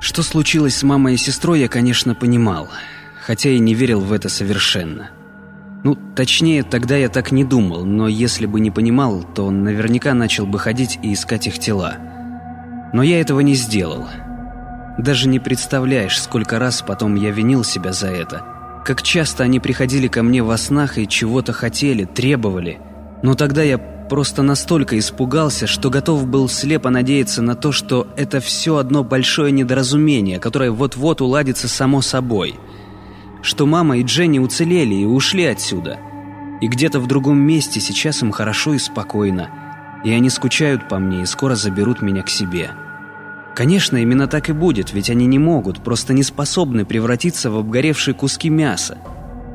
Что 0.00 0.24
случилось 0.24 0.74
с 0.74 0.82
мамой 0.82 1.14
и 1.14 1.16
сестрой, 1.16 1.60
я, 1.60 1.68
конечно, 1.68 2.16
понимал, 2.16 2.66
хотя 3.24 3.50
и 3.50 3.60
не 3.60 3.72
верил 3.72 4.00
в 4.00 4.12
это 4.12 4.28
совершенно. 4.28 5.12
Ну, 5.84 5.96
точнее, 6.16 6.64
тогда 6.64 6.96
я 6.96 7.08
так 7.08 7.30
не 7.30 7.44
думал, 7.44 7.84
но 7.84 8.08
если 8.08 8.46
бы 8.46 8.58
не 8.58 8.72
понимал, 8.72 9.22
то 9.22 9.48
наверняка 9.52 10.12
начал 10.12 10.44
бы 10.44 10.58
ходить 10.58 10.98
и 11.04 11.12
искать 11.12 11.46
их 11.46 11.60
тела. 11.60 11.98
Но 12.92 13.04
я 13.04 13.20
этого 13.20 13.38
не 13.38 13.54
сделал. 13.54 14.08
Даже 14.98 15.28
не 15.28 15.38
представляешь, 15.38 16.20
сколько 16.20 16.58
раз 16.58 16.82
потом 16.82 17.14
я 17.14 17.30
винил 17.30 17.62
себя 17.62 17.92
за 17.92 18.08
это– 18.08 18.44
как 18.84 19.02
часто 19.02 19.44
они 19.44 19.60
приходили 19.60 20.08
ко 20.08 20.22
мне 20.22 20.42
во 20.42 20.58
снах 20.58 20.98
и 20.98 21.08
чего-то 21.08 21.52
хотели, 21.52 22.04
требовали. 22.04 22.78
Но 23.22 23.34
тогда 23.34 23.62
я 23.62 23.78
просто 23.78 24.42
настолько 24.42 24.98
испугался, 24.98 25.66
что 25.66 25.88
готов 25.88 26.26
был 26.26 26.48
слепо 26.48 26.90
надеяться 26.90 27.40
на 27.40 27.54
то, 27.54 27.72
что 27.72 28.06
это 28.16 28.40
все 28.40 28.76
одно 28.76 29.02
большое 29.02 29.50
недоразумение, 29.52 30.38
которое 30.38 30.70
вот-вот 30.70 31.22
уладится 31.22 31.66
само 31.66 32.02
собой. 32.02 32.56
Что 33.42 33.64
мама 33.66 33.98
и 33.98 34.02
Дженни 34.02 34.38
уцелели 34.38 34.94
и 34.94 35.06
ушли 35.06 35.46
отсюда. 35.46 35.98
И 36.60 36.68
где-то 36.68 37.00
в 37.00 37.06
другом 37.06 37.38
месте 37.38 37.80
сейчас 37.80 38.22
им 38.22 38.32
хорошо 38.32 38.74
и 38.74 38.78
спокойно. 38.78 39.48
И 40.04 40.12
они 40.12 40.28
скучают 40.28 40.88
по 40.88 40.98
мне 40.98 41.22
и 41.22 41.26
скоро 41.26 41.54
заберут 41.54 42.02
меня 42.02 42.22
к 42.22 42.28
себе. 42.28 42.70
Конечно, 43.54 43.96
именно 43.98 44.26
так 44.26 44.48
и 44.48 44.52
будет, 44.52 44.92
ведь 44.92 45.10
они 45.10 45.26
не 45.26 45.38
могут, 45.38 45.82
просто 45.82 46.12
не 46.12 46.24
способны 46.24 46.84
превратиться 46.84 47.50
в 47.50 47.56
обгоревшие 47.56 48.14
куски 48.14 48.48
мяса. 48.48 48.98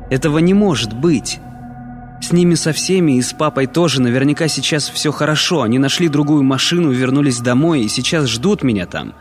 Этого 0.08 0.38
не 0.38 0.54
может 0.54 0.94
быть. 0.94 1.38
С 2.22 2.32
ними 2.32 2.54
со 2.54 2.72
всеми 2.72 3.18
и 3.18 3.22
с 3.22 3.32
папой 3.32 3.66
тоже 3.66 4.00
наверняка 4.00 4.48
сейчас 4.48 4.88
все 4.88 5.12
хорошо. 5.12 5.62
Они 5.62 5.78
нашли 5.78 6.08
другую 6.08 6.42
машину, 6.42 6.90
вернулись 6.90 7.38
домой 7.38 7.82
и 7.82 7.88
сейчас 7.88 8.28
ждут 8.28 8.62
меня 8.62 8.86
там. 8.86 9.14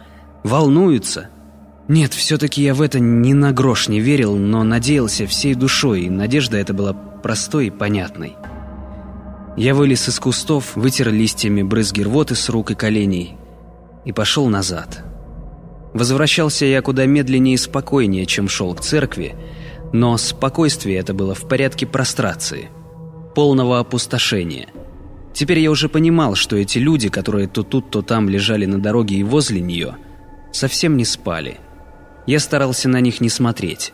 Волнуются. 0.44 1.30
Нет, 1.88 2.14
все-таки 2.14 2.62
я 2.62 2.74
в 2.74 2.82
это 2.82 3.00
ни 3.00 3.34
на 3.34 3.52
грош 3.52 3.88
не 3.88 4.00
верил, 4.00 4.38
но 4.38 4.64
надеялся 4.64 5.26
всей 5.28 5.56
душой, 5.56 6.04
и 6.04 6.10
надежда 6.10 6.58
эта 6.58 6.74
была 6.74 6.94
простой 6.94 7.68
и 7.68 7.72
понятной. 7.72 8.36
Я 9.58 9.74
вылез 9.74 10.08
из 10.08 10.20
кустов, 10.20 10.76
вытер 10.76 11.12
листьями 11.12 11.64
брызги 11.64 12.02
рвоты 12.02 12.36
с 12.36 12.48
рук 12.50 12.72
и 12.72 12.76
коленей, 12.76 13.38
и 14.06 14.12
пошел 14.12 14.48
назад. 14.48 15.04
Возвращался 15.94 16.66
я 16.66 16.82
куда 16.82 17.06
медленнее 17.06 17.56
и 17.56 17.58
спокойнее, 17.58 18.26
чем 18.26 18.48
шел 18.48 18.74
к 18.76 18.82
церкви, 18.82 19.36
но 19.92 20.18
спокойствие 20.18 20.98
это 20.98 21.14
было 21.14 21.34
в 21.34 21.48
порядке 21.48 21.88
прострации, 21.88 22.70
полного 23.34 23.80
опустошения. 23.80 24.68
Теперь 25.34 25.60
я 25.60 25.72
уже 25.72 25.90
понимал, 25.90 26.36
что 26.36 26.58
эти 26.58 26.78
люди, 26.78 27.10
которые 27.10 27.48
то 27.48 27.64
тут, 27.64 27.90
то 27.92 28.02
там 28.02 28.30
лежали 28.30 28.66
на 28.66 28.80
дороге 28.80 29.16
и 29.16 29.24
возле 29.24 29.62
нее, 29.62 29.96
совсем 30.52 30.98
не 30.98 31.06
спали. 31.06 31.58
Я 32.28 32.40
старался 32.40 32.90
на 32.90 33.00
них 33.00 33.22
не 33.22 33.30
смотреть. 33.30 33.94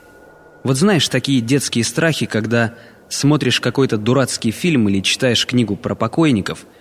Вот 0.63 0.77
знаешь, 0.77 1.07
такие 1.07 1.41
детские 1.41 1.83
страхи, 1.83 2.25
когда 2.25 2.73
смотришь 3.07 3.61
какой-то 3.61 3.97
дурацкий 3.97 4.51
фильм 4.51 4.89
или 4.89 5.01
читаешь 5.01 5.45
книгу 5.45 5.75
про 5.75 5.95
покойников– 5.95 6.65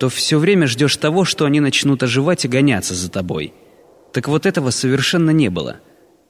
то 0.00 0.08
все 0.08 0.38
время 0.38 0.66
ждешь 0.66 0.96
того, 0.96 1.26
что 1.26 1.44
они 1.44 1.60
начнут 1.60 2.02
оживать 2.02 2.46
и 2.46 2.48
гоняться 2.48 2.94
за 2.94 3.10
тобой. 3.10 3.52
Так 4.14 4.28
вот 4.28 4.46
этого 4.46 4.70
совершенно 4.70 5.28
не 5.28 5.50
было. 5.50 5.76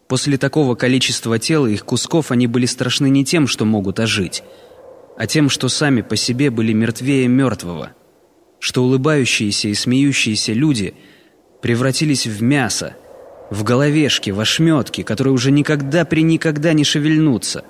После 0.09 0.38
такого 0.38 0.74
количества 0.74 1.38
тел 1.38 1.66
и 1.66 1.74
их 1.74 1.85
кусков 1.85 2.33
они 2.33 2.48
были 2.48 2.66
страшны 2.66 3.09
не 3.09 3.24
тем, 3.24 3.46
что 3.46 3.64
могут 3.64 4.00
ожить, 4.00 4.42
а 5.16 5.28
тем, 5.28 5.48
что 5.48 5.68
сами 5.68 6.00
по 6.00 6.16
себе 6.16 6.50
были 6.50 6.72
мертвее 6.72 7.28
мертвого, 7.28 7.92
что 8.59 8.83
улыбающиеся 8.83 9.68
и 9.68 9.74
смеющиеся 9.74 10.52
люди 10.52 10.94
превратились 11.62 12.26
в 12.26 12.42
мясо, 12.42 12.96
В 13.50 13.62
головешке, 13.62 14.33
в 14.33 14.40
ошметке, 14.40 15.04
которые 15.04 15.33
уже 15.33 15.52
никогда 15.52 16.04
при 16.04 16.22
никогда 16.22 16.72
не 16.72 16.83
шевельнутся, 16.83 17.64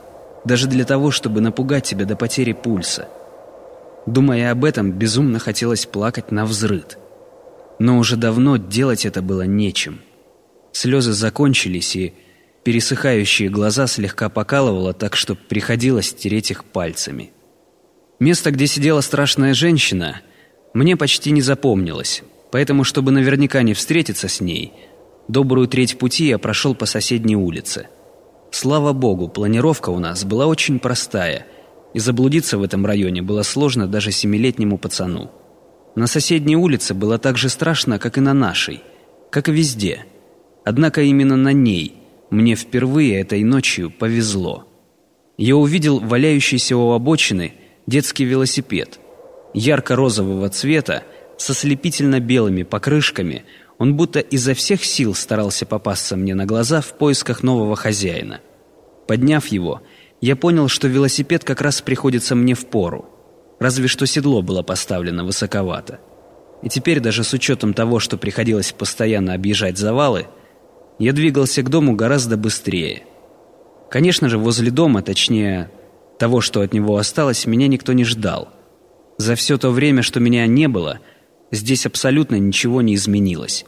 даже 0.46 0.66
для 0.66 0.86
того, 0.86 1.10
чтобы 1.10 1.42
напугать 1.42 1.84
тебя 1.84 2.06
до 2.06 2.16
потери 2.16 2.52
пульса. 2.52 3.08
Думая 4.06 4.50
об 4.50 4.64
этом, 4.64 4.92
безумно 4.92 5.38
хотелось 5.38 5.86
плакать 5.86 6.32
на 6.32 6.44
взрыд. 6.44 6.98
Но 7.78 7.98
уже 7.98 8.16
давно 8.16 8.56
делать 8.56 9.06
это 9.06 9.22
было 9.22 9.42
нечем. 9.42 10.00
Слезы 10.72 11.12
закончились, 11.12 11.96
и 11.96 12.14
пересыхающие 12.64 13.48
глаза 13.48 13.86
слегка 13.86 14.28
покалывало, 14.28 14.92
так 14.92 15.16
что 15.16 15.34
приходилось 15.34 16.12
тереть 16.12 16.50
их 16.50 16.64
пальцами. 16.64 17.30
Место, 18.18 18.50
где 18.50 18.66
сидела 18.66 19.00
страшная 19.00 19.54
женщина, 19.54 20.20
мне 20.74 20.96
почти 20.96 21.30
не 21.30 21.40
запомнилось, 21.40 22.22
поэтому, 22.52 22.84
чтобы 22.84 23.10
наверняка 23.12 23.62
не 23.62 23.74
встретиться 23.74 24.28
с 24.28 24.40
ней, 24.40 24.72
добрую 25.26 25.68
треть 25.68 25.98
пути 25.98 26.26
я 26.26 26.38
прошел 26.38 26.74
по 26.74 26.86
соседней 26.86 27.36
улице. 27.36 27.88
Слава 28.50 28.92
богу, 28.92 29.28
планировка 29.28 29.90
у 29.90 29.98
нас 29.98 30.24
была 30.24 30.46
очень 30.46 30.78
простая, 30.80 31.46
и 31.94 31.98
заблудиться 31.98 32.59
в 32.59 32.62
этом 32.62 32.87
районе 32.87 33.22
было 33.22 33.42
сложно 33.42 33.87
даже 33.87 34.12
семилетнему 34.12 34.79
пацану. 34.79 35.31
На 35.96 36.07
соседней 36.07 36.57
улице 36.57 36.94
было 36.94 37.18
так 37.18 37.37
же 37.37 37.48
страшно, 37.48 37.98
как 37.98 38.16
и 38.18 38.20
на 38.20 38.33
нашей, 38.33 38.83
как 39.31 39.48
и 39.48 39.53
везде. 39.53 40.05
Однако 40.64 41.03
именно 41.03 41.37
на 41.37 41.53
ней 41.53 41.94
мне 42.31 42.55
впервые 42.55 43.20
этой 43.20 43.42
ночью 43.42 43.90
повезло. 43.90 44.66
Я 45.37 45.57
увидел 45.57 45.98
валяющийся 45.98 46.76
у 46.76 46.92
обочины 46.92 47.55
детский 47.87 48.24
велосипед. 48.24 49.00
Ярко-розового 49.53 50.48
цвета, 50.48 51.03
со 51.38 51.55
слепительно-белыми 51.55 52.62
покрышками, 52.62 53.44
он 53.79 53.96
будто 53.96 54.20
изо 54.20 54.55
всех 54.55 54.85
сил 54.85 55.14
старался 55.14 55.66
попасться 55.66 56.16
мне 56.16 56.35
на 56.35 56.44
глаза 56.44 56.83
в 56.83 56.92
поисках 56.98 57.42
нового 57.42 57.74
хозяина. 57.74 58.40
Подняв 59.09 59.46
его, 59.46 59.81
я 60.20 60.37
понял, 60.37 60.68
что 60.68 60.88
велосипед 60.88 61.44
как 61.44 61.61
раз 61.61 61.80
приходится 61.80 62.35
мне 62.35 62.54
в 62.54 62.66
пору. 62.66 63.06
Разве 63.59 63.88
что 63.88 64.06
седло 64.06 64.42
было 64.42 64.62
поставлено 64.62 65.24
высоковато. 65.24 66.00
И 66.62 66.68
теперь 66.68 67.00
даже 67.00 67.24
с 67.24 67.33
учетом 67.33 67.74
того, 67.74 68.00
что 68.00 68.18
приходилось 68.18 68.72
постоянно 68.72 69.35
объезжать 69.35 69.78
завалы, 69.78 70.26
я 70.98 71.12
двигался 71.12 71.62
к 71.62 71.70
дому 71.70 71.94
гораздо 71.94 72.37
быстрее. 72.37 73.04
Конечно 73.90 74.28
же, 74.28 74.38
возле 74.38 74.70
дома, 74.70 75.02
точнее, 75.02 75.70
того, 76.18 76.42
что 76.42 76.61
от 76.61 76.74
него 76.74 76.96
осталось, 76.96 77.46
меня 77.46 77.66
никто 77.66 77.92
не 77.94 78.04
ждал. 78.04 78.50
За 79.16 79.35
все 79.35 79.59
то 79.59 79.70
время, 79.70 80.02
что 80.02 80.20
меня 80.20 80.46
не 80.46 80.68
было, 80.68 81.00
здесь 81.50 81.87
абсолютно 81.87 82.37
ничего 82.37 82.83
не 82.83 82.94
изменилось. 82.94 83.64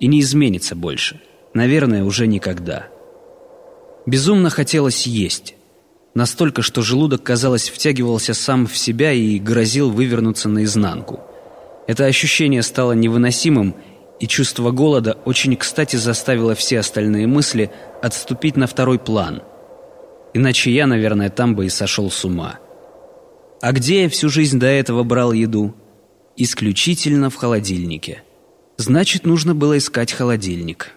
И 0.00 0.08
не 0.08 0.20
изменится 0.20 0.74
больше. 0.74 1.20
Наверное, 1.54 2.04
уже 2.04 2.26
никогда. 2.26 2.88
Безумно 4.06 4.50
хотелось 4.50 5.06
есть. 5.06 5.54
Настолько, 6.14 6.62
что 6.62 6.82
желудок, 6.82 7.22
казалось, 7.22 7.68
втягивался 7.68 8.34
сам 8.34 8.66
в 8.66 8.76
себя 8.76 9.12
и 9.12 9.38
грозил 9.38 9.90
вывернуться 9.90 10.48
наизнанку. 10.48 11.20
Это 11.86 12.06
ощущение 12.06 12.62
стало 12.62 12.92
невыносимым, 12.92 13.74
и 14.20 14.26
чувство 14.26 14.70
голода 14.70 15.18
очень 15.24 15.56
кстати 15.56 15.96
заставило 15.96 16.54
все 16.54 16.78
остальные 16.78 17.26
мысли 17.26 17.70
отступить 18.00 18.56
на 18.56 18.66
второй 18.66 18.98
план– 18.98 19.42
Иначе 20.34 20.72
я, 20.72 20.88
наверное, 20.88 21.30
там 21.30 21.54
бы 21.54 21.66
и 21.66 21.70
сошел 21.70 22.10
с 22.10 22.24
ума. 22.24 22.58
А 23.62 23.72
где 23.72 24.02
я 24.02 24.08
всю 24.08 24.28
жизнь 24.28 24.58
до 24.58 24.66
этого 24.66 25.04
брал 25.04 25.32
еду? 25.32 25.74
Исключительно 26.36 27.30
в 27.30 27.36
холодильнике. 27.36 28.24
Значит, 28.76 29.24
нужно 29.24 29.54
было 29.54 29.78
искать 29.78 30.12
холодильник. 30.12 30.90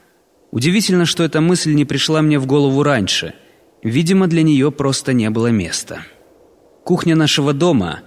Удивительно, 0.49 1.05
что 1.05 1.23
эта 1.23 1.39
мысль 1.39 1.73
не 1.75 1.85
пришла 1.85 2.23
мне 2.23 2.39
в 2.39 2.47
голову 2.47 2.81
раньше. 2.81 3.35
Видимо, 3.83 4.27
для 4.27 4.43
нее 4.43 4.71
просто 4.71 5.13
не 5.13 5.29
было 5.29 5.47
места. 5.47 6.01
Кухня 6.83 7.15
нашего 7.15 7.53
дома 7.53 8.01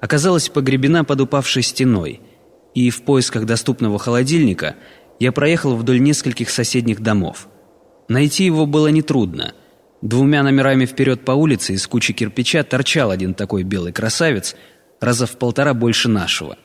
оказалась 0.00 0.48
погребена 0.48 1.04
под 1.04 1.20
упавшей 1.22 1.62
стеной, 1.62 2.20
и 2.74 2.90
в 2.90 3.02
поисках 3.02 3.44
доступного 3.44 3.98
холодильника 3.98 4.76
я 5.18 5.32
проехал 5.32 5.76
вдоль 5.76 6.00
нескольких 6.00 6.50
соседних 6.50 7.00
домов. 7.00 7.48
Найти 8.08 8.44
его 8.44 8.66
было 8.66 8.88
нетрудно– 8.88 9.54
Двумя 10.02 10.44
номерами 10.44 10.86
вперед 10.86 11.24
по 11.24 11.32
улице 11.32 11.74
из 11.74 11.86
кучи 11.88 12.12
кирпича 12.12 12.62
торчал 12.62 13.10
один 13.10 13.34
такой 13.34 13.64
белый 13.64 13.92
красавец, 13.92 14.54
раза 15.00 15.26
в 15.26 15.36
полтора 15.38 15.74
больше 15.74 16.08
нашего. 16.08 16.56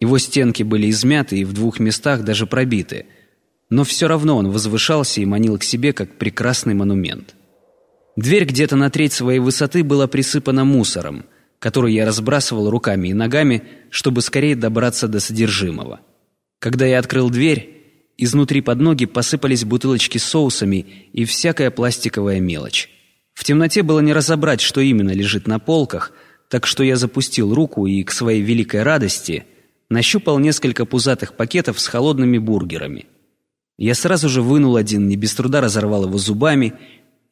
Его 0.00 0.18
стенки 0.18 0.64
были 0.64 0.90
измяты 0.90 1.38
и 1.38 1.44
в 1.44 1.52
двух 1.52 1.78
местах 1.78 2.24
даже 2.24 2.46
пробиты, 2.46 3.06
но 3.70 3.84
все 3.84 4.08
равно 4.08 4.36
он 4.36 4.50
возвышался 4.50 5.20
и 5.20 5.24
манил 5.24 5.56
к 5.56 5.62
себе, 5.62 5.92
как 5.92 6.18
прекрасный 6.18 6.74
монумент. 6.74 7.36
Дверь 8.16 8.44
где-то 8.44 8.76
на 8.76 8.90
треть 8.90 9.12
своей 9.12 9.40
высоты 9.40 9.82
была 9.82 10.06
присыпана 10.06 10.64
мусором, 10.64 11.24
который 11.58 11.94
я 11.94 12.06
разбрасывал 12.06 12.70
руками 12.70 13.08
и 13.08 13.14
ногами, 13.14 13.64
чтобы 13.90 14.22
скорее 14.22 14.56
добраться 14.56 15.08
до 15.08 15.20
содержимого. 15.20 16.00
Когда 16.60 16.86
я 16.86 16.98
открыл 16.98 17.30
дверь, 17.30 17.74
Изнутри 18.16 18.60
под 18.60 18.80
ноги 18.80 19.06
посыпались 19.06 19.64
бутылочки 19.64 20.18
с 20.18 20.24
соусами 20.24 20.86
и 21.12 21.24
всякая 21.24 21.70
пластиковая 21.70 22.38
мелочь. 22.40 22.88
В 23.34 23.42
темноте 23.42 23.82
было 23.82 23.98
не 24.00 24.12
разобрать, 24.12 24.60
что 24.60 24.80
именно 24.80 25.10
лежит 25.10 25.48
на 25.48 25.58
полках, 25.58 26.12
так 26.48 26.66
что 26.66 26.84
я 26.84 26.94
запустил 26.94 27.52
руку 27.52 27.86
и, 27.86 28.04
к 28.04 28.12
своей 28.12 28.40
великой 28.40 28.84
радости, 28.84 29.44
нащупал 29.90 30.38
несколько 30.38 30.84
пузатых 30.84 31.34
пакетов 31.34 31.80
с 31.80 31.88
холодными 31.88 32.38
бургерами. 32.38 33.06
Я 33.76 33.96
сразу 33.96 34.28
же 34.28 34.40
вынул 34.40 34.76
один, 34.76 35.08
не 35.08 35.16
без 35.16 35.34
труда 35.34 35.60
разорвал 35.60 36.04
его 36.04 36.16
зубами 36.16 36.74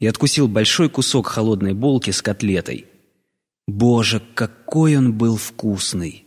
и 0.02 0.06
откусил 0.08 0.48
большой 0.48 0.90
кусок 0.90 1.28
холодной 1.28 1.74
булки 1.74 2.10
с 2.10 2.22
котлетой. 2.22 2.86
Боже, 3.68 4.20
какой 4.34 4.96
он 4.96 5.12
был 5.12 5.36
вкусный! 5.36 6.26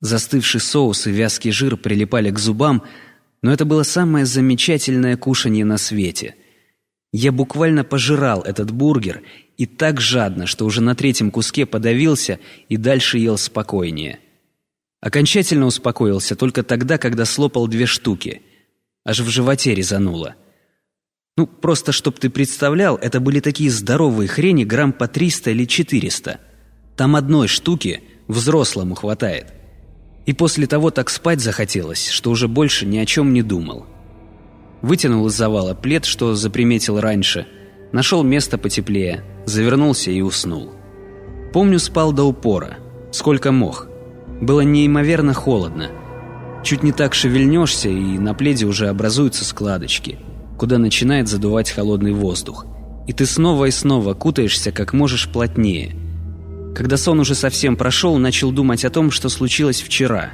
Застывший 0.00 0.60
соус 0.60 1.06
и 1.06 1.10
вязкий 1.10 1.52
жир 1.52 1.78
прилипали 1.78 2.30
к 2.30 2.38
зубам, 2.38 2.82
но 3.40 3.50
это 3.50 3.64
было 3.64 3.82
самое 3.82 4.26
замечательное 4.26 5.16
кушанье 5.16 5.64
на 5.64 5.78
свете. 5.78 6.34
Я 7.14 7.32
буквально 7.32 7.82
пожирал 7.82 8.42
этот 8.42 8.72
бургер 8.72 9.22
и 9.56 9.64
так 9.64 9.98
жадно, 9.98 10.44
что 10.44 10.66
уже 10.66 10.82
на 10.82 10.94
третьем 10.94 11.30
куске 11.30 11.64
подавился 11.64 12.40
и 12.68 12.76
дальше 12.76 13.16
ел 13.16 13.38
спокойнее. 13.38 14.18
Окончательно 15.00 15.64
успокоился 15.64 16.36
только 16.36 16.62
тогда, 16.62 16.98
когда 16.98 17.24
слопал 17.24 17.68
две 17.68 17.86
штуки. 17.86 18.42
Аж 19.06 19.20
в 19.20 19.30
животе 19.30 19.74
резануло. 19.74 20.36
Ну, 21.36 21.46
просто 21.46 21.92
чтоб 21.92 22.18
ты 22.18 22.28
представлял, 22.28 22.96
это 22.96 23.20
были 23.20 23.40
такие 23.40 23.70
здоровые 23.70 24.28
хрени 24.28 24.64
грамм 24.64 24.92
по 24.92 25.08
300 25.08 25.50
или 25.50 25.64
400. 25.64 26.40
Там 26.96 27.16
одной 27.16 27.48
штуки 27.48 28.02
взрослому 28.28 28.94
хватает. 28.94 29.52
И 30.26 30.32
после 30.32 30.66
того 30.66 30.90
так 30.90 31.08
спать 31.10 31.40
захотелось, 31.40 32.08
что 32.08 32.30
уже 32.30 32.46
больше 32.46 32.86
ни 32.86 32.98
о 32.98 33.06
чем 33.06 33.32
не 33.32 33.42
думал. 33.42 33.86
Вытянул 34.82 35.26
из 35.26 35.34
завала 35.34 35.74
плед, 35.74 36.04
что 36.04 36.34
заприметил 36.34 37.00
раньше, 37.00 37.46
нашел 37.92 38.22
место 38.22 38.58
потеплее, 38.58 39.24
завернулся 39.46 40.10
и 40.10 40.20
уснул. 40.20 40.72
Помню, 41.52 41.78
спал 41.78 42.12
до 42.12 42.24
упора, 42.24 42.78
сколько 43.12 43.50
мог. 43.50 43.88
Было 44.40 44.60
неимоверно 44.60 45.34
холодно. 45.34 45.90
Чуть 46.62 46.82
не 46.82 46.92
так 46.92 47.14
шевельнешься, 47.14 47.88
и 47.88 48.18
на 48.18 48.34
пледе 48.34 48.66
уже 48.66 48.88
образуются 48.88 49.44
складочки, 49.44 50.18
куда 50.60 50.78
начинает 50.78 51.26
задувать 51.26 51.72
холодный 51.72 52.12
воздух. 52.12 52.66
И 53.08 53.12
ты 53.12 53.26
снова 53.26 53.64
и 53.64 53.72
снова 53.72 54.14
кутаешься 54.14 54.70
как 54.70 54.92
можешь 54.92 55.28
плотнее– 55.28 55.96
когда 56.74 56.96
сон 56.96 57.20
уже 57.20 57.34
совсем 57.34 57.76
прошел, 57.76 58.16
начал 58.18 58.52
думать 58.52 58.84
о 58.84 58.90
том, 58.90 59.10
что 59.10 59.28
случилось 59.28 59.82
вчера. 59.82 60.30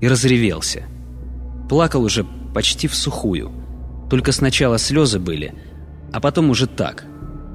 И 0.00 0.08
разревелся. 0.08 0.84
Плакал 1.68 2.02
уже 2.02 2.24
почти 2.54 2.86
в 2.86 2.94
сухую. 2.94 3.50
Только 4.10 4.32
сначала 4.32 4.78
слезы 4.78 5.18
были, 5.18 5.54
а 6.12 6.20
потом 6.20 6.50
уже 6.50 6.66
так. 6.66 7.04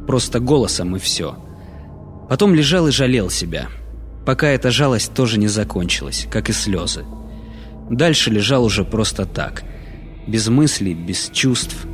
Просто 0.08 0.40
голосом 0.40 0.96
и 0.96 1.00
все. 1.00 1.38
Потом 2.28 2.56
лежал 2.56 2.88
и 2.88 2.92
жалел 2.92 3.30
себя. 3.30 3.70
Пока 4.26 4.48
эта 4.48 4.72
жалость 4.72 5.14
тоже 5.14 5.40
не 5.40 5.48
закончилась, 5.48 6.28
как 6.30 6.50
и 6.50 6.54
слезы. 6.54 7.06
Дальше 7.90 8.32
лежал 8.32 8.64
уже 8.66 8.84
просто 8.84 9.26
так. 9.26 9.64
Без 10.28 10.48
мыслей, 10.48 10.94
без 10.94 11.30
чувств. 11.32 11.88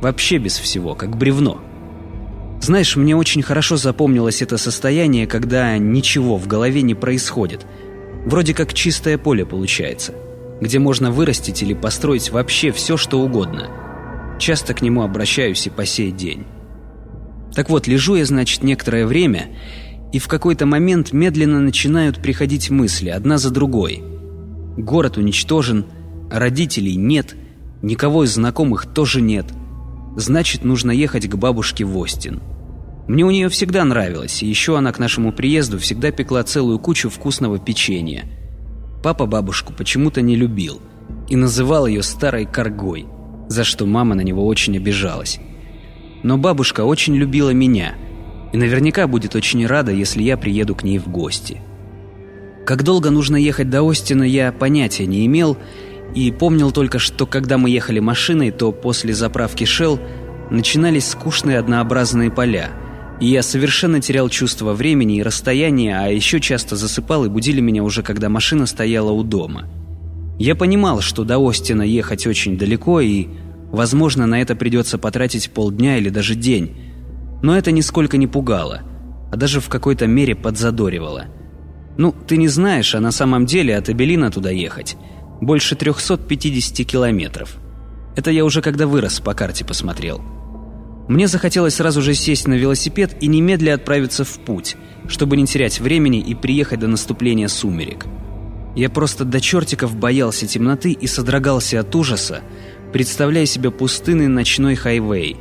Вообще 0.00 0.38
без 0.38 0.58
всего, 0.58 0.94
как 0.94 1.16
бревно. 1.16 1.60
Знаешь, 2.60 2.96
мне 2.96 3.16
очень 3.16 3.42
хорошо 3.42 3.76
запомнилось 3.76 4.42
это 4.42 4.58
состояние, 4.58 5.26
когда 5.26 5.76
ничего 5.78 6.36
в 6.36 6.46
голове 6.46 6.82
не 6.82 6.94
происходит. 6.94 7.66
Вроде 8.26 8.52
как 8.52 8.74
чистое 8.74 9.16
поле 9.16 9.46
получается, 9.46 10.14
где 10.60 10.78
можно 10.78 11.10
вырастить 11.10 11.62
или 11.62 11.72
построить 11.72 12.30
вообще 12.30 12.70
все, 12.70 12.98
что 12.98 13.20
угодно. 13.20 13.68
Часто 14.38 14.74
к 14.74 14.82
нему 14.82 15.02
обращаюсь 15.02 15.66
и 15.66 15.70
по 15.70 15.86
сей 15.86 16.12
день. 16.12 16.44
Так 17.54 17.70
вот, 17.70 17.86
лежу 17.86 18.14
я, 18.14 18.24
значит, 18.26 18.62
некоторое 18.62 19.06
время, 19.06 19.48
и 20.12 20.18
в 20.18 20.28
какой-то 20.28 20.66
момент 20.66 21.12
медленно 21.12 21.60
начинают 21.60 22.20
приходить 22.20 22.70
мысли, 22.70 23.08
одна 23.08 23.38
за 23.38 23.50
другой. 23.50 24.02
Город 24.76 25.16
уничтожен, 25.16 25.86
родителей 26.30 26.96
нет, 26.96 27.34
Никого 27.82 28.24
из 28.24 28.34
знакомых 28.34 28.86
тоже 28.86 29.20
нет. 29.20 29.46
Значит, 30.16 30.64
нужно 30.64 30.90
ехать 30.90 31.28
к 31.28 31.34
бабушке 31.36 31.84
в 31.84 31.96
Остин. 31.96 32.40
Мне 33.08 33.24
у 33.24 33.30
нее 33.30 33.48
всегда 33.48 33.84
нравилось, 33.84 34.42
и 34.42 34.46
еще 34.46 34.76
она 34.76 34.92
к 34.92 34.98
нашему 34.98 35.32
приезду 35.32 35.78
всегда 35.78 36.10
пекла 36.10 36.42
целую 36.42 36.78
кучу 36.78 37.08
вкусного 37.08 37.58
печенья. 37.58 38.24
Папа 39.02 39.26
бабушку 39.26 39.72
почему-то 39.72 40.20
не 40.20 40.36
любил 40.36 40.80
и 41.28 41.36
называл 41.36 41.86
ее 41.86 42.02
старой 42.02 42.46
коргой, 42.46 43.06
за 43.48 43.64
что 43.64 43.86
мама 43.86 44.14
на 44.14 44.20
него 44.20 44.46
очень 44.46 44.76
обижалась. 44.76 45.40
Но 46.22 46.36
бабушка 46.38 46.84
очень 46.84 47.16
любила 47.16 47.50
меня 47.50 47.94
и 48.52 48.56
наверняка 48.56 49.06
будет 49.06 49.34
очень 49.34 49.66
рада, 49.66 49.92
если 49.92 50.22
я 50.22 50.36
приеду 50.36 50.74
к 50.74 50.82
ней 50.82 50.98
в 50.98 51.08
гости. 51.08 51.60
Как 52.66 52.82
долго 52.82 53.10
нужно 53.10 53.36
ехать 53.36 53.70
до 53.70 53.88
Остина, 53.88 54.22
я 54.22 54.52
понятия 54.52 55.06
не 55.06 55.26
имел, 55.26 55.56
и 56.14 56.30
помнил 56.32 56.72
только, 56.72 56.98
что 56.98 57.26
когда 57.26 57.58
мы 57.58 57.70
ехали 57.70 58.00
машиной, 58.00 58.50
то 58.50 58.72
после 58.72 59.14
заправки 59.14 59.64
Shell 59.64 60.00
начинались 60.50 61.08
скучные 61.08 61.58
однообразные 61.58 62.30
поля, 62.30 62.70
и 63.20 63.26
я 63.26 63.42
совершенно 63.42 64.00
терял 64.00 64.28
чувство 64.28 64.72
времени 64.72 65.18
и 65.18 65.22
расстояния, 65.22 66.00
а 66.00 66.08
еще 66.08 66.40
часто 66.40 66.74
засыпал 66.74 67.24
и 67.24 67.28
будили 67.28 67.60
меня 67.60 67.84
уже, 67.84 68.02
когда 68.02 68.28
машина 68.28 68.66
стояла 68.66 69.12
у 69.12 69.22
дома. 69.22 69.68
Я 70.38 70.56
понимал, 70.56 71.00
что 71.00 71.24
до 71.24 71.38
Остина 71.46 71.82
ехать 71.82 72.26
очень 72.26 72.56
далеко, 72.56 73.00
и, 73.00 73.28
возможно, 73.70 74.26
на 74.26 74.40
это 74.40 74.56
придется 74.56 74.98
потратить 74.98 75.50
полдня 75.50 75.98
или 75.98 76.08
даже 76.08 76.34
день, 76.34 76.76
но 77.42 77.56
это 77.56 77.70
нисколько 77.70 78.16
не 78.16 78.26
пугало, 78.26 78.80
а 79.30 79.36
даже 79.36 79.60
в 79.60 79.68
какой-то 79.68 80.06
мере 80.06 80.34
подзадоривало. 80.34 81.26
Ну, 81.98 82.14
ты 82.26 82.38
не 82.38 82.48
знаешь, 82.48 82.94
а 82.94 83.00
на 83.00 83.12
самом 83.12 83.44
деле 83.44 83.76
от 83.76 83.90
Эбелина 83.90 84.32
туда 84.32 84.50
ехать– 84.50 84.96
больше 85.40 85.74
350 85.74 86.86
километров. 86.86 87.56
Это 88.16 88.30
я 88.30 88.44
уже 88.44 88.62
когда 88.62 88.86
вырос 88.86 89.20
по 89.20 89.34
карте 89.34 89.64
посмотрел. 89.64 90.20
Мне 91.08 91.26
захотелось 91.26 91.76
сразу 91.76 92.02
же 92.02 92.14
сесть 92.14 92.46
на 92.46 92.54
велосипед 92.54 93.16
и 93.20 93.26
немедля 93.26 93.74
отправиться 93.74 94.24
в 94.24 94.38
путь, 94.40 94.76
чтобы 95.08 95.36
не 95.36 95.46
терять 95.46 95.80
времени 95.80 96.20
и 96.20 96.34
приехать 96.34 96.80
до 96.80 96.86
наступления 96.86 97.48
сумерек. 97.48 98.06
Я 98.76 98.88
просто 98.90 99.24
до 99.24 99.40
чертиков 99.40 99.96
боялся 99.96 100.46
темноты 100.46 100.92
и 100.92 101.06
содрогался 101.06 101.80
от 101.80 101.94
ужаса, 101.96 102.42
представляя 102.92 103.46
себе 103.46 103.70
пустынный 103.70 104.28
ночной 104.28 104.76
хайвей. 104.76 105.36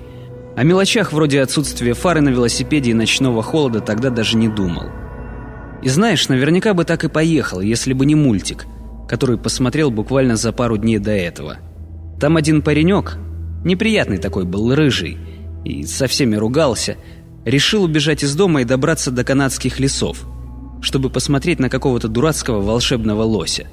О 0.56 0.64
мелочах 0.64 1.14
вроде 1.14 1.42
отсутствия 1.42 1.94
фары 1.94 2.22
на 2.22 2.30
велосипеде 2.30 2.92
и 2.92 2.96
ночного 2.96 3.44
холода 3.44 3.82
тогда 3.82 4.10
даже 4.10 4.38
не 4.38 4.48
думал. 4.48 4.88
И 5.84 5.90
знаешь, 5.90 6.28
наверняка 6.28 6.74
бы 6.74 6.84
так 6.84 7.04
и 7.04 7.10
поехал, 7.10 7.62
если 7.62 7.94
бы 7.94 8.06
не 8.06 8.16
мультик– 8.16 8.66
который 9.10 9.40
посмотрел 9.40 9.90
буквально 9.90 10.36
за 10.36 10.54
пару 10.54 10.78
дней 10.78 11.00
до 11.00 11.12
этого. 11.12 11.58
Там 12.20 12.38
один 12.38 12.62
паренек, 12.62 13.18
неприятный 13.66 14.20
такой 14.20 14.46
был, 14.46 14.76
рыжий, 14.76 15.18
и 15.66 15.84
со 15.84 16.06
всеми 16.06 16.36
ругался, 16.36 16.96
решил 17.44 17.84
убежать 17.84 18.24
из 18.24 18.36
дома 18.36 18.62
и 18.62 18.66
добраться 18.66 19.10
до 19.10 19.24
канадских 19.24 19.80
лесов, 19.80 20.28
чтобы 20.82 21.10
посмотреть 21.10 21.60
на 21.60 21.70
какого-то 21.70 22.08
дурацкого 22.08 22.62
волшебного 22.62 23.24
лося. 23.24 23.68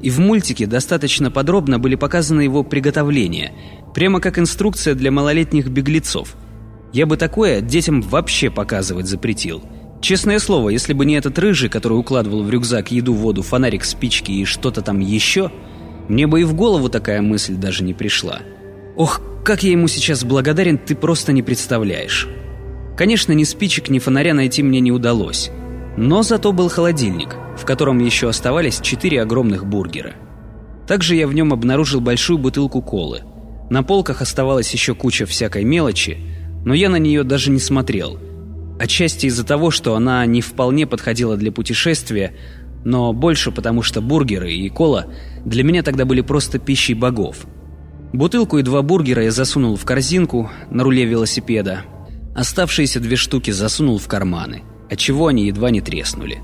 И 0.00 0.10
в 0.10 0.20
мультике 0.20 0.66
достаточно 0.66 1.32
подробно 1.32 1.80
были 1.80 1.96
показаны 1.96 2.42
его 2.42 2.62
приготовления, 2.62 3.52
прямо 3.94 4.20
как 4.20 4.38
инструкция 4.38 4.94
для 4.94 5.10
малолетних 5.10 5.68
беглецов. 5.68 6.36
Я 6.92 7.06
бы 7.06 7.16
такое 7.16 7.62
детям 7.62 8.00
вообще 8.00 8.48
показывать 8.48 9.06
запретил– 9.06 9.62
Честное 10.02 10.40
слово, 10.40 10.70
если 10.70 10.94
бы 10.94 11.06
не 11.06 11.14
этот 11.14 11.38
рыжий, 11.38 11.68
который 11.68 11.92
укладывал 11.92 12.42
в 12.42 12.50
рюкзак 12.50 12.90
еду, 12.90 13.14
воду, 13.14 13.42
фонарик, 13.42 13.84
спички 13.84 14.32
и 14.32 14.44
что-то 14.44 14.82
там 14.82 14.98
еще, 14.98 15.52
мне 16.08 16.26
бы 16.26 16.40
и 16.40 16.44
в 16.44 16.54
голову 16.54 16.88
такая 16.88 17.22
мысль 17.22 17.54
даже 17.54 17.84
не 17.84 17.94
пришла. 17.94 18.40
Ох, 18.96 19.20
как 19.44 19.62
я 19.62 19.70
ему 19.70 19.86
сейчас 19.86 20.24
благодарен, 20.24 20.76
ты 20.76 20.96
просто 20.96 21.32
не 21.32 21.44
представляешь. 21.44 22.28
Конечно, 22.96 23.30
ни 23.30 23.44
спичек, 23.44 23.90
ни 23.90 24.00
фонаря 24.00 24.34
найти 24.34 24.64
мне 24.64 24.80
не 24.80 24.90
удалось. 24.90 25.52
Но 25.96 26.24
зато 26.24 26.50
был 26.50 26.68
холодильник, 26.68 27.36
в 27.56 27.64
котором 27.64 28.00
еще 28.00 28.28
оставались 28.28 28.80
четыре 28.80 29.22
огромных 29.22 29.64
бургера. 29.64 30.14
Также 30.88 31.14
я 31.14 31.28
в 31.28 31.32
нем 31.32 31.52
обнаружил 31.52 32.00
большую 32.00 32.38
бутылку 32.38 32.82
колы. 32.82 33.20
На 33.70 33.84
полках 33.84 34.20
оставалась 34.20 34.72
еще 34.72 34.96
куча 34.96 35.26
всякой 35.26 35.62
мелочи, 35.62 36.18
но 36.64 36.74
я 36.74 36.90
на 36.90 36.96
нее 36.96 37.22
даже 37.22 37.52
не 37.52 37.60
смотрел– 37.60 38.18
Отчасти 38.82 39.26
из-за 39.26 39.44
того, 39.44 39.70
что 39.70 39.94
она 39.94 40.26
не 40.26 40.40
вполне 40.40 40.88
подходила 40.88 41.36
для 41.36 41.52
путешествия, 41.52 42.34
но 42.84 43.12
больше 43.12 43.52
потому, 43.52 43.82
что 43.82 44.00
бургеры 44.00 44.52
и 44.52 44.68
кола 44.70 45.06
для 45.44 45.62
меня 45.62 45.84
тогда 45.84 46.04
были 46.04 46.20
просто 46.20 46.58
пищей 46.58 46.94
богов. 46.94 47.46
Бутылку 48.12 48.58
и 48.58 48.64
два 48.64 48.82
бургера 48.82 49.22
я 49.22 49.30
засунул 49.30 49.76
в 49.76 49.84
корзинку 49.84 50.50
на 50.68 50.82
руле 50.82 51.04
велосипеда. 51.04 51.82
Оставшиеся 52.34 52.98
две 52.98 53.14
штуки 53.14 53.52
засунул 53.52 53.98
в 53.98 54.08
карманы, 54.08 54.64
отчего 54.90 55.28
они 55.28 55.46
едва 55.46 55.70
не 55.70 55.80
треснули. 55.80 56.40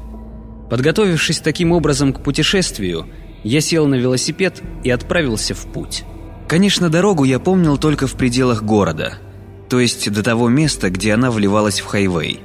Подготовившись 0.71 1.41
таким 1.41 1.73
образом 1.73 2.13
к 2.13 2.23
путешествию, 2.23 3.07
я 3.43 3.61
сел 3.61 3.89
на 3.89 3.97
велосипед 3.97 4.63
и 4.85 4.91
отправился 4.91 5.57
в 5.57 5.67
путь. 5.73 6.05
Конечно, 6.47 6.89
дорогу 6.89 7.25
я 7.25 7.41
помнил 7.41 7.79
только 7.79 8.07
в 8.07 8.15
пределах 8.15 8.63
города– 8.63 9.19
то 9.69 9.81
есть 9.81 10.11
до 10.11 10.23
того 10.23 10.49
места, 10.49 10.91
где 10.91 11.15
она 11.15 11.31
вливалась 11.31 11.81
в 11.81 11.87
хайвей. 11.87 12.41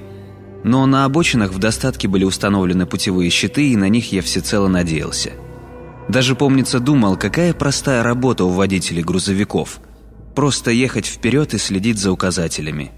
Но 0.63 0.85
на 0.85 1.05
обочинах 1.05 1.51
в 1.51 1.59
достатке 1.59 2.07
были 2.07 2.23
установлены 2.23 2.85
путевые 2.85 3.29
щиты, 3.29 3.71
и 3.71 3.75
на 3.75 3.89
них 3.89 4.11
я 4.11 4.21
всецело 4.21 4.67
надеялся. 4.67 5.31
Даже, 6.09 6.35
помнится, 6.35 6.79
думал, 6.79 7.17
какая 7.17 7.53
простая 7.53 8.03
работа 8.03 8.45
у 8.45 8.49
водителей 8.49 9.03
грузовиков. 9.03 9.79
Просто 10.35 10.71
ехать 10.71 11.05
вперед 11.05 11.53
и 11.53 11.57
следить 11.57 11.97
за 11.97 12.11
указателями. 12.11 12.91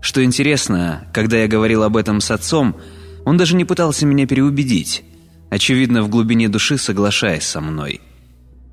Что 0.00 0.22
интересно, 0.22 1.08
когда 1.12 1.38
я 1.38 1.48
говорил 1.48 1.82
об 1.82 1.96
этом 1.96 2.20
с 2.20 2.30
отцом, 2.30 2.76
он 3.24 3.36
даже 3.36 3.56
не 3.56 3.64
пытался 3.64 4.06
меня 4.06 4.26
переубедить, 4.26 5.04
очевидно, 5.50 6.02
в 6.02 6.08
глубине 6.08 6.48
души 6.48 6.78
соглашаясь 6.78 7.44
со 7.44 7.60
мной. 7.60 8.00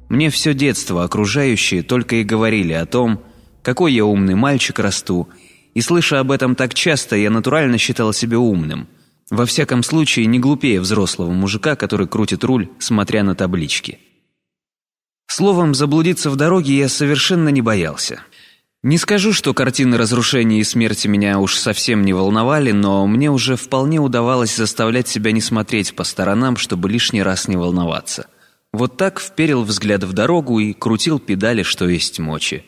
Мне 0.10 0.30
все 0.30 0.54
детство 0.54 1.04
окружающие 1.04 1.82
только 1.82 2.17
и 2.17 2.24
говорили 2.24 2.74
о 2.74 2.86
том, 2.86 3.24
какой 3.63 3.93
я 3.93 4.06
умный 4.06 4.36
мальчик 4.36 4.78
расту, 4.78 5.28
и 5.73 5.82
слыша 5.82 6.19
об 6.19 6.32
этом 6.32 6.56
так 6.56 6.73
часто, 6.76 7.15
я 7.15 7.32
натурально 7.32 7.80
считал 7.80 8.13
себя 8.13 8.38
умным. 8.38 8.88
Во 9.32 9.45
всяком 9.47 9.82
случае, 9.82 10.28
не 10.28 10.38
глупее 10.38 10.80
взрослого 10.80 11.32
мужика, 11.32 11.76
который 11.76 12.08
крутит 12.08 12.43
руль, 12.43 12.69
смотря 12.78 13.23
на 13.23 13.34
таблички. 13.34 13.97
Словом, 15.28 15.73
заблудиться 15.73 16.30
в 16.30 16.36
дороге 16.36 16.78
я 16.78 16.89
совершенно 16.89 17.49
не 17.49 17.62
боялся. 17.62 18.21
Не 18.84 18.97
скажу, 18.97 19.32
что 19.32 19.54
картины 19.54 19.97
разрушения 19.97 20.60
и 20.60 20.63
смерти 20.65 21.08
меня 21.08 21.39
уж 21.39 21.56
совсем 21.56 22.04
не 22.04 22.12
волновали, 22.12 22.71
но 22.71 23.08
мне 23.08 23.32
уже 23.32 23.56
вполне 23.56 23.99
удавалось 23.99 24.56
заставлять 24.56 25.08
себя 25.08 25.32
не 25.32 25.39
смотреть 25.39 25.95
по 25.95 26.04
сторонам, 26.04 26.58
чтобы 26.58 26.89
лишний 26.89 27.23
раз 27.23 27.47
не 27.47 27.56
волноваться. 27.56 28.28
Вот 28.73 28.97
так 28.97 29.21
вперил 29.21 29.63
взгляд 29.63 30.04
в 30.04 30.12
дорогу 30.12 30.60
и 30.60 30.73
крутил 30.73 31.17
педали, 31.19 31.63
что 31.63 31.88
есть 31.88 32.19
мочи. 32.19 32.65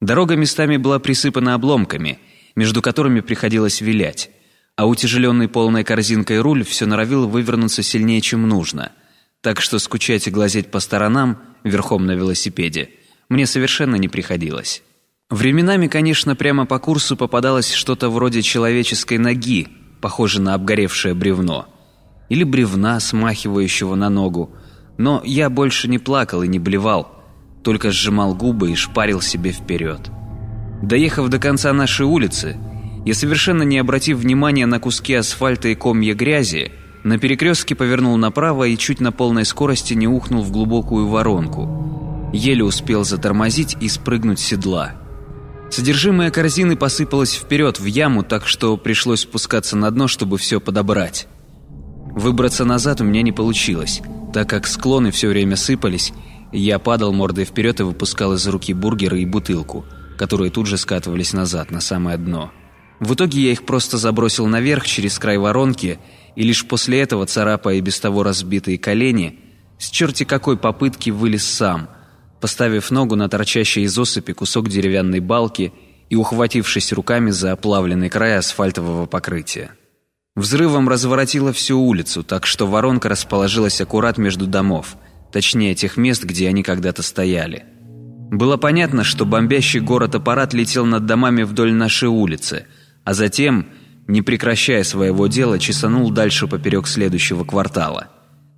Дорога 0.00 0.36
местами 0.36 0.76
была 0.76 1.00
присыпана 1.00 1.54
обломками, 1.54 2.18
между 2.54 2.82
которыми 2.82 3.20
приходилось 3.20 3.80
вилять, 3.80 4.30
а 4.76 4.86
утяжеленный 4.86 5.48
полной 5.48 5.82
корзинкой 5.82 6.40
руль 6.40 6.64
все 6.64 6.86
норовил 6.86 7.28
вывернуться 7.28 7.82
сильнее, 7.82 8.20
чем 8.20 8.48
нужно. 8.48 8.92
Так 9.40 9.60
что 9.60 9.78
скучать 9.78 10.28
и 10.28 10.30
глазеть 10.30 10.70
по 10.70 10.78
сторонам, 10.78 11.38
верхом 11.64 12.06
на 12.06 12.12
велосипеде, 12.12 12.90
мне 13.28 13.46
совершенно 13.46 13.96
не 13.96 14.08
приходилось. 14.08 14.82
Временами, 15.30 15.88
конечно, 15.88 16.36
прямо 16.36 16.64
по 16.64 16.78
курсу 16.78 17.16
попадалось 17.16 17.72
что-то 17.72 18.08
вроде 18.08 18.42
человеческой 18.42 19.18
ноги, 19.18 19.68
похожее 20.00 20.42
на 20.42 20.54
обгоревшее 20.54 21.14
бревно. 21.14 21.66
Или 22.28 22.44
бревна, 22.44 23.00
смахивающего 23.00 23.94
на 23.96 24.10
ногу. 24.10 24.54
Но 24.96 25.22
я 25.24 25.50
больше 25.50 25.88
не 25.88 25.98
плакал 25.98 26.42
и 26.42 26.48
не 26.48 26.60
блевал– 26.60 27.14
только 27.68 27.90
сжимал 27.90 28.34
губы 28.34 28.72
и 28.72 28.74
шпарил 28.74 29.20
себе 29.20 29.52
вперед. 29.52 30.10
Доехав 30.80 31.28
до 31.28 31.38
конца 31.38 31.70
нашей 31.74 32.06
улицы, 32.06 32.56
я 33.04 33.12
совершенно 33.12 33.62
не 33.62 33.76
обратив 33.76 34.16
внимания 34.16 34.64
на 34.64 34.80
куски 34.80 35.12
асфальта 35.12 35.68
и 35.68 35.74
комья 35.74 36.14
грязи, 36.14 36.72
на 37.04 37.18
перекрестке 37.18 37.74
повернул 37.74 38.16
направо 38.16 38.64
и 38.64 38.78
чуть 38.78 39.00
на 39.00 39.12
полной 39.12 39.44
скорости 39.44 39.92
не 39.92 40.08
ухнул 40.08 40.42
в 40.42 40.50
глубокую 40.50 41.08
воронку. 41.08 42.30
Еле 42.32 42.64
успел 42.64 43.04
затормозить 43.04 43.76
и 43.82 43.88
спрыгнуть 43.90 44.40
с 44.40 44.44
седла. 44.44 44.92
Содержимое 45.70 46.30
корзины 46.30 46.74
посыпалось 46.74 47.34
вперед 47.34 47.78
в 47.78 47.84
яму, 47.84 48.22
так 48.22 48.46
что 48.46 48.78
пришлось 48.78 49.20
спускаться 49.20 49.76
на 49.76 49.90
дно, 49.90 50.08
чтобы 50.08 50.38
все 50.38 50.58
подобрать. 50.58 51.28
Выбраться 52.14 52.64
назад 52.64 53.02
у 53.02 53.04
меня 53.04 53.20
не 53.20 53.32
получилось, 53.32 54.00
так 54.32 54.48
как 54.48 54.66
склоны 54.66 55.10
все 55.10 55.28
время 55.28 55.56
сыпались, 55.56 56.14
я 56.52 56.78
падал 56.78 57.12
мордой 57.12 57.44
вперед 57.44 57.80
и 57.80 57.82
выпускал 57.82 58.34
из 58.34 58.46
руки 58.46 58.72
бургеры 58.72 59.20
и 59.20 59.26
бутылку, 59.26 59.84
которые 60.16 60.50
тут 60.50 60.66
же 60.66 60.76
скатывались 60.76 61.32
назад, 61.32 61.70
на 61.70 61.80
самое 61.80 62.16
дно. 62.16 62.50
В 63.00 63.14
итоге 63.14 63.40
я 63.40 63.52
их 63.52 63.64
просто 63.64 63.96
забросил 63.96 64.46
наверх 64.46 64.86
через 64.86 65.18
край 65.18 65.38
воронки, 65.38 65.98
и 66.34 66.42
лишь 66.42 66.66
после 66.66 67.00
этого, 67.00 67.26
царапая 67.26 67.76
и 67.76 67.80
без 67.80 68.00
того 68.00 68.22
разбитые 68.22 68.78
колени, 68.78 69.38
с 69.78 69.90
черти 69.90 70.24
какой 70.24 70.56
попытки 70.56 71.10
вылез 71.10 71.44
сам, 71.44 71.88
поставив 72.40 72.90
ногу 72.90 73.14
на 73.14 73.28
торчащий 73.28 73.84
из 73.84 73.96
осыпи 73.96 74.32
кусок 74.32 74.68
деревянной 74.68 75.20
балки 75.20 75.72
и 76.10 76.16
ухватившись 76.16 76.92
руками 76.92 77.30
за 77.30 77.52
оплавленный 77.52 78.08
край 78.08 78.38
асфальтового 78.38 79.06
покрытия. 79.06 79.70
Взрывом 80.34 80.88
разворотило 80.88 81.52
всю 81.52 81.80
улицу, 81.80 82.22
так 82.22 82.46
что 82.46 82.66
воронка 82.66 83.08
расположилась 83.08 83.80
аккурат 83.80 84.18
между 84.18 84.46
домов, 84.46 84.96
точнее 85.32 85.74
тех 85.74 85.96
мест, 85.96 86.24
где 86.24 86.48
они 86.48 86.62
когда-то 86.62 87.02
стояли. 87.02 87.64
Было 88.30 88.56
понятно, 88.56 89.04
что 89.04 89.24
бомбящий 89.24 89.80
город-аппарат 89.80 90.52
летел 90.52 90.84
над 90.84 91.06
домами 91.06 91.44
вдоль 91.44 91.72
нашей 91.72 92.08
улицы, 92.08 92.66
а 93.04 93.14
затем, 93.14 93.68
не 94.06 94.20
прекращая 94.20 94.84
своего 94.84 95.26
дела, 95.28 95.58
чесанул 95.58 96.10
дальше 96.10 96.46
поперек 96.46 96.86
следующего 96.86 97.44
квартала. 97.44 98.08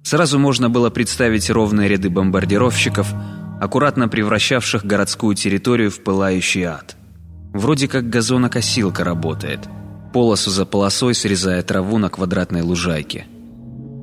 Сразу 0.02 0.38
можно 0.38 0.70
было 0.70 0.90
представить 0.90 1.50
ровные 1.50 1.88
ряды 1.88 2.10
бомбардировщиков, 2.10 3.12
аккуратно 3.60 4.08
превращавших 4.08 4.84
городскую 4.84 5.36
территорию 5.36 5.90
в 5.90 6.02
пылающий 6.02 6.64
ад. 6.64 6.96
Вроде 7.52 7.86
как 7.86 8.08
газонокосилка 8.08 9.04
работает, 9.04 9.60
полосу 10.12 10.50
за 10.50 10.64
полосой 10.64 11.14
срезая 11.14 11.62
траву 11.62 11.98
на 11.98 12.08
квадратной 12.08 12.62
лужайке. 12.62 13.26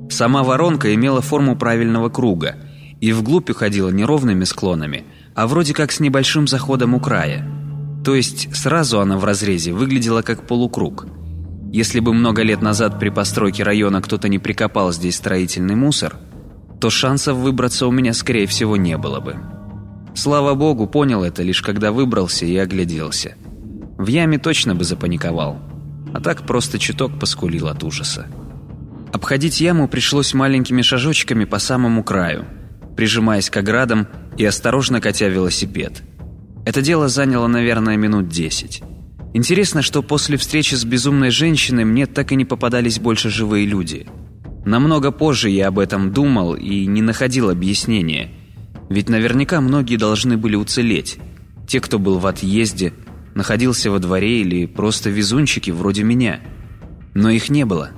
Сама 0.10 0.44
воронка 0.44 0.94
имела 0.94 1.22
форму 1.22 1.56
правильного 1.56 2.10
круга 2.10 2.56
и 3.00 3.12
вглубь 3.12 3.50
уходила 3.50 3.90
не 3.90 4.06
ровными 4.06 4.44
склонами, 4.44 5.06
а 5.36 5.48
вроде 5.48 5.74
как 5.74 5.92
с 5.92 6.00
небольшим 6.00 6.48
заходом 6.48 6.94
у 6.94 7.00
края. 7.00 7.46
То 8.04 8.16
есть 8.16 8.56
сразу 8.56 9.00
она 9.00 9.18
в 9.18 9.26
разрезе 9.26 9.74
выглядела 9.74 10.22
как 10.22 10.48
полукруг. 10.48 11.06
Если 11.72 12.00
бы 12.00 12.14
много 12.14 12.44
лет 12.44 12.62
назад 12.62 13.00
при 13.00 13.10
постройке 13.10 13.64
района 13.64 14.02
кто-то 14.02 14.30
не 14.30 14.40
прикопал 14.40 14.92
здесь 14.94 15.18
строительный 15.18 15.76
мусор– 15.76 16.16
то 16.80 16.90
шансов 16.90 17.38
выбраться 17.38 17.88
у 17.88 17.92
меня, 17.92 18.14
скорее 18.14 18.48
всего, 18.48 18.78
не 18.78 18.98
было 18.98 19.20
бы. 19.20 19.36
Слава 20.16 20.54
богу, 20.56 20.88
понял 20.88 21.24
это 21.24 21.44
лишь 21.44 21.62
когда 21.62 21.92
выбрался 21.92 22.46
и 22.46 22.56
огляделся. 22.58 23.36
В 23.98 24.08
яме 24.08 24.38
точно 24.38 24.76
бы 24.76 24.84
запаниковал, 24.84 25.60
а 26.14 26.22
так 26.22 26.44
просто 26.44 26.80
чуток 26.80 27.20
поскулил 27.20 27.68
от 27.68 27.84
ужаса. 27.84 28.28
Обходить 29.14 29.62
яму 29.62 29.88
пришлось 29.88 30.34
маленькими 30.34 30.82
шажочками 30.82 31.46
по 31.46 31.60
самому 31.60 32.04
краю, 32.04 32.46
прижимаясь 32.96 33.50
к 33.50 33.58
оградам 33.58 34.08
и 34.38 34.46
осторожно 34.46 35.02
катя 35.02 35.28
велосипед. 35.28 36.04
Это 36.66 36.82
дело 36.82 37.08
заняло, 37.08 37.48
наверное, 37.48 37.98
минут 37.98 38.28
десять. 38.28 38.84
Интересно, 39.34 39.82
что 39.82 40.02
после 40.02 40.38
встречи 40.38 40.76
с 40.76 40.84
безумной 40.84 41.30
женщиной 41.30 41.86
мне 41.86 42.06
так 42.06 42.32
и 42.32 42.36
не 42.36 42.46
попадались 42.46 43.00
больше 43.00 43.30
живые 43.30 43.66
люди– 43.66 44.08
Намного 44.68 45.12
позже 45.12 45.50
я 45.50 45.70
об 45.70 45.80
этом 45.80 46.12
думал 46.12 46.54
и 46.54 46.86
не 46.88 47.02
находил 47.02 47.50
объяснения. 47.50 48.32
Ведь 48.90 49.08
наверняка 49.08 49.62
многие 49.62 49.96
должны 49.96 50.36
были 50.36 50.58
уцелеть. 50.58 51.20
Те, 51.70 51.80
кто 51.80 52.00
был 52.00 52.20
в 52.20 52.28
отъезде, 52.28 52.92
находился 53.34 53.90
во 53.90 54.00
дворе 54.00 54.42
или 54.42 54.66
просто 54.66 55.10
везунчики 55.10 55.72
вроде 55.72 56.04
меня. 56.04 56.42
Но 57.14 57.30
их 57.30 57.50
не 57.50 57.64
было. 57.64 57.92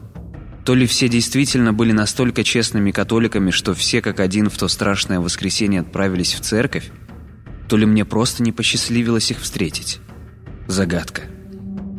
То 0.66 0.76
ли 0.76 0.86
все 0.86 1.08
действительно 1.10 1.74
были 1.74 1.92
настолько 1.92 2.44
честными 2.44 2.92
католиками, 2.92 3.52
что 3.52 3.74
все 3.74 4.02
как 4.02 4.20
один 4.20 4.50
в 4.50 4.58
то 4.58 4.68
страшное 4.68 5.20
воскресенье 5.20 5.82
отправились 5.82 6.34
в 6.34 6.42
церковь, 6.42 6.92
то 7.68 7.78
ли 7.78 7.86
мне 7.86 8.06
просто 8.06 8.44
не 8.44 8.52
посчастливилось 8.52 9.32
их 9.32 9.40
встретить. 9.40 10.00
Загадка. 10.68 11.24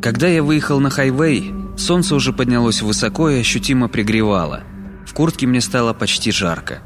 Когда 0.02 0.28
я 0.28 0.42
выехал 0.42 0.80
на 0.80 0.90
хайвей, 0.90 1.52
Солнце 1.76 2.14
уже 2.14 2.32
поднялось 2.32 2.82
высоко 2.82 3.30
и 3.30 3.40
ощутимо 3.40 3.88
пригревало. 3.88 4.62
В 5.06 5.14
куртке 5.14 5.46
мне 5.46 5.60
стало 5.60 5.92
почти 5.92 6.30
жарко. 6.30 6.82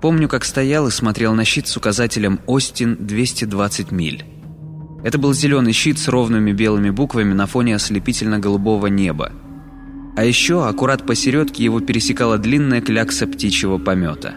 Помню, 0.00 0.28
как 0.28 0.44
стоял 0.44 0.86
и 0.86 0.90
смотрел 0.90 1.34
на 1.34 1.44
щит 1.44 1.66
с 1.66 1.76
указателем 1.76 2.40
«Остин 2.46 2.96
220 3.00 3.90
миль». 3.90 4.24
Это 5.02 5.18
был 5.18 5.34
зеленый 5.34 5.72
щит 5.72 5.98
с 5.98 6.08
ровными 6.08 6.52
белыми 6.52 6.90
буквами 6.90 7.32
на 7.32 7.46
фоне 7.46 7.74
ослепительно-голубого 7.76 8.86
неба. 8.88 9.32
А 10.16 10.24
еще, 10.24 10.66
аккурат 10.66 11.06
посередке, 11.06 11.64
его 11.64 11.80
пересекала 11.80 12.38
длинная 12.38 12.80
клякса 12.80 13.26
птичьего 13.26 13.78
помета. 13.78 14.34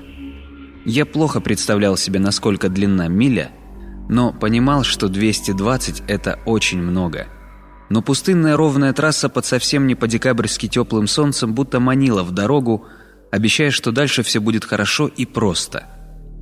Я 0.86 1.06
плохо 1.06 1.42
представлял 1.42 1.98
себе, 1.98 2.20
насколько 2.20 2.70
длинна 2.70 3.08
миля, 3.08 3.52
но 4.10 4.34
понимал, 4.34 4.84
что 4.84 5.10
220– 5.10 6.04
это 6.08 6.40
очень 6.46 6.82
много– 6.82 7.28
но 7.90 8.02
пустынная 8.02 8.58
ровная 8.58 8.94
трасса 8.94 9.30
под 9.30 9.46
совсем 9.46 9.88
не 9.88 9.96
по-декабрьски 9.96 10.68
теплым 10.68 11.08
солнцем 11.08 11.54
будто 11.54 11.80
манила 11.80 12.24
в 12.24 12.32
дорогу, 12.32 12.86
обещая, 13.32 13.72
что 13.72 13.92
дальше 13.92 14.24
все 14.24 14.40
будет 14.40 14.66
хорошо 14.66 15.08
и 15.08 15.26
просто. 15.26 15.86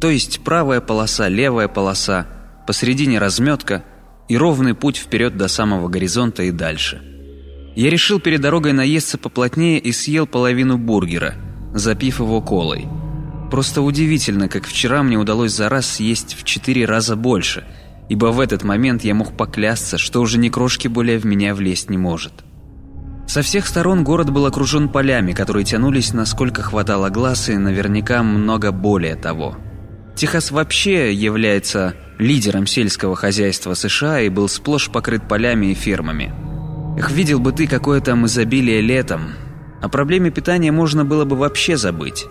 То 0.02 0.10
есть 0.10 0.44
правая 0.44 0.82
полоса, 0.82 1.28
левая 1.28 1.68
полоса, 1.68 2.28
посередине 2.68 3.20
разметка 3.20 3.84
и 4.28 4.38
ровный 4.38 4.74
путь 4.74 4.98
вперед 4.98 5.38
до 5.38 5.48
самого 5.48 5.88
горизонта 5.88 6.44
и 6.44 6.52
дальше. 6.52 7.15
Я 7.76 7.90
решил 7.90 8.20
перед 8.20 8.42
дорогой 8.42 8.74
наесться 8.74 9.18
поплотнее 9.18 9.80
и 9.80 9.92
съел 9.92 10.28
половину 10.28 10.78
бургера, 10.78 11.36
запив 11.74 12.20
его 12.20 12.42
колой. 12.42 12.88
Просто 13.52 13.82
удивительно, 13.82 14.48
как 14.50 14.66
вчера 14.66 15.04
мне 15.04 15.18
удалось 15.18 15.52
за 15.52 15.70
раз 15.70 15.86
съесть 15.86 16.36
в 16.40 16.44
четыре 16.44 16.86
раза 16.86 17.16
больше– 17.16 17.64
ибо 18.10 18.28
в 18.28 18.40
этот 18.40 18.64
момент 18.64 19.04
я 19.04 19.14
мог 19.14 19.36
поклясться, 19.36 19.98
что 19.98 20.22
уже 20.22 20.38
ни 20.38 20.50
крошки 20.50 20.88
более 20.88 21.18
в 21.18 21.26
меня 21.26 21.56
влезть 21.56 21.90
не 21.90 21.98
может. 21.98 22.34
Со 23.28 23.42
всех 23.42 23.66
сторон 23.66 24.04
город 24.04 24.32
был 24.32 24.46
окружен 24.46 24.90
полями, 24.90 25.34
которые 25.34 25.66
тянулись 25.66 26.14
насколько 26.14 26.62
хватало 26.62 27.10
глаз 27.10 27.50
и 27.50 27.58
наверняка 27.58 28.22
много 28.22 28.72
более 28.72 29.16
того. 29.16 29.58
Техас 30.16 30.52
вообще 30.52 31.12
является 31.12 31.96
лидером 32.20 32.68
сельского 32.68 33.16
хозяйства 33.16 33.74
США 33.74 34.22
и 34.22 34.30
был 34.30 34.48
сплошь 34.48 34.90
покрыт 34.90 35.28
полями 35.28 35.68
и 35.68 35.74
фермами. 35.74 36.34
Эх, 36.98 37.12
видел 37.12 37.40
бы 37.40 37.52
ты, 37.52 37.68
какое 37.68 38.02
там 38.02 38.26
изобилие 38.26 38.82
летом. 38.82 39.34
О 39.82 39.90
проблеме 39.90 40.32
питания 40.32 40.72
можно 40.72 41.06
было 41.06 41.26
бы 41.26 41.36
вообще 41.36 41.78
забыть. 41.78 42.26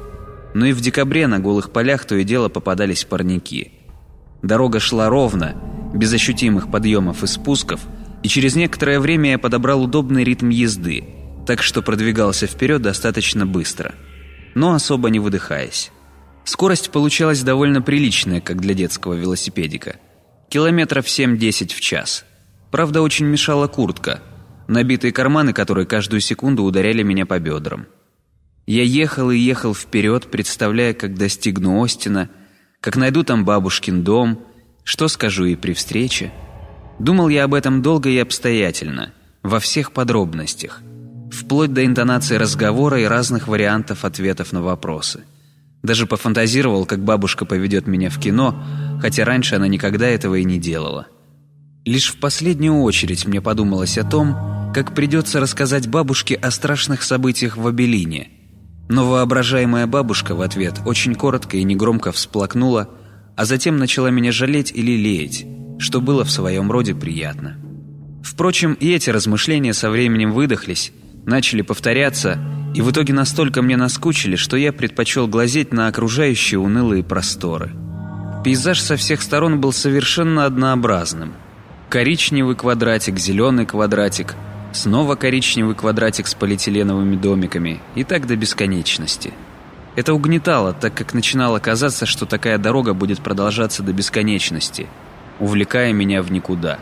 Но 0.54 0.66
и 0.66 0.72
в 0.72 0.80
декабре 0.80 1.26
на 1.26 1.38
голых 1.38 1.70
полях 1.70 2.04
то 2.04 2.14
и 2.14 2.24
дело 2.24 2.48
попадались 2.48 3.04
парники– 3.04 3.72
Дорога 4.44 4.78
шла 4.78 5.08
ровно, 5.08 5.56
без 5.94 6.12
ощутимых 6.12 6.70
подъемов 6.70 7.22
и 7.22 7.26
спусков, 7.26 7.80
и 8.22 8.28
через 8.28 8.54
некоторое 8.56 9.00
время 9.00 9.30
я 9.30 9.38
подобрал 9.38 9.82
удобный 9.82 10.22
ритм 10.22 10.50
езды, 10.50 11.02
так 11.46 11.62
что 11.62 11.80
продвигался 11.80 12.46
вперед 12.46 12.82
достаточно 12.82 13.46
быстро, 13.46 13.94
но 14.54 14.74
особо 14.74 15.08
не 15.08 15.18
выдыхаясь. 15.18 15.90
Скорость 16.44 16.90
получалась 16.90 17.42
довольно 17.42 17.80
приличная, 17.80 18.42
как 18.42 18.60
для 18.60 18.74
детского 18.74 19.14
велосипедика. 19.14 19.96
Километров 20.50 21.06
7-10 21.06 21.74
в 21.74 21.80
час. 21.80 22.26
Правда, 22.70 23.00
очень 23.00 23.24
мешала 23.24 23.66
куртка, 23.66 24.20
набитые 24.68 25.12
карманы, 25.12 25.52
которые 25.52 25.86
каждую 25.86 26.20
секунду 26.20 26.64
ударяли 26.64 27.02
меня 27.02 27.26
по 27.26 27.38
бедрам. 27.38 27.86
Я 28.66 28.82
ехал 28.82 29.30
и 29.30 29.38
ехал 29.38 29.74
вперед, 29.74 30.30
представляя, 30.30 30.94
как 30.94 31.16
достигну 31.16 31.82
Остина– 31.82 32.30
как 32.84 32.96
найду 32.96 33.22
там 33.22 33.46
бабушкин 33.46 34.04
дом, 34.04 34.44
что 34.84 35.08
скажу 35.08 35.46
ей 35.46 35.56
при 35.56 35.72
встрече. 35.72 36.30
Думал 36.98 37.30
я 37.30 37.44
об 37.44 37.54
этом 37.54 37.80
долго 37.80 38.10
и 38.10 38.18
обстоятельно, 38.18 39.14
во 39.42 39.58
всех 39.58 39.92
подробностях, 39.92 40.82
вплоть 41.32 41.72
до 41.72 41.86
интонации 41.86 42.36
разговора 42.36 43.00
и 43.00 43.04
разных 43.06 43.48
вариантов 43.48 44.04
ответов 44.04 44.52
на 44.52 44.60
вопросы. 44.60 45.24
Даже 45.82 46.06
пофантазировал, 46.06 46.84
как 46.84 47.02
бабушка 47.02 47.46
поведет 47.46 47.86
меня 47.86 48.10
в 48.10 48.20
кино, 48.20 48.62
хотя 49.00 49.24
раньше 49.24 49.54
она 49.54 49.66
никогда 49.66 50.06
этого 50.06 50.34
и 50.34 50.44
не 50.44 50.58
делала. 50.58 51.06
Лишь 51.84 52.12
в 52.12 52.18
последнюю 52.18 52.80
очередь 52.80 53.26
мне 53.26 53.40
подумалось 53.40 53.98
о 53.98 54.04
том, 54.04 54.72
как 54.74 54.94
придется 54.94 55.40
рассказать 55.40 55.88
бабушке 55.88 56.34
о 56.34 56.50
страшных 56.50 57.02
событиях 57.02 57.56
в 57.56 57.66
Абелине– 57.66 58.28
но 58.88 59.08
воображаемая 59.08 59.86
бабушка 59.86 60.34
в 60.34 60.40
ответ 60.40 60.80
очень 60.84 61.14
коротко 61.14 61.56
и 61.56 61.64
негромко 61.64 62.12
всплакнула, 62.12 62.90
а 63.36 63.44
затем 63.44 63.76
начала 63.76 64.08
меня 64.08 64.30
жалеть 64.30 64.72
или 64.72 64.92
леять, 64.92 65.46
что 65.78 66.00
было 66.00 66.24
в 66.24 66.30
своем 66.30 66.70
роде 66.70 66.94
приятно. 66.94 67.56
Впрочем, 68.22 68.74
и 68.74 68.90
эти 68.90 69.10
размышления 69.10 69.74
со 69.74 69.90
временем 69.90 70.32
выдохлись, 70.32 70.92
начали 71.24 71.62
повторяться, 71.62 72.38
и 72.74 72.82
в 72.82 72.90
итоге 72.90 73.12
настолько 73.12 73.62
мне 73.62 73.76
наскучили, 73.76 74.36
что 74.36 74.56
я 74.56 74.72
предпочел 74.72 75.28
глазеть 75.28 75.72
на 75.72 75.88
окружающие 75.88 76.58
унылые 76.58 77.02
просторы. 77.02 77.72
Пейзаж 78.44 78.80
со 78.80 78.96
всех 78.96 79.22
сторон 79.22 79.60
был 79.60 79.72
совершенно 79.72 80.44
однообразным. 80.44 81.34
Коричневый 81.88 82.56
квадратик, 82.56 83.18
зеленый 83.18 83.66
квадратик– 83.66 84.34
Снова 84.74 85.14
коричневый 85.14 85.76
квадратик 85.76 86.26
с 86.26 86.34
полиэтиленовыми 86.34 87.14
домиками, 87.14 87.80
и 87.94 88.02
так 88.02 88.26
до 88.26 88.34
бесконечности. 88.34 89.32
Это 89.94 90.12
угнетало, 90.14 90.72
так 90.72 90.92
как 90.94 91.14
начинало 91.14 91.60
казаться, 91.60 92.06
что 92.06 92.26
такая 92.26 92.58
дорога 92.58 92.92
будет 92.92 93.20
продолжаться 93.20 93.84
до 93.84 93.92
бесконечности, 93.92 94.88
увлекая 95.38 95.92
меня 95.92 96.22
в 96.22 96.32
никуда. 96.32 96.80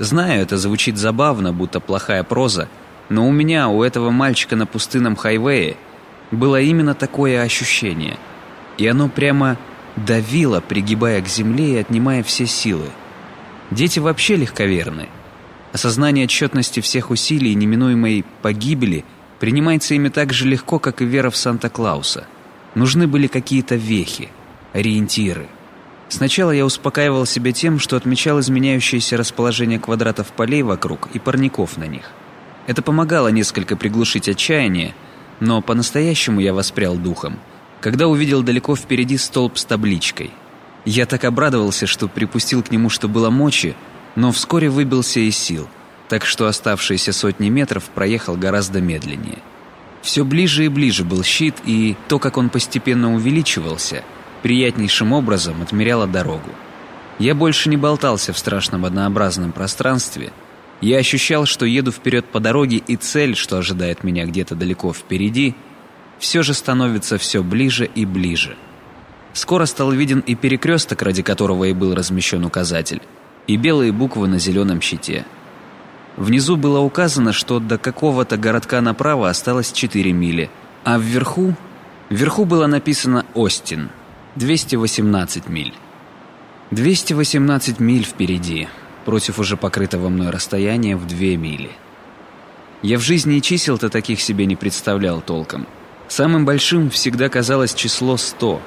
Знаю, 0.00 0.42
это 0.42 0.58
звучит 0.58 0.98
забавно, 0.98 1.54
будто 1.54 1.80
плохая 1.80 2.24
проза, 2.24 2.68
но 3.08 3.26
у 3.26 3.32
меня, 3.32 3.68
у 3.68 3.82
этого 3.82 4.10
мальчика 4.10 4.54
на 4.54 4.66
пустынном 4.66 5.16
хайвее, 5.16 5.78
было 6.30 6.60
именно 6.60 6.92
такое 6.92 7.40
ощущение. 7.40 8.18
И 8.76 8.86
оно 8.86 9.08
прямо 9.08 9.56
давила, 9.96 10.60
пригибая 10.60 11.22
к 11.22 11.26
земле 11.26 11.72
и 11.72 11.78
отнимая 11.78 12.22
все 12.22 12.44
силы. 12.44 12.90
Дети 13.72 14.00
вообще 14.00 14.36
легковерны. 14.36 15.08
Осознание 15.72 16.26
отчетности 16.26 16.80
всех 16.80 17.10
усилий 17.10 17.52
и 17.52 17.54
неминуемой 17.54 18.22
погибели 18.42 19.02
принимается 19.40 19.94
ими 19.94 20.10
так 20.10 20.34
же 20.34 20.46
легко, 20.46 20.78
как 20.78 21.00
и 21.00 21.06
вера 21.06 21.30
в 21.30 21.36
Санта-Клауса. 21.38 22.26
Нужны 22.74 23.06
были 23.06 23.28
какие-то 23.28 23.76
вехи, 23.76 24.28
ориентиры. 24.74 25.46
Сначала 26.10 26.50
я 26.50 26.66
успокаивал 26.66 27.24
себя 27.24 27.52
тем, 27.52 27.78
что 27.78 27.96
отмечал 27.96 28.40
изменяющееся 28.40 29.16
расположение 29.16 29.78
квадратов 29.80 30.32
полей 30.32 30.62
вокруг 30.62 31.08
и 31.14 31.18
парников 31.18 31.78
на 31.78 31.84
них. 31.84 32.10
Это 32.66 32.82
помогало 32.82 33.28
несколько 33.28 33.74
приглушить 33.74 34.28
отчаяние, 34.28 34.94
но 35.40 35.62
по-настоящему 35.62 36.40
я 36.40 36.52
воспрял 36.52 36.96
духом, 36.96 37.38
когда 37.80 38.06
увидел 38.06 38.42
далеко 38.42 38.76
впереди 38.76 39.16
столб 39.16 39.56
с 39.56 39.64
табличкой. 39.64 40.30
Я 40.84 41.06
так 41.06 41.24
обрадовался, 41.24 41.86
что 41.86 42.08
припустил 42.08 42.62
к 42.62 42.70
нему, 42.70 42.88
что 42.90 43.08
было 43.08 43.30
мочи, 43.30 43.76
но 44.16 44.32
вскоре 44.32 44.68
выбился 44.68 45.20
из 45.20 45.36
сил, 45.36 45.68
так 46.08 46.24
что 46.24 46.46
оставшиеся 46.46 47.12
сотни 47.12 47.48
метров 47.48 47.84
проехал 47.84 48.36
гораздо 48.36 48.80
медленнее. 48.80 49.38
Все 50.02 50.24
ближе 50.24 50.64
и 50.64 50.68
ближе 50.68 51.04
был 51.04 51.22
щит, 51.22 51.54
и 51.64 51.96
то, 52.08 52.18
как 52.18 52.36
он 52.36 52.50
постепенно 52.50 53.14
увеличивался, 53.14 54.02
приятнейшим 54.42 55.12
образом 55.12 55.62
отмеряло 55.62 56.08
дорогу. 56.08 56.50
Я 57.20 57.36
больше 57.36 57.68
не 57.68 57.76
болтался 57.76 58.32
в 58.32 58.38
страшном 58.38 58.84
однообразном 58.84 59.52
пространстве. 59.52 60.32
Я 60.80 60.98
ощущал, 60.98 61.46
что 61.46 61.64
еду 61.64 61.92
вперед 61.92 62.26
по 62.26 62.40
дороге, 62.40 62.78
и 62.78 62.96
цель, 62.96 63.36
что 63.36 63.58
ожидает 63.58 64.02
меня 64.02 64.24
где-то 64.24 64.56
далеко 64.56 64.92
впереди, 64.92 65.54
все 66.18 66.42
же 66.42 66.54
становится 66.54 67.18
все 67.18 67.44
ближе 67.44 67.88
и 67.94 68.04
ближе. 68.04 68.56
Скоро 69.32 69.66
стал 69.66 69.92
виден 69.92 70.20
и 70.20 70.34
перекресток, 70.34 71.02
ради 71.02 71.22
которого 71.22 71.64
и 71.64 71.72
был 71.72 71.94
размещен 71.94 72.44
указатель 72.44 73.00
и 73.46 73.56
белые 73.56 73.92
буквы 73.92 74.28
на 74.28 74.38
зеленом 74.38 74.80
щите. 74.80 75.24
Внизу 76.16 76.56
было 76.56 76.80
указано, 76.80 77.32
что 77.32 77.58
до 77.58 77.78
какого-то 77.78 78.36
городка 78.36 78.80
направо 78.80 79.28
осталось 79.28 79.72
4 79.72 80.12
мили, 80.12 80.50
а 80.84 80.98
вверху... 80.98 81.54
Вверху 82.10 82.44
было 82.44 82.66
написано 82.66 83.24
«Остин», 83.32 83.88
218 84.36 85.48
миль. 85.48 85.72
218 86.70 87.80
миль 87.80 88.04
впереди, 88.04 88.68
против 89.06 89.38
уже 89.38 89.56
покрытого 89.56 90.10
мной 90.10 90.30
расстояния 90.30 90.96
в 90.96 91.06
2 91.06 91.18
мили. 91.36 91.70
Я 92.82 92.98
в 92.98 93.00
жизни 93.00 93.40
чисел-то 93.40 93.88
таких 93.88 94.20
себе 94.20 94.44
не 94.44 94.56
представлял 94.56 95.22
толком. 95.22 95.66
Самым 96.08 96.44
большим 96.44 96.90
всегда 96.90 97.30
казалось 97.30 97.72
число 97.72 98.18
100. 98.18 98.60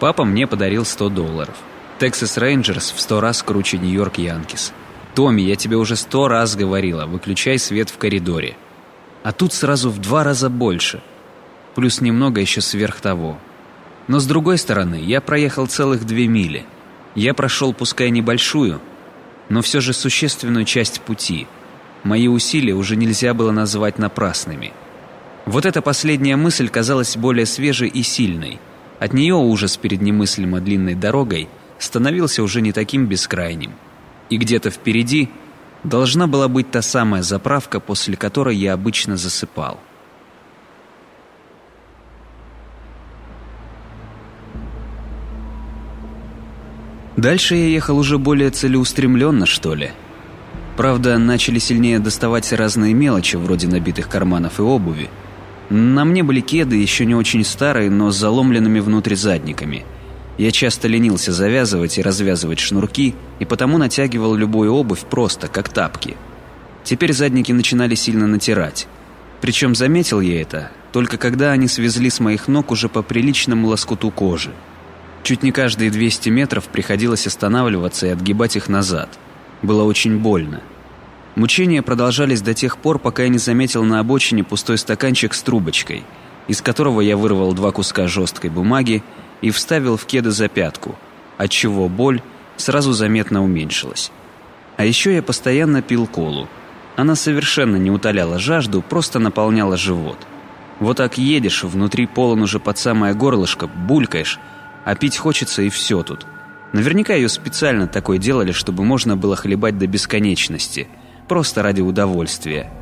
Папа 0.00 0.24
мне 0.24 0.46
подарил 0.46 0.86
100 0.86 1.10
долларов. 1.10 1.54
Texas 1.98 2.38
Rangers 2.40 2.94
в 2.94 3.00
сто 3.00 3.20
раз 3.20 3.42
круче 3.42 3.76
Нью-Йорк 3.76 4.16
Янкис. 4.16 4.72
Томми, 5.14 5.42
я 5.42 5.56
тебе 5.56 5.76
уже 5.76 5.94
сто 5.94 6.26
раз 6.26 6.56
говорила, 6.56 7.04
выключай 7.04 7.58
свет 7.58 7.90
в 7.90 7.98
коридоре. 7.98 8.56
А 9.22 9.32
тут 9.32 9.52
сразу 9.52 9.90
в 9.90 9.98
два 9.98 10.24
раза 10.24 10.48
больше. 10.48 11.02
Плюс 11.74 12.00
немного 12.00 12.40
еще 12.40 12.62
сверх 12.62 13.02
того. 13.02 13.38
Но 14.08 14.18
с 14.18 14.26
другой 14.26 14.56
стороны, 14.56 14.94
я 14.94 15.20
проехал 15.20 15.66
целых 15.66 16.06
две 16.06 16.26
мили. 16.26 16.64
Я 17.14 17.34
прошел, 17.34 17.74
пускай 17.74 18.08
небольшую, 18.08 18.80
но 19.50 19.60
все 19.60 19.80
же 19.80 19.92
существенную 19.92 20.64
часть 20.64 21.02
пути. 21.02 21.46
Мои 22.04 22.28
усилия 22.28 22.72
уже 22.72 22.96
нельзя 22.96 23.34
было 23.34 23.50
назвать 23.50 23.98
напрасными. 23.98 24.72
Вот 25.44 25.66
эта 25.66 25.82
последняя 25.82 26.36
мысль 26.36 26.70
казалась 26.70 27.18
более 27.18 27.44
свежей 27.44 27.88
и 27.88 28.02
сильной. 28.02 28.58
От 29.00 29.12
нее 29.12 29.34
ужас 29.34 29.76
перед 29.76 30.00
немыслимо 30.00 30.60
длинной 30.60 30.94
дорогой– 30.94 31.48
становился 31.82 32.42
уже 32.42 32.60
не 32.60 32.72
таким 32.72 33.06
бескрайним. 33.06 33.72
И 34.28 34.36
где-то 34.36 34.70
впереди 34.70 35.28
должна 35.82 36.26
была 36.26 36.48
быть 36.48 36.70
та 36.70 36.82
самая 36.82 37.22
заправка, 37.22 37.80
после 37.80 38.16
которой 38.16 38.56
я 38.56 38.74
обычно 38.74 39.16
засыпал. 39.16 39.80
Дальше 47.16 47.54
я 47.54 47.66
ехал 47.66 47.98
уже 47.98 48.18
более 48.18 48.50
целеустремленно, 48.50 49.44
что 49.44 49.74
ли. 49.74 49.90
Правда, 50.76 51.18
начали 51.18 51.58
сильнее 51.58 51.98
доставать 51.98 52.50
разные 52.52 52.94
мелочи, 52.94 53.36
вроде 53.36 53.66
набитых 53.66 54.08
карманов 54.08 54.58
и 54.58 54.62
обуви. 54.62 55.10
На 55.70 56.04
мне 56.04 56.22
были 56.22 56.40
кеды, 56.40 56.76
еще 56.76 57.06
не 57.06 57.14
очень 57.14 57.44
старые, 57.44 57.90
но 57.90 58.10
с 58.10 58.16
заломленными 58.16 58.80
внутрь 58.80 59.14
задниками– 59.14 59.84
я 60.40 60.52
часто 60.52 60.88
ленился 60.88 61.32
завязывать 61.32 61.98
и 61.98 62.02
развязывать 62.02 62.60
шнурки, 62.60 63.14
и 63.40 63.44
потому 63.44 63.76
натягивал 63.76 64.34
любую 64.34 64.72
обувь 64.72 65.00
просто, 65.00 65.48
как 65.48 65.68
тапки. 65.68 66.16
Теперь 66.82 67.12
задники 67.12 67.52
начинали 67.52 67.94
сильно 67.94 68.26
натирать. 68.26 68.88
Причем 69.42 69.74
заметил 69.74 70.18
я 70.22 70.40
это, 70.40 70.70
только 70.92 71.18
когда 71.18 71.52
они 71.52 71.68
свезли 71.68 72.08
с 72.08 72.20
моих 72.20 72.48
ног 72.48 72.70
уже 72.70 72.88
по 72.88 73.02
приличному 73.02 73.68
лоскуту 73.68 74.10
кожи. 74.10 74.52
Чуть 75.24 75.42
не 75.42 75.52
каждые 75.52 75.90
200 75.90 76.30
метров 76.30 76.64
приходилось 76.68 77.26
останавливаться 77.26 78.06
и 78.06 78.10
отгибать 78.10 78.56
их 78.56 78.70
назад. 78.70 79.10
Было 79.60 79.84
очень 79.84 80.20
больно. 80.20 80.62
Мучения 81.40 81.80
продолжались 81.80 82.42
до 82.42 82.52
тех 82.52 82.76
пор, 82.76 82.98
пока 82.98 83.22
я 83.22 83.30
не 83.30 83.38
заметил 83.38 83.82
на 83.82 83.98
обочине 83.98 84.44
пустой 84.44 84.76
стаканчик 84.76 85.32
с 85.32 85.40
трубочкой, 85.40 86.04
из 86.48 86.60
которого 86.60 87.00
я 87.00 87.16
вырвал 87.16 87.54
два 87.54 87.72
куска 87.72 88.08
жесткой 88.08 88.50
бумаги 88.50 89.02
и 89.40 89.50
вставил 89.50 89.96
в 89.96 90.04
кеды 90.04 90.32
за 90.32 90.48
пятку, 90.48 90.96
отчего 91.38 91.88
боль 91.88 92.20
сразу 92.58 92.92
заметно 92.92 93.42
уменьшилась. 93.42 94.12
А 94.76 94.84
еще 94.84 95.14
я 95.14 95.22
постоянно 95.22 95.80
пил 95.80 96.06
колу. 96.06 96.46
Она 96.96 97.14
совершенно 97.14 97.76
не 97.76 97.90
утоляла 97.90 98.38
жажду, 98.38 98.82
просто 98.82 99.18
наполняла 99.18 99.78
живот. 99.78 100.18
Вот 100.78 100.98
так 100.98 101.16
едешь, 101.16 101.64
внутри 101.64 102.06
полон 102.06 102.42
уже 102.42 102.60
под 102.60 102.76
самое 102.76 103.14
горлышко, 103.14 103.66
булькаешь, 103.66 104.38
а 104.84 104.94
пить 104.94 105.16
хочется 105.16 105.62
и 105.62 105.70
все 105.70 106.02
тут. 106.02 106.26
Наверняка 106.74 107.14
ее 107.14 107.30
специально 107.30 107.86
такой 107.86 108.18
делали, 108.18 108.52
чтобы 108.52 108.84
можно 108.84 109.16
было 109.16 109.36
хлебать 109.36 109.78
до 109.78 109.86
бесконечности, 109.86 110.86
просто 111.30 111.62
ради 111.62 111.80
удовольствия. 111.80 112.72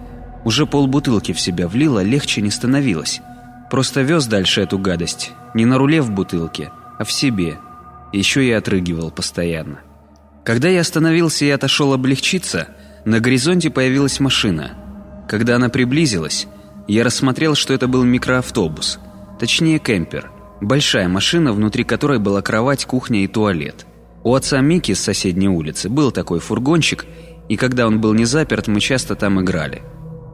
Уже 0.43 0.65
полбутылки 0.65 1.35
в 1.35 1.41
себя 1.41 1.69
влила, 1.69 2.03
легче 2.03 2.41
не 2.41 2.51
становилось. 2.51 3.21
Просто 3.71 4.01
вез 4.01 4.27
дальше 4.27 4.63
эту 4.63 4.79
гадость. 4.79 5.33
Не 5.53 5.67
на 5.67 5.77
руле 5.77 6.01
в 6.01 6.11
бутылке, 6.11 6.73
а 6.99 7.05
в 7.05 7.13
себе. 7.13 7.59
Еще 8.11 8.43
и 8.47 8.51
отрыгивал 8.51 9.11
постоянно. 9.11 9.81
Когда 10.47 10.69
я 10.69 10.81
остановился 10.81 11.45
и 11.45 11.51
отошел 11.51 11.93
облегчиться, 11.93 12.69
на 13.05 13.21
горизонте 13.21 13.69
появилась 13.69 14.19
машина. 14.19 14.71
Когда 15.29 15.57
она 15.57 15.69
приблизилась, 15.69 16.47
я 16.87 17.05
рассмотрел, 17.05 17.55
что 17.55 17.75
это 17.75 17.87
был 17.87 18.03
микроавтобус. 18.03 18.99
Точнее, 19.39 19.79
кемпер. 19.79 20.31
Большая 20.63 21.07
машина, 21.07 21.53
внутри 21.53 21.85
которой 21.85 22.19
была 22.19 22.41
кровать, 22.41 22.87
кухня 22.87 23.25
и 23.25 23.27
туалет. 23.27 23.85
У 24.25 24.35
отца 24.35 24.59
Мики 24.63 24.95
с 24.95 25.01
соседней 25.01 25.51
улицы 25.51 25.91
был 25.91 26.13
такой 26.13 26.41
фургончик, 26.41 27.05
и 27.49 27.57
когда 27.57 27.87
он 27.87 28.01
был 28.01 28.15
не 28.15 28.25
заперт, 28.25 28.69
мы 28.69 28.81
часто 28.81 29.15
там 29.15 29.41
играли. 29.41 29.83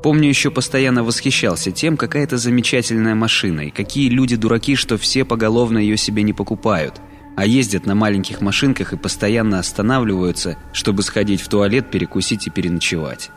Помню, 0.02 0.28
еще 0.28 0.50
постоянно 0.50 1.02
восхищался 1.02 1.70
тем, 1.70 1.96
какая 1.96 2.24
это 2.24 2.36
замечательная 2.36 3.14
машина, 3.14 3.62
и 3.62 3.70
какие 3.70 4.10
люди-дураки, 4.10 4.76
что 4.76 4.98
все 4.98 5.24
поголовно 5.24 5.78
ее 5.78 5.96
себе 5.96 6.22
не 6.22 6.32
покупают, 6.32 7.00
а 7.36 7.46
ездят 7.46 7.86
на 7.86 7.94
маленьких 7.94 8.40
машинках 8.40 8.92
и 8.92 8.98
постоянно 8.98 9.58
останавливаются, 9.58 10.58
чтобы 10.72 11.02
сходить 11.02 11.40
в 11.40 11.48
туалет, 11.48 11.90
перекусить 11.90 12.46
и 12.46 12.50
переночевать. 12.50 13.30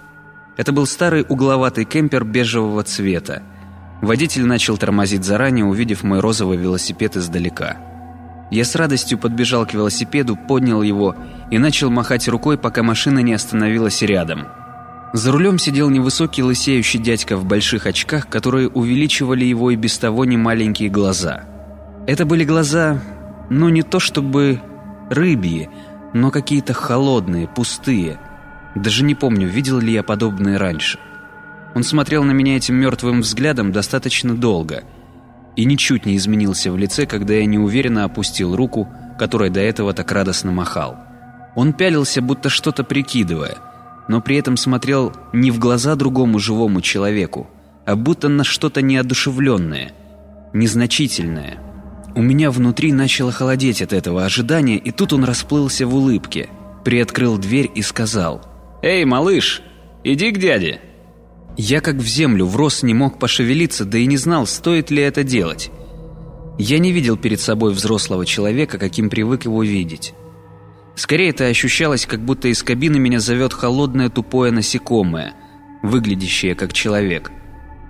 Это 0.58 0.72
был 0.74 0.86
старый 0.88 1.26
угловатый 1.28 1.86
кемпер 1.86 2.26
бежевого 2.26 2.84
цвета. 2.84 3.44
Водитель 4.02 4.46
начал 4.46 4.78
тормозить 4.78 5.24
заранее, 5.24 5.66
увидев 5.66 6.04
мой 6.04 6.20
розовый 6.20 6.58
велосипед 6.58 7.16
издалека. 7.16 7.78
Я 8.52 8.66
с 8.66 8.76
радостью 8.76 9.18
подбежал 9.18 9.66
к 9.66 9.74
велосипеду, 9.74 10.36
поднял 10.36 10.82
его 10.82 11.16
и 11.52 11.58
начал 11.58 11.90
махать 11.90 12.28
рукой, 12.28 12.58
пока 12.58 12.84
машина 12.84 13.20
не 13.20 13.34
остановилась 13.34 14.02
рядом– 14.02 14.48
за 15.14 15.32
рулем 15.32 15.58
сидел 15.58 15.90
невысокий 15.90 16.44
лысеющий 16.44 17.00
дядька 17.00 17.38
в 17.38 17.46
больших 17.46 17.86
очках, 17.86 18.28
которые 18.28 18.68
увеличивали 18.68 19.46
его 19.46 19.72
и 19.72 19.76
без 19.76 19.98
того 19.98 20.26
немаленькие 20.26 20.90
глаза. 20.90 21.46
Это 22.06 22.26
были 22.26 22.44
глаза, 22.44 23.02
ну 23.50 23.70
не 23.70 23.84
то 23.84 24.00
чтобы 24.00 24.62
рыбьи, 25.10 25.70
но 26.14 26.30
какие-то 26.30 26.74
холодные, 26.74 27.48
пустые. 27.48 28.20
Даже 28.76 29.04
не 29.04 29.16
помню, 29.16 29.48
видел 29.48 29.80
ли 29.80 29.94
я 29.94 30.04
подобные 30.04 30.58
раньше. 30.58 31.00
Он 31.74 31.84
смотрел 31.84 32.24
на 32.24 32.32
меня 32.32 32.58
этим 32.58 32.76
мертвым 32.76 33.22
взглядом 33.22 33.72
достаточно 33.72 34.36
долго 34.36 34.84
и 35.56 35.66
ничуть 35.66 36.06
не 36.06 36.18
изменился 36.18 36.72
в 36.72 36.78
лице, 36.78 37.06
когда 37.06 37.34
я 37.34 37.46
неуверенно 37.46 38.04
опустил 38.04 38.56
руку, 38.56 38.88
которой 39.18 39.50
до 39.50 39.62
этого 39.62 39.94
так 39.94 40.12
радостно 40.12 40.52
махал. 40.52 41.07
Он 41.58 41.74
пялился, 41.74 42.22
будто 42.22 42.48
что-то 42.48 42.86
прикидывая– 42.86 43.58
но 44.08 44.22
при 44.22 44.38
этом 44.38 44.58
смотрел 44.58 45.14
не 45.34 45.52
в 45.52 45.60
глаза 45.60 45.96
другому 45.96 46.40
живому 46.40 46.82
человеку, 46.82 47.50
а 47.86 47.96
будто 47.96 48.30
на 48.30 48.44
что-то 48.44 48.82
неодушевленное, 48.82 49.94
незначительное. 50.54 51.60
У 52.16 52.22
меня 52.22 52.50
внутри 52.50 52.94
начало 52.94 53.32
холодеть 53.32 53.82
от 53.82 53.94
этого 53.94 54.26
ожидания, 54.26 54.78
и 54.78 54.92
тут 54.92 55.14
он 55.14 55.24
расплылся 55.24 55.86
в 55.86 55.96
улыбке, 55.96 56.50
приоткрыл 56.84 57.38
дверь 57.38 57.70
и 57.76 57.82
сказал 57.82 58.42
«Эй, 58.82 59.06
малыш, 59.06 59.62
иди 60.04 60.32
к 60.32 60.40
дяде!» 60.40 60.82
Я 61.60 61.82
как 61.82 61.96
в 61.96 62.08
землю 62.08 62.46
врос 62.46 62.84
не 62.84 62.94
мог 62.94 63.20
пошевелиться, 63.20 63.84
да 63.84 63.98
и 63.98 64.06
не 64.06 64.18
знал, 64.18 64.46
стоит 64.46 64.92
ли 64.92 65.02
это 65.02 65.24
делать. 65.24 65.72
Я 66.60 66.78
не 66.78 66.92
видел 66.92 67.18
перед 67.18 67.40
собой 67.40 67.74
взрослого 67.74 68.26
человека, 68.28 68.78
каким 68.78 69.10
привык 69.10 69.46
его 69.46 69.64
видеть. 69.64 70.14
Скорее 70.98 71.30
это 71.30 71.46
ощущалось, 71.46 72.08
как 72.08 72.22
будто 72.22 72.48
из 72.48 72.64
кабины 72.64 72.98
меня 72.98 73.20
зовет 73.20 73.54
холодное 73.54 74.10
тупое 74.10 74.52
насекомое, 74.52 75.36
выглядящее 75.84 76.56
как 76.56 76.74
человек. 76.74 77.32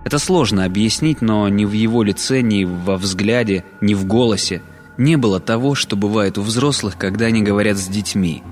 Это 0.04 0.20
сложно 0.20 0.66
объяснить, 0.66 1.22
но 1.22 1.48
ни 1.48 1.64
в 1.64 1.72
его 1.72 2.04
лице, 2.04 2.42
ни 2.42 2.66
во 2.66 2.98
взгляде, 2.98 3.64
ни 3.80 3.94
в 3.94 4.06
голосе 4.06 4.62
не 4.98 5.16
было 5.16 5.40
того, 5.40 5.74
что 5.74 5.96
бывает 5.96 6.38
у 6.38 6.42
взрослых, 6.42 6.98
когда 6.98 7.28
они 7.28 7.42
говорят 7.42 7.78
с 7.78 7.88
детьми. 7.88 8.44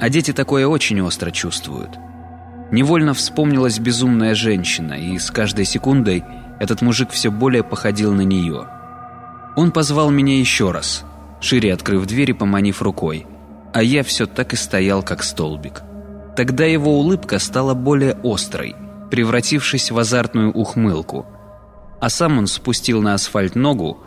А 0.00 0.08
дети 0.08 0.32
такое 0.32 0.66
очень 0.66 1.02
остро 1.02 1.30
чувствуют. 1.30 1.90
Невольно 2.72 3.12
вспомнилась 3.12 3.78
безумная 3.78 4.34
женщина, 4.34 4.94
и 4.94 5.18
с 5.18 5.30
каждой 5.30 5.66
секундой 5.66 6.24
этот 6.58 6.80
мужик 6.80 7.10
все 7.10 7.30
более 7.30 7.64
походил 7.64 8.14
на 8.14 8.22
нее. 8.22 8.66
Он 9.56 9.72
позвал 9.72 10.10
меня 10.10 10.38
еще 10.38 10.70
раз, 10.70 11.04
шире 11.40 11.74
открыв 11.74 12.06
дверь 12.06 12.30
и 12.30 12.34
поманив 12.34 12.80
рукой, 12.80 13.26
а 13.72 13.82
я 13.82 14.02
все 14.02 14.26
так 14.26 14.52
и 14.52 14.56
стоял, 14.56 15.02
как 15.02 15.22
столбик. 15.22 15.82
Тогда 16.36 16.64
его 16.64 16.98
улыбка 16.98 17.38
стала 17.38 17.74
более 17.74 18.16
острой, 18.22 18.74
превратившись 19.10 19.90
в 19.90 19.98
азартную 19.98 20.52
ухмылку. 20.52 21.26
А 22.00 22.08
сам 22.08 22.38
он 22.38 22.46
спустил 22.46 23.02
на 23.02 23.14
асфальт 23.14 23.54
ногу 23.54 23.98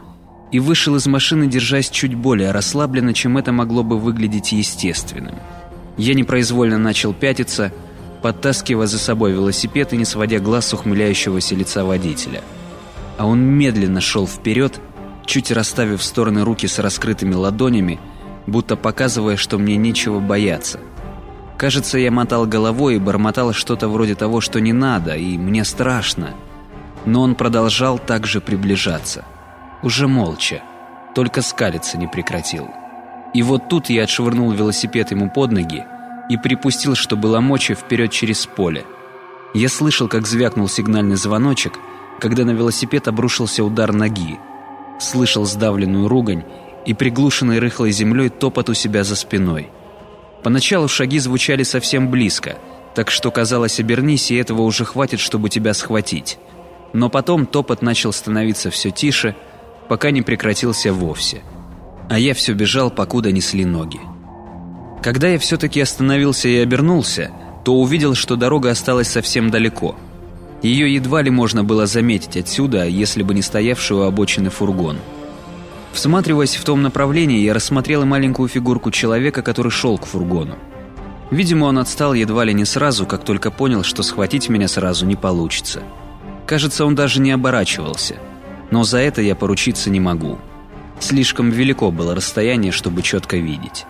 и 0.51 0.59
вышел 0.59 0.95
из 0.95 1.05
машины, 1.07 1.47
держась 1.47 1.89
чуть 1.89 2.16
более 2.16 2.51
расслабленно, 2.51 3.14
чем 3.14 3.38
это 3.38 3.51
могло 3.51 3.84
бы 3.84 3.99
выглядеть 3.99 4.51
естественным. 4.51 5.36
Я 5.97 6.14
непроизвольно 6.14 6.78
начал 6.78 7.14
пятиться, 7.14 7.72
подтаскивая 8.22 8.88
за 8.88 8.97
собой 8.97 9.34
велосипед 9.34 9.93
и 9.93 9.97
не 9.97 10.05
сводя 10.05 10.39
глаз 10.39 10.68
с 10.68 10.74
ухмыляющегося 10.74 11.55
лица 11.55 11.86
водителя. 11.86 12.41
А 13.18 13.28
он 13.28 13.41
медленно 13.41 14.01
шел 14.01 14.26
вперед, 14.26 14.80
чуть 15.26 15.51
расставив 15.51 16.01
в 16.01 16.03
стороны 16.03 16.43
руки 16.43 16.68
с 16.68 16.80
раскрытыми 16.80 17.36
ладонями, 17.36 17.99
будто 18.48 18.76
показывая, 18.76 19.38
что 19.38 19.58
мне 19.58 19.76
нечего 19.78 20.20
бояться. 20.20 20.80
Кажется, 21.58 21.98
я 21.98 22.12
мотал 22.12 22.46
головой 22.46 22.96
и 22.96 23.00
бормотал 23.00 23.54
что-то 23.54 23.88
вроде 23.88 24.16
того, 24.16 24.41
что 24.41 24.60
не 24.60 24.74
надо, 24.74 25.16
и 25.16 25.38
мне 25.38 25.64
страшно. 25.64 26.32
Но 27.06 27.22
он 27.22 27.36
продолжал 27.36 28.00
также 28.00 28.41
приближаться. 28.41 29.24
Уже 29.82 30.08
молча, 30.08 30.62
только 31.16 31.41
скалиться 31.41 31.98
не 31.98 32.08
прекратил. 32.08 32.70
И 33.34 33.41
вот 33.44 33.70
тут 33.70 33.89
я 33.89 34.04
отшвырнул 34.04 34.52
велосипед 34.52 35.12
ему 35.12 35.30
под 35.30 35.52
ноги, 35.52 35.86
и 36.30 36.38
припустил, 36.38 36.96
что 36.96 37.16
было 37.18 37.39
мочи, 37.39 37.74
вперед 37.74 38.12
через 38.12 38.46
поле. 38.46 38.86
Я 39.54 39.70
слышал, 39.70 40.08
как 40.08 40.26
звякнул 40.26 40.68
сигнальный 40.68 41.16
звоночек, 41.16 41.80
когда 42.20 42.46
на 42.46 42.52
велосипед 42.52 43.08
обрушился 43.08 43.64
удар 43.64 43.94
ноги. 43.94 44.39
Слышал 45.00 45.46
сдавленную 45.46 46.08
ругань 46.08 46.44
и 46.86 46.94
приглушенный 46.94 47.60
рыхлой 47.60 47.92
землей 47.92 48.30
топот 48.30 48.70
у 48.70 48.74
себя 48.74 49.04
за 49.04 49.16
спиной. 49.16 49.70
Поначалу 50.44 50.88
шаги 50.88 51.20
звучали 51.20 51.64
совсем 51.64 52.10
близко, 52.10 52.58
так 52.96 53.10
что 53.10 53.32
казалось, 53.32 53.80
обернись, 53.80 54.32
и 54.32 54.36
этого 54.36 54.62
уже 54.62 54.86
хватит, 54.86 55.20
чтобы 55.20 55.50
тебя 55.50 55.74
схватить. 55.74 56.38
Но 56.92 57.10
потом 57.10 57.46
топот 57.46 57.82
начал 57.82 58.12
становиться 58.12 58.70
все 58.70 58.92
тише, 58.92 59.36
пока 59.88 60.12
не 60.12 60.22
прекратился 60.22 60.94
вовсе. 60.94 61.42
А 62.10 62.20
я 62.20 62.34
все 62.34 62.54
бежал, 62.54 62.92
покуда 62.92 63.32
несли 63.32 63.66
ноги. 63.66 64.00
Когда 65.02 65.30
я 65.30 65.40
все-таки 65.40 65.82
остановился 65.82 66.48
и 66.48 66.58
обернулся, 66.58 67.32
то 67.66 67.76
увидел, 67.76 68.14
что 68.14 68.36
дорога 68.36 68.72
осталась 68.72 69.08
совсем 69.08 69.50
далеко. 69.50 69.96
Ее 70.62 70.94
едва 70.94 71.22
ли 71.22 71.30
можно 71.30 71.64
было 71.64 71.86
заметить 71.88 72.38
отсюда, 72.38 72.86
если 72.86 73.24
бы 73.24 73.34
не 73.34 73.42
стоявший 73.42 73.98
у 73.98 74.02
обочины 74.02 74.50
фургон. 74.50 74.98
Всматриваясь 75.94 76.56
в 76.56 76.64
том 76.64 76.82
направлении, 76.82 77.39
я 77.41 77.54
рассмотрел 77.54 78.04
маленькую 78.04 78.50
фигурку 78.50 78.89
человека, 78.89 79.44
который 79.44 79.72
шел 79.72 80.00
к 80.00 80.08
фургону. 80.08 80.58
Видимо, 81.30 81.66
он 81.66 81.78
отстал 81.78 82.14
едва 82.14 82.44
ли 82.44 82.54
не 82.54 82.66
сразу, 82.66 83.06
как 83.06 83.24
только 83.24 83.52
понял, 83.52 83.84
что 83.84 84.02
схватить 84.02 84.50
меня 84.50 84.68
сразу 84.68 85.06
не 85.06 85.16
получится. 85.16 85.84
Кажется, 86.48 86.86
он 86.86 86.96
даже 86.96 87.22
не 87.22 87.32
оборачивался. 87.32 88.16
Но 88.72 88.84
за 88.84 88.98
это 88.98 89.22
я 89.22 89.36
поручиться 89.36 89.91
не 89.91 90.00
могу. 90.00 90.39
Слишком 91.00 91.52
велико 91.52 91.91
было 91.91 92.16
расстояние, 92.16 92.72
чтобы 92.72 93.04
четко 93.04 93.38
видеть. 93.38 93.86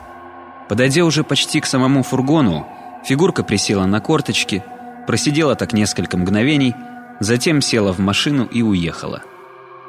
Подойдя 0.68 1.06
уже 1.06 1.24
почти 1.24 1.62
к 1.62 1.66
самому 1.66 2.04
фургону, 2.04 2.68
фигурка 3.06 3.44
присела 3.44 3.86
на 3.86 4.02
корточки, 4.02 4.64
просидела 5.08 5.56
так 5.56 5.72
несколько 5.72 6.18
мгновений, 6.18 6.76
затем 7.20 7.62
села 7.62 7.94
в 7.94 8.00
машину 8.00 8.46
и 8.46 8.62
уехала. 8.62 9.22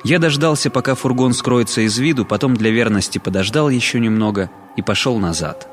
Я 0.05 0.19
дождался, 0.19 0.69
пока 0.69 0.95
фургон 0.95 1.33
скроется 1.33 1.81
из 1.81 1.97
виду, 1.99 2.27
потом 2.27 2.55
для 2.55 2.71
верности 2.71 3.17
подождал 3.19 3.71
еще 3.71 3.99
немного 3.99 4.51
и 4.77 4.83
пошел 4.83 5.19
назад. 5.19 5.67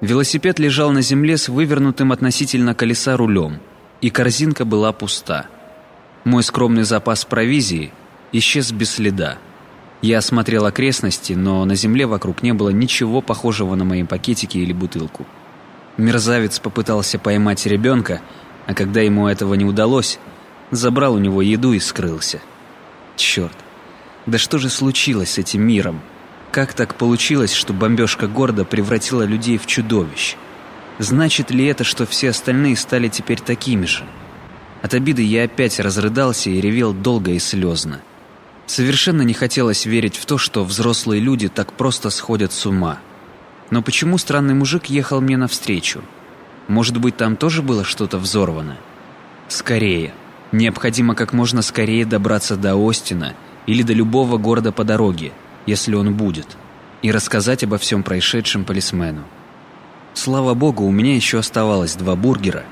Велосипед 0.00 0.58
лежал 0.58 0.90
на 0.90 1.02
земле 1.02 1.36
с 1.38 1.48
вывернутым 1.48 2.10
относительно 2.10 2.74
колеса 2.74 3.16
рулем, 3.16 3.60
и 4.00 4.10
корзинка 4.10 4.64
была 4.64 4.92
пуста. 4.92 5.46
Мой 6.24 6.42
скромный 6.42 6.82
запас 6.82 7.24
провизии 7.24 7.92
исчез 8.32 8.72
без 8.72 8.90
следа. 8.90 9.38
Я 10.02 10.18
осмотрел 10.18 10.66
окрестности, 10.66 11.34
но 11.34 11.64
на 11.64 11.76
земле 11.76 12.06
вокруг 12.06 12.42
не 12.42 12.52
было 12.52 12.70
ничего 12.70 13.20
похожего 13.20 13.76
на 13.76 13.84
мои 13.84 14.02
пакетики 14.02 14.58
или 14.58 14.72
бутылку. 14.72 15.26
Мерзавец 15.96 16.58
попытался 16.58 17.20
поймать 17.20 17.64
ребенка, 17.66 18.20
а 18.66 18.74
когда 18.74 19.00
ему 19.00 19.28
этого 19.28 19.54
не 19.54 19.64
удалось, 19.64 20.18
забрал 20.72 21.14
у 21.14 21.18
него 21.18 21.40
еду 21.40 21.72
и 21.72 21.78
скрылся. 21.78 22.40
Черт, 23.16 23.56
да 24.26 24.38
что 24.38 24.58
же 24.58 24.70
случилось 24.70 25.32
с 25.32 25.38
этим 25.38 25.62
миром? 25.62 26.00
Как 26.50 26.72
так 26.72 26.94
получилось, 26.96 27.52
что 27.52 27.72
бомбежка 27.72 28.26
города 28.28 28.64
превратила 28.64 29.22
людей 29.22 29.58
в 29.58 29.66
чудовищ? 29.66 30.36
Значит 30.98 31.50
ли 31.50 31.66
это, 31.66 31.84
что 31.84 32.06
все 32.06 32.30
остальные 32.30 32.76
стали 32.76 33.08
теперь 33.08 33.40
такими 33.40 33.86
же? 33.86 34.04
От 34.82 34.94
обиды 34.94 35.22
я 35.22 35.44
опять 35.44 35.80
разрыдался 35.80 36.50
и 36.50 36.60
ревел 36.60 36.92
долго 36.92 37.32
и 37.32 37.38
слезно. 37.38 38.02
Совершенно 38.66 39.22
не 39.22 39.34
хотелось 39.34 39.84
верить 39.86 40.16
в 40.16 40.26
то, 40.26 40.38
что 40.38 40.64
взрослые 40.64 41.20
люди 41.20 41.48
так 41.48 41.72
просто 41.72 42.10
сходят 42.10 42.52
с 42.52 42.66
ума. 42.66 42.98
Но 43.70 43.82
почему 43.82 44.18
странный 44.18 44.54
мужик 44.54 44.86
ехал 44.86 45.20
мне 45.20 45.36
навстречу? 45.36 46.02
Может 46.68 46.98
быть, 46.98 47.16
там 47.16 47.36
тоже 47.36 47.62
было 47.62 47.84
что-то 47.84 48.18
взорвано? 48.18 48.76
Скорее. 49.48 50.14
Необходимо 50.54 51.14
как 51.14 51.34
можно 51.34 51.60
скорее 51.60 52.06
добраться 52.06 52.56
до 52.56 52.74
Остина 52.76 53.34
или 53.66 53.82
до 53.82 53.92
любого 53.92 54.38
города 54.38 54.72
по 54.72 54.84
дороге, 54.84 55.32
если 55.66 55.94
он 55.94 56.14
будет, 56.14 56.56
и 57.02 57.12
рассказать 57.12 57.62
обо 57.64 57.76
всем 57.76 58.02
происшедшем 58.02 58.64
полисмену. 58.64 59.24
Слава 60.14 60.54
богу, 60.54 60.84
у 60.84 60.90
меня 60.90 61.14
еще 61.14 61.38
оставалось 61.38 61.96
два 61.96 62.16
бургера, 62.16 62.62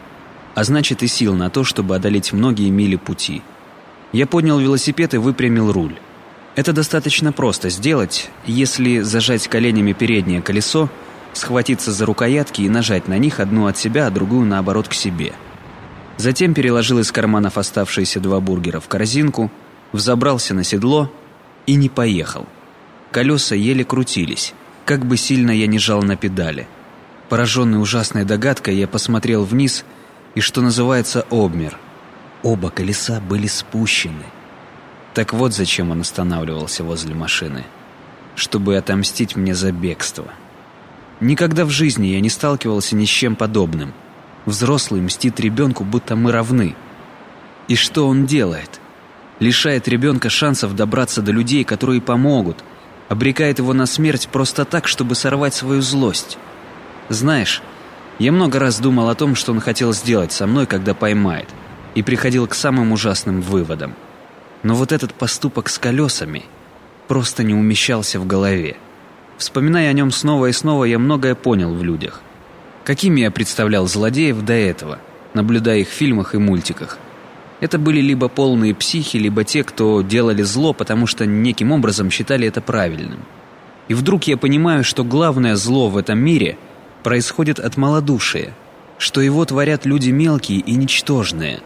а 0.55 0.64
значит 0.64 1.03
и 1.03 1.07
сил 1.07 1.35
на 1.35 1.51
то, 1.51 1.64
чтобы 1.64 1.95
одолеть 1.95 2.33
многие 2.33 2.70
мили 2.70 2.97
пути– 2.97 3.43
я 4.12 4.26
поднял 4.26 4.59
велосипед 4.59 5.14
и 5.14 5.16
выпрямил 5.16 5.72
руль. 5.72 5.97
Это 6.55 6.74
достаточно 6.74 7.33
просто 7.33 7.70
сделать, 7.70 8.30
если 8.45 9.01
зажать 9.01 9.49
коленями 9.49 9.95
переднее 9.95 10.43
колесо, 10.43 10.91
схватиться 11.33 11.93
за 11.93 12.05
рукоятки 12.05 12.61
и 12.61 12.68
нажать 12.68 13.09
на 13.09 13.16
них 13.16 13.41
одну 13.41 13.66
от 13.66 13.78
себя, 13.78 14.07
а 14.07 14.11
другую 14.11 14.47
наоборот 14.47 14.87
к 14.87 14.93
себе. 14.93 15.33
Затем 16.16 16.54
переложил 16.54 16.98
из 16.98 17.10
карманов 17.10 17.58
оставшиеся 17.58 18.20
два 18.20 18.40
бургера 18.40 18.80
в 18.80 18.88
корзинку, 18.88 19.50
взобрался 19.92 20.54
на 20.54 20.64
седло 20.64 21.10
и 21.66 21.74
не 21.74 21.88
поехал. 21.88 22.46
Колеса 23.10 23.54
еле 23.54 23.84
крутились, 23.84 24.54
как 24.84 25.04
бы 25.04 25.16
сильно 25.16 25.50
я 25.50 25.66
ни 25.66 25.78
жал 25.78 26.02
на 26.02 26.16
педали. 26.16 26.68
Пораженный 27.28 27.80
ужасной 27.80 28.24
догадкой, 28.24 28.76
я 28.76 28.86
посмотрел 28.86 29.44
вниз 29.44 29.84
и, 30.34 30.40
что 30.40 30.60
называется, 30.60 31.26
обмер– 31.30 31.78
Оба 32.42 32.70
колеса 32.70 33.20
были 33.20 33.46
спущены. 33.46 34.24
Так 35.14 35.32
вот 35.32 35.54
зачем 35.54 35.90
он 35.90 36.00
останавливался 36.00 36.82
возле 36.82 37.14
машины. 37.14 37.64
Чтобы 38.34 38.76
отомстить 38.76 39.36
мне 39.36 39.54
за 39.54 39.70
бегство. 39.70 40.26
Никогда 41.20 41.64
в 41.64 41.70
жизни 41.70 42.06
я 42.08 42.20
не 42.20 42.30
сталкивался 42.30 42.96
ни 42.96 43.04
с 43.04 43.08
чем 43.08 43.36
подобным. 43.36 43.92
Взрослый 44.47 45.01
мстит 45.01 45.38
ребенку, 45.40 45.84
будто 45.84 46.16
мы 46.16 46.32
равны. 46.32 46.74
И 47.68 47.76
что 47.76 48.07
он 48.07 48.26
делает? 48.26 48.80
Лишает 49.38 49.88
ребенка 49.88 50.30
шансов 50.30 50.74
добраться 50.74 51.22
до 51.22 51.32
людей, 51.32 51.64
которые 51.64 52.01
помогут. 52.01 52.64
Обрекает 53.09 53.59
его 53.59 53.72
на 53.72 53.86
смерть 53.86 54.28
просто 54.30 54.64
так, 54.64 54.88
чтобы 54.88 55.14
сорвать 55.14 55.55
свою 55.55 55.82
злость. 55.82 56.38
Знаешь, 57.09 57.62
я 58.18 58.32
много 58.32 58.59
раз 58.59 58.78
думал 58.78 59.09
о 59.09 59.14
том, 59.14 59.34
что 59.34 59.53
он 59.53 59.61
хотел 59.61 59.93
сделать 59.93 60.32
со 60.32 60.47
мной, 60.47 60.66
когда 60.66 60.95
поймает– 60.95 61.49
и 61.95 62.03
приходил 62.03 62.47
к 62.47 62.55
самым 62.55 62.93
ужасным 62.93 63.40
выводам. 63.40 63.95
Но 64.62 64.74
вот 64.74 64.93
этот 64.93 65.14
поступок 65.14 65.68
с 65.68 65.78
колесами 65.78 66.45
просто 67.09 67.43
не 67.43 67.55
умещался 67.55 68.20
в 68.20 68.26
голове. 68.26 68.76
Вспоминая 69.38 69.90
о 69.90 69.93
нем 69.93 70.11
снова 70.11 70.47
и 70.47 70.53
снова, 70.53 70.84
я 70.84 70.99
многое 70.99 71.34
понял 71.34 71.74
в 71.74 71.82
людях. 71.82 72.20
Какими 72.85 73.20
я 73.20 73.30
представлял 73.30 73.87
злодеев 73.87 74.43
до 74.43 74.55
этого, 74.55 74.99
наблюдая 75.35 75.78
их 75.78 75.89
в 75.89 75.93
фильмах 75.93 76.35
и 76.35 76.39
мультиках. 76.39 76.99
Это 77.61 77.78
были 77.78 78.01
либо 78.01 78.28
полные 78.28 78.74
психи, 78.74 79.18
либо 79.18 79.45
те, 79.45 79.62
кто 79.62 80.03
делали 80.03 80.43
зло, 80.43 80.72
потому 80.72 81.07
что 81.07 81.24
неким 81.26 81.70
образом 81.70 82.11
считали 82.11 82.49
это 82.49 82.61
правильным. 82.61 83.20
И 83.87 83.95
вдруг 83.95 84.24
я 84.24 84.37
понимаю, 84.37 84.83
что 84.83 85.05
главное 85.05 85.55
зло 85.55 85.89
в 85.89 85.97
этом 85.97 86.18
мире 86.18 86.59
происходит 87.05 87.61
от 87.61 87.76
малодушия, 87.76 88.53
что 88.99 89.20
его 89.20 89.45
творят 89.45 89.87
люди 89.87 90.11
мелкие 90.11 90.59
и 90.59 90.74
ничтожные. 90.74 91.61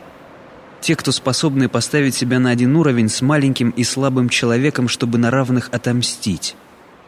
Те, 0.83 0.97
кто 0.97 1.13
способны 1.13 1.71
поставить 1.71 2.15
себя 2.15 2.39
на 2.39 2.51
один 2.51 2.77
уровень 2.77 3.09
с 3.09 3.23
маленьким 3.23 3.71
и 3.71 3.85
слабым 3.85 4.29
человеком, 4.29 4.87
чтобы 4.87 5.17
на 5.17 5.31
равных 5.31 5.71
отомстить. 5.73 6.57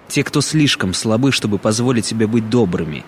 Те, 0.08 0.24
кто 0.24 0.40
слишком 0.40 0.94
слабы, 0.94 1.30
чтобы 1.30 1.58
позволить 1.58 2.06
себе 2.06 2.26
быть 2.26 2.48
добрыми. 2.48 3.04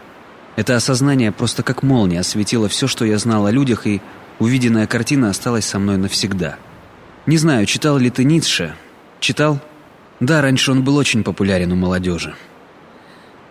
Это 0.61 0.76
осознание 0.76 1.32
просто 1.32 1.62
как 1.62 1.82
молния 1.82 2.20
осветило 2.20 2.68
все, 2.68 2.86
что 2.86 3.06
я 3.06 3.16
знал 3.16 3.46
о 3.46 3.50
людях, 3.50 3.86
и 3.86 4.02
увиденная 4.38 4.86
картина 4.86 5.30
осталась 5.30 5.64
со 5.64 5.78
мной 5.78 5.96
навсегда. 5.96 6.58
Не 7.24 7.38
знаю, 7.38 7.64
читал 7.64 7.96
ли 7.96 8.11
ты 8.11 8.24
Ницше? 8.24 8.74
Читал? 9.20 9.58
Да, 10.20 10.42
раньше 10.42 10.72
он 10.72 10.84
был 10.84 10.98
очень 10.98 11.24
популярен 11.24 11.72
у 11.72 11.76
молодежи. 11.76 12.34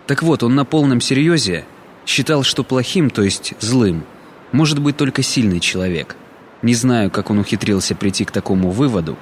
Так 0.06 0.22
вот, 0.22 0.44
он 0.44 0.54
на 0.54 0.64
полном 0.64 1.00
серьезе 1.00 1.64
считал, 2.06 2.44
что 2.44 2.62
плохим, 2.62 3.10
то 3.10 3.22
есть 3.22 3.54
злым, 3.58 4.04
может 4.52 4.78
быть 4.78 4.96
только 4.96 5.24
сильный 5.24 5.58
человек. 5.58 6.14
Не 6.62 6.74
знаю, 6.74 7.10
как 7.10 7.28
он 7.30 7.40
ухитрился 7.40 7.96
прийти 7.96 8.24
к 8.24 8.30
такому 8.30 8.70
выводу, 8.70 9.18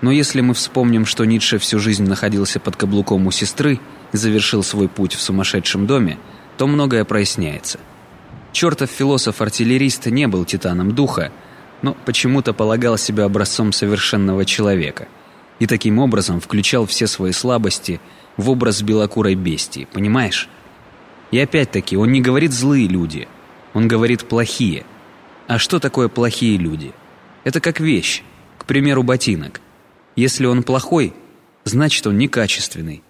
но 0.00 0.10
если 0.10 0.40
мы 0.40 0.54
вспомним, 0.54 1.04
что 1.04 1.26
Ницше 1.26 1.58
всю 1.58 1.80
жизнь 1.80 2.04
находился 2.04 2.60
под 2.60 2.76
каблуком 2.76 3.26
у 3.26 3.30
сестры 3.30 3.78
и 4.12 4.16
завершил 4.16 4.62
свой 4.62 4.88
путь 4.88 5.12
в 5.12 5.20
сумасшедшем 5.20 5.86
доме, 5.86 6.18
то 6.60 6.66
многое 6.66 7.06
проясняется. 7.06 7.80
Чертов 8.52 8.90
философ-артиллерист 8.90 10.06
не 10.06 10.28
был 10.28 10.44
титаном 10.44 10.94
духа, 10.94 11.32
но 11.80 11.96
почему-то 12.04 12.52
полагал 12.52 12.98
себя 12.98 13.24
образцом 13.24 13.72
совершенного 13.72 14.44
человека– 14.44 15.08
и 15.60 15.66
таким 15.66 15.98
образом 15.98 16.40
включал 16.40 16.86
все 16.86 17.06
свои 17.06 17.32
слабости 17.32 18.00
в 18.36 18.50
образ 18.50 18.82
белокурой 18.82 19.36
бестии, 19.36 19.86
понимаешь? 19.92 20.48
И 21.30 21.38
опять-таки, 21.38 21.96
он 21.96 22.10
не 22.10 22.20
говорит 22.20 22.52
«злые 22.52 22.88
люди», 22.88 23.28
он 23.74 23.86
говорит 23.86 24.24
«плохие». 24.26 24.84
А 25.46 25.58
что 25.58 25.78
такое 25.78 26.08
плохие 26.08 26.56
люди? 26.56 26.92
Это 27.44 27.60
как 27.60 27.78
вещь, 27.78 28.22
к 28.58 28.64
примеру, 28.64 29.02
ботинок. 29.02 29.60
Если 30.16 30.46
он 30.46 30.62
плохой, 30.62 31.12
значит 31.64 32.06
он 32.06 32.16
некачественный. 32.18 33.02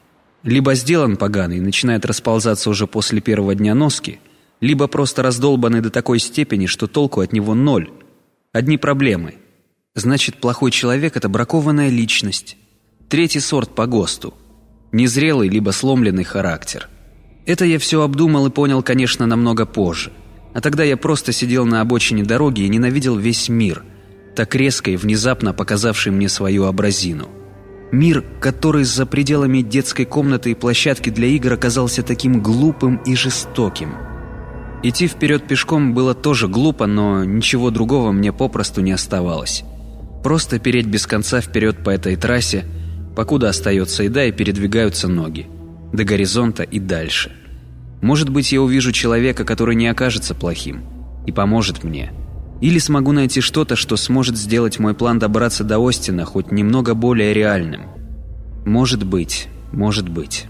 Либо 0.42 0.74
сделан 0.74 1.16
поганый 1.16 1.58
и 1.58 1.60
начинает 1.60 2.04
расползаться 2.06 2.70
уже 2.70 2.86
после 2.86 3.20
первого 3.20 3.54
дня 3.54 3.74
носки, 3.74 4.20
либо 4.60 4.86
просто 4.86 5.22
раздолбанный 5.22 5.80
до 5.80 5.90
такой 5.90 6.18
степени, 6.18 6.66
что 6.66 6.86
толку 6.86 7.20
от 7.20 7.32
него 7.32 7.54
ноль. 7.54 7.90
Одни 8.52 8.78
проблемы– 8.78 9.34
Значит, 9.94 10.36
плохой 10.36 10.70
человек– 10.70 11.16
это 11.16 11.28
бракованная 11.28 11.88
личность. 11.88 12.56
Третий 13.08 13.40
сорт 13.40 13.74
по 13.74 13.86
ГОСТу. 13.86 14.34
Незрелый 14.92 15.48
либо 15.48 15.70
сломленный 15.70 16.22
характер. 16.22 16.88
Это 17.44 17.64
я 17.64 17.78
все 17.78 18.02
обдумал 18.02 18.46
и 18.46 18.50
понял, 18.50 18.82
конечно, 18.82 19.26
намного 19.26 19.66
позже. 19.66 20.12
А 20.54 20.60
тогда 20.60 20.84
я 20.84 20.96
просто 20.96 21.32
сидел 21.32 21.66
на 21.66 21.80
обочине 21.80 22.22
дороги 22.22 22.62
и 22.62 22.68
ненавидел 22.68 23.16
весь 23.16 23.48
мир, 23.48 23.84
так 24.36 24.54
резко 24.54 24.92
и 24.92 24.96
внезапно 24.96 25.52
показавший 25.52 26.12
мне 26.12 26.28
свою 26.28 26.64
образину. 26.64 27.28
Мир, 27.92 28.24
который 28.40 28.84
за 28.84 29.04
пределами 29.04 29.62
детской 29.62 30.04
комнаты 30.04 30.52
и 30.52 30.54
площадки 30.54 31.10
для 31.10 31.26
игр 31.28 31.52
оказался 31.52 32.02
таким 32.02 32.40
глупым 32.40 32.96
и 32.98 33.16
жестоким. 33.16 33.94
Идти 34.82 35.08
вперед 35.08 35.46
пешком 35.46 35.92
было 35.92 36.14
тоже 36.14 36.48
глупо, 36.48 36.86
но 36.86 37.24
ничего 37.24 37.70
другого 37.70 38.12
мне 38.12 38.32
попросту 38.32 38.80
не 38.80 38.92
оставалось. 38.92 39.64
Просто 40.22 40.58
переть 40.58 40.86
без 40.86 41.06
конца 41.06 41.40
вперед 41.40 41.82
по 41.82 41.90
этой 41.90 42.16
трассе, 42.16 42.64
покуда 43.16 43.48
остается 43.48 44.04
еда 44.04 44.24
и 44.24 44.32
передвигаются 44.32 45.08
ноги. 45.08 45.48
До 45.92 46.04
горизонта 46.04 46.62
и 46.62 46.78
дальше. 46.78 47.32
Может 48.00 48.30
быть, 48.30 48.52
я 48.52 48.62
увижу 48.62 48.92
человека, 48.92 49.44
который 49.44 49.74
не 49.74 49.88
окажется 49.88 50.34
плохим 50.34 50.82
и 51.26 51.32
поможет 51.32 51.84
мне. 51.84 52.12
Или 52.60 52.78
смогу 52.78 53.12
найти 53.12 53.40
что-то, 53.40 53.74
что 53.74 53.96
сможет 53.96 54.36
сделать 54.36 54.78
мой 54.78 54.94
план 54.94 55.18
добраться 55.18 55.64
до 55.64 55.78
Остина 55.86 56.24
хоть 56.24 56.52
немного 56.52 56.94
более 56.94 57.32
реальным. 57.32 57.82
Может 58.66 59.04
быть, 59.04 59.48
может 59.72 60.08
быть. 60.08 60.46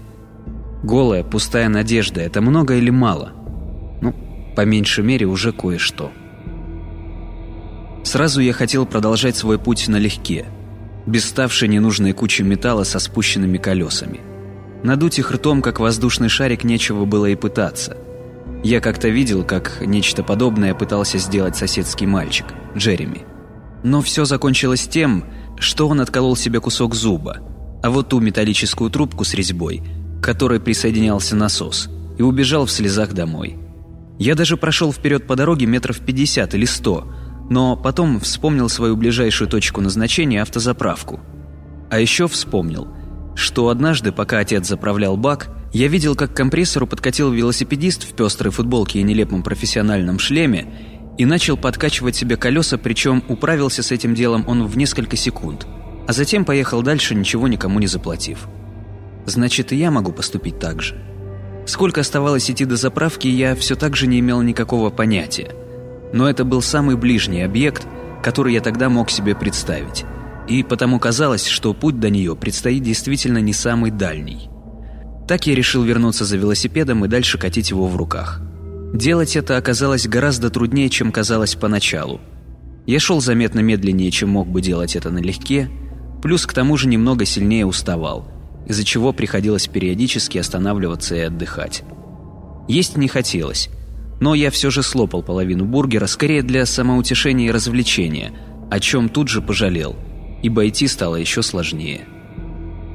Голая, 0.83 1.23
пустая 1.23 1.69
надежда– 1.69 2.21
это 2.21 2.41
много 2.41 2.75
или 2.75 2.89
мало? 2.89 3.31
Ну, 4.01 4.13
по 4.55 4.65
меньшей 4.65 5.03
мере, 5.03 5.25
уже 5.25 5.53
кое-что. 5.53 6.11
Сразу 8.03 8.41
я 8.41 8.51
хотел 8.51 8.85
продолжать 8.85 9.37
свой 9.37 9.59
путь 9.59 9.87
налегке, 9.87 10.45
без 11.05 11.25
ставшей 11.25 11.67
ненужной 11.67 12.13
кучи 12.13 12.41
металла 12.41 12.83
со 12.83 12.99
спущенными 12.99 13.57
колесами. 13.57 14.21
Надуть 14.83 15.19
их 15.19 15.31
ртом, 15.31 15.61
как 15.61 15.79
воздушный 15.79 16.27
шарик, 16.27 16.63
нечего 16.63 17.05
было 17.05 17.27
и 17.27 17.35
пытаться. 17.35 17.95
Я 18.63 18.79
как-то 18.79 19.09
видел, 19.09 19.43
как 19.43 19.81
нечто 19.81 20.23
подобное 20.23 20.73
пытался 20.73 21.17
сделать 21.17 21.55
соседский 21.55 22.05
мальчик, 22.05 22.45
Джереми. 22.75 23.25
Но 23.83 24.01
все 24.01 24.25
закончилось 24.25 24.87
тем, 24.87 25.25
что 25.57 25.87
он 25.87 26.01
отколол 26.01 26.35
себе 26.35 26.59
кусок 26.59 26.93
зуба, 26.93 27.39
а 27.81 27.89
вот 27.89 28.09
ту 28.09 28.19
металлическую 28.19 28.91
трубку 28.91 29.23
с 29.23 29.33
резьбой, 29.33 29.81
к 30.19 30.23
которой 30.23 30.59
присоединялся 30.59 31.35
насос, 31.35 31.89
и 32.17 32.21
убежал 32.21 32.65
в 32.65 32.71
слезах 32.71 33.13
домой. 33.13 33.57
Я 34.19 34.35
даже 34.35 34.57
прошел 34.57 34.93
вперед 34.93 35.25
по 35.25 35.35
дороге 35.35 35.65
метров 35.65 35.99
пятьдесят 35.99 36.53
или 36.53 36.65
сто 36.65 37.07
но 37.51 37.75
потом 37.75 38.21
вспомнил 38.21 38.69
свою 38.69 38.95
ближайшую 38.95 39.49
точку 39.49 39.81
назначения– 39.81 40.41
автозаправку. 40.41 41.19
А 41.89 41.99
еще 41.99 42.29
вспомнил, 42.29 42.87
что 43.35 43.67
однажды, 43.67 44.13
пока 44.13 44.39
отец 44.39 44.65
заправлял 44.69 45.17
бак, 45.17 45.49
я 45.73 45.87
видел, 45.87 46.15
как 46.15 46.33
к 46.33 46.37
компрессору 46.37 46.87
подкатил 46.87 47.31
велосипедист 47.31 48.03
в 48.03 48.13
пестрой 48.13 48.51
футболке 48.51 48.99
и 48.99 49.03
нелепом 49.03 49.43
профессиональном 49.43 50.19
шлеме 50.19 50.67
и 51.17 51.25
начал 51.25 51.57
подкачивать 51.57 52.15
себе 52.15 52.37
колеса, 52.37 52.77
причем 52.77 53.23
управился 53.27 53.83
с 53.83 53.91
этим 53.91 54.15
делом 54.15 54.43
он 54.47 54.65
в 54.65 54.77
несколько 54.77 55.15
секунд, 55.15 55.67
а 56.07 56.13
затем 56.13 56.45
поехал 56.45 56.81
дальше, 56.81 57.15
ничего 57.15 57.47
никому 57.47 57.79
не 57.79 57.87
заплатив. 57.87 58.47
Значит, 59.25 59.71
и 59.71 59.75
я 59.75 59.91
могу 59.91 60.11
поступить 60.11 60.59
так 60.59 60.81
же. 60.81 60.97
Сколько 61.67 62.01
оставалось 62.01 62.49
идти 62.49 62.65
до 62.65 62.75
заправки, 62.75 63.27
я 63.27 63.55
все 63.55 63.75
так 63.75 63.95
же 63.95 64.07
не 64.07 64.19
имел 64.19 64.41
никакого 64.41 64.89
понятия– 64.89 65.55
но 66.13 66.29
это 66.29 66.43
был 66.43 66.61
самый 66.61 66.97
ближний 66.97 67.41
объект, 67.41 67.87
который 68.21 68.53
я 68.53 68.61
тогда 68.61 68.89
мог 68.89 69.09
себе 69.09 69.35
представить. 69.35 70.05
И 70.47 70.63
потому 70.63 70.99
казалось, 70.99 71.47
что 71.47 71.73
путь 71.73 71.99
до 71.99 72.09
нее 72.09 72.35
предстоит 72.35 72.83
действительно 72.83 73.37
не 73.37 73.53
самый 73.53 73.91
дальний. 73.91 74.49
Так 75.31 75.47
я 75.47 75.55
решил 75.55 75.83
вернуться 75.83 76.25
за 76.25 76.35
велосипедом 76.35 77.05
и 77.05 77.07
дальше 77.07 77.37
катить 77.37 77.69
его 77.69 77.87
в 77.87 77.95
руках. 77.95 78.41
Делать 78.93 79.37
это 79.37 79.55
оказалось 79.55 80.05
гораздо 80.05 80.49
труднее, 80.49 80.89
чем 80.89 81.13
казалось 81.13 81.55
поначалу. 81.55 82.19
Я 82.85 82.99
шел 82.99 83.21
заметно 83.21 83.61
медленнее, 83.61 84.11
чем 84.11 84.27
мог 84.27 84.49
бы 84.49 84.59
делать 84.59 84.97
это 84.97 85.09
налегке, 85.09 85.71
плюс 86.21 86.45
к 86.45 86.51
тому 86.51 86.75
же 86.75 86.89
немного 86.89 87.23
сильнее 87.23 87.65
уставал, 87.65 88.27
из-за 88.67 88.83
чего 88.83 89.13
приходилось 89.13 89.67
периодически 89.67 90.37
останавливаться 90.37 91.15
и 91.15 91.21
отдыхать. 91.21 91.83
Есть 92.67 92.97
не 92.97 93.07
хотелось, 93.07 93.69
но 94.19 94.35
я 94.35 94.51
все 94.51 94.69
же 94.69 94.83
слопал 94.83 95.23
половину 95.23 95.63
бургера, 95.63 96.07
скорее 96.07 96.43
для 96.43 96.65
самоутешения 96.65 97.47
и 97.47 97.51
развлечения, 97.51 98.33
о 98.69 98.81
чем 98.81 99.07
тут 99.07 99.29
же 99.29 99.41
пожалел, 99.41 99.95
ибо 100.43 100.67
идти 100.67 100.89
стало 100.89 101.15
еще 101.15 101.41
сложнее. 101.41 102.01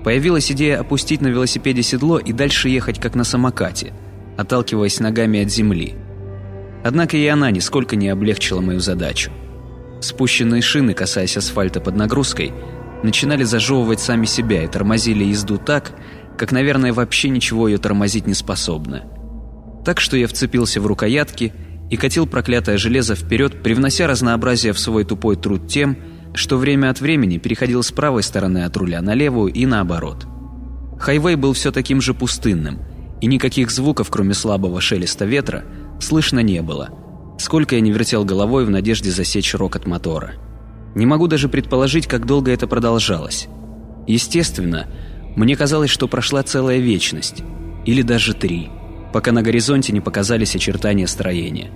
Появилась 0.07 0.53
идея 0.53 0.79
опустить 0.79 1.21
на 1.21 1.27
велосипеде 1.27 1.83
седло 1.83 2.19
и 2.19 2.33
дальше 2.33 2.69
ехать 2.69 3.01
как 3.01 3.15
на 3.15 3.25
самокате, 3.25 3.93
отталкиваясь 4.39 5.01
ногами 5.01 5.43
от 5.43 5.51
земли. 5.51 5.97
Однако 6.85 7.19
и 7.19 7.27
она 7.27 7.51
нисколько 7.51 7.97
не 7.97 8.09
облегчила 8.09 8.61
мою 8.61 8.81
задачу. 8.81 9.33
Спущенные 10.01 10.63
шины, 10.63 10.95
касаясь 10.95 11.37
асфальта 11.37 11.81
под 11.81 11.97
нагрузкой, 11.97 12.55
начинали 13.03 13.43
зажевывать 13.43 14.01
сами 14.01 14.25
себя 14.25 14.63
и 14.63 14.69
тормозили 14.69 15.25
езду 15.25 15.59
так, 15.59 15.93
как, 16.39 16.53
наверное, 16.53 16.93
вообще 16.93 17.29
ничего 17.29 17.67
ее 17.69 17.79
тормозить 17.79 18.27
не 18.27 18.35
способно– 18.35 19.05
так 19.87 20.01
что 20.01 20.17
я 20.17 20.27
вцепился 20.27 20.81
в 20.81 20.87
рукоятки 20.89 21.53
и 21.91 21.97
катил 21.97 22.27
проклятое 22.27 22.77
железо 22.77 23.15
вперед, 23.15 23.63
привнося 23.63 24.09
разнообразие 24.09 24.73
в 24.73 24.81
свой 24.81 25.05
тупой 25.05 25.37
труд 25.37 25.69
тем, 25.69 25.97
что 26.37 26.59
время 26.59 26.91
от 26.91 27.01
времени 27.01 27.39
переходил 27.39 27.83
с 27.83 27.91
правой 27.91 28.23
стороны 28.23 28.65
от 28.65 28.77
руля 28.77 29.03
на 29.03 29.15
левую 29.15 29.53
и 29.53 29.67
наоборот. 29.67 30.27
Хайвей 30.99 31.35
был 31.35 31.53
все 31.53 31.73
таким 31.73 32.01
же 32.01 32.15
пустынным, 32.15 32.79
и 33.21 33.27
никаких 33.27 33.71
звуков, 33.71 34.11
кроме 34.11 34.35
слабого 34.35 34.81
шелеста 34.81 35.25
ветра, 35.25 35.65
слышно 36.01 36.41
не 36.41 36.63
было. 36.63 36.91
Сколько 37.39 37.75
я 37.75 37.81
не 37.81 37.91
вертел 37.91 38.25
головой 38.25 38.65
в 38.65 38.71
надежде 38.71 39.11
засечь 39.11 39.55
рокот 39.55 39.87
мотора. 39.87 40.35
Не 40.95 41.07
могу 41.07 41.27
даже 41.27 41.49
предположить, 41.49 42.07
как 42.07 42.27
долго 42.27 42.51
это 42.51 42.67
продолжалось. 42.67 43.49
Естественно, 44.07 44.87
Мне 45.37 45.55
казалось, 45.55 45.91
что 45.91 46.09
прошла 46.09 46.43
целая 46.43 46.79
вечность, 46.79 47.43
или 47.85 48.01
даже 48.01 48.33
три, 48.33 48.71
пока 49.13 49.33
на 49.33 49.43
горизонте 49.43 49.93
не 49.93 50.01
показались 50.01 50.57
очертания 50.57 51.07
строения. 51.07 51.71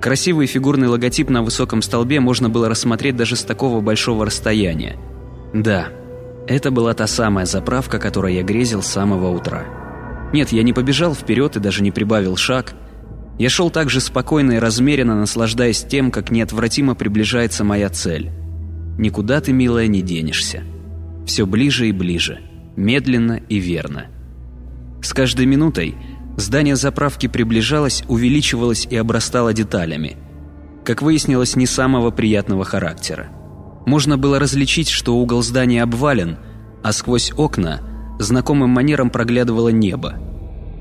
Красивый 0.00 0.46
фигурный 0.46 0.88
логотип 0.88 1.28
на 1.28 1.42
высоком 1.42 1.82
столбе 1.82 2.20
можно 2.20 2.48
было 2.48 2.68
рассмотреть 2.68 3.16
даже 3.16 3.34
с 3.34 3.42
такого 3.42 3.80
большого 3.80 4.26
расстояния. 4.26 4.96
Да, 5.52 5.88
это 6.46 6.70
была 6.70 6.94
та 6.94 7.06
самая 7.06 7.46
заправка, 7.46 7.98
которой 7.98 8.36
я 8.36 8.42
грезил 8.42 8.82
с 8.82 8.86
самого 8.86 9.28
утра. 9.28 9.64
Нет, 10.32 10.52
я 10.52 10.62
не 10.62 10.72
побежал 10.72 11.14
вперед 11.14 11.56
и 11.56 11.60
даже 11.60 11.82
не 11.82 11.90
прибавил 11.90 12.36
шаг. 12.36 12.74
Я 13.38 13.48
шел 13.48 13.70
так 13.70 13.90
же 13.90 14.00
спокойно 14.00 14.52
и 14.52 14.58
размеренно, 14.58 15.14
наслаждаясь 15.18 15.82
тем, 15.82 16.10
как 16.10 16.30
неотвратимо 16.30 16.94
приближается 16.94 17.64
моя 17.64 17.88
цель. 17.88 18.30
Никуда 18.98 19.40
ты, 19.40 19.52
милая, 19.52 19.86
не 19.86 20.02
денешься. 20.02 20.62
Все 21.26 21.46
ближе 21.46 21.88
и 21.88 21.92
ближе, 21.92 22.40
медленно 22.76 23.40
и 23.48 23.58
верно. 23.58 24.06
С 25.02 25.12
каждой 25.12 25.46
минутой 25.46 25.94
здание 26.40 26.76
заправки 26.76 27.26
приближалось, 27.26 28.04
увеличивалось 28.08 28.86
и 28.88 28.96
обрастало 28.96 29.52
деталями. 29.52 30.16
Как 30.84 31.02
выяснилось, 31.02 31.56
не 31.56 31.66
самого 31.66 32.10
приятного 32.10 32.64
характера. 32.64 33.28
Можно 33.86 34.16
было 34.16 34.38
различить, 34.38 34.88
что 34.88 35.16
угол 35.16 35.42
здания 35.42 35.82
обвален, 35.82 36.38
а 36.82 36.92
сквозь 36.92 37.32
окна 37.36 37.80
знакомым 38.18 38.70
манером 38.70 39.10
проглядывало 39.10 39.68
небо. 39.68 40.14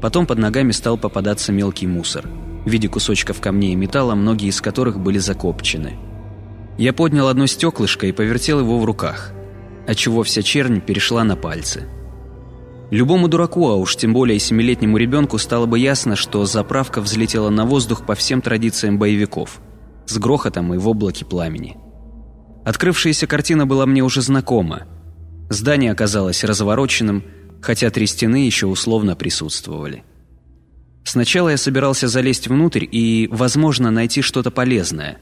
Потом 0.02 0.26
под 0.26 0.38
ногами 0.38 0.72
стал 0.72 0.98
попадаться 0.98 1.52
мелкий 1.52 1.88
мусор 1.88 2.28
в 2.66 2.70
виде 2.70 2.88
кусочков 2.88 3.40
камней 3.40 3.74
и 3.74 3.76
металла, 3.76 4.14
многие 4.16 4.50
из 4.50 4.62
которых 4.62 5.00
были 5.00 5.18
закопчены. 5.20 5.98
Я 6.78 6.94
поднял 6.94 7.28
одно 7.28 7.48
стеклышко 7.48 8.06
и 8.06 8.12
повертел 8.12 8.60
его 8.60 8.78
в 8.78 8.86
руках, 8.86 9.32
отчего 9.88 10.24
вся 10.24 10.42
чернь 10.42 10.82
перешла 10.82 11.24
на 11.24 11.36
пальцы. 11.36 11.88
Любому 12.90 13.28
дураку, 13.28 13.68
а 13.68 13.76
уж 13.76 13.98
тем 13.98 14.14
более 14.14 14.40
семилетнему 14.40 14.98
ребенку, 14.98 15.38
стало 15.38 15.66
бы 15.66 15.78
ясно, 15.78 16.16
что 16.16 16.46
заправка 16.46 17.02
взлетела 17.02 17.50
на 17.50 17.66
воздух 17.66 18.06
по 18.06 18.16
всем 18.16 18.42
традициям 18.42 18.98
боевиков, 18.98 19.60
с 20.06 20.18
грохотом 20.18 20.74
и 20.74 20.78
в 20.78 20.88
облаке 20.88 21.26
пламени. 21.26 21.78
Открывшаяся 22.64 23.28
картина 23.28 23.66
была 23.66 23.86
мне 23.86 24.04
уже 24.04 24.22
знакома. 24.22 24.88
Здание 25.50 25.92
оказалось 25.92 26.44
развороченным, 26.46 27.24
хотя 27.62 27.90
три 27.90 28.08
стены 28.08 28.46
еще 28.46 28.68
условно 28.68 29.16
присутствовали. 29.16 30.04
Сначала 31.04 31.50
я 31.50 31.58
собирался 31.58 32.08
залезть 32.08 32.48
внутрь 32.48 32.86
и, 32.90 33.28
возможно, 33.32 33.92
найти 33.92 34.22
что-то 34.22 34.52
полезное, 34.52 35.20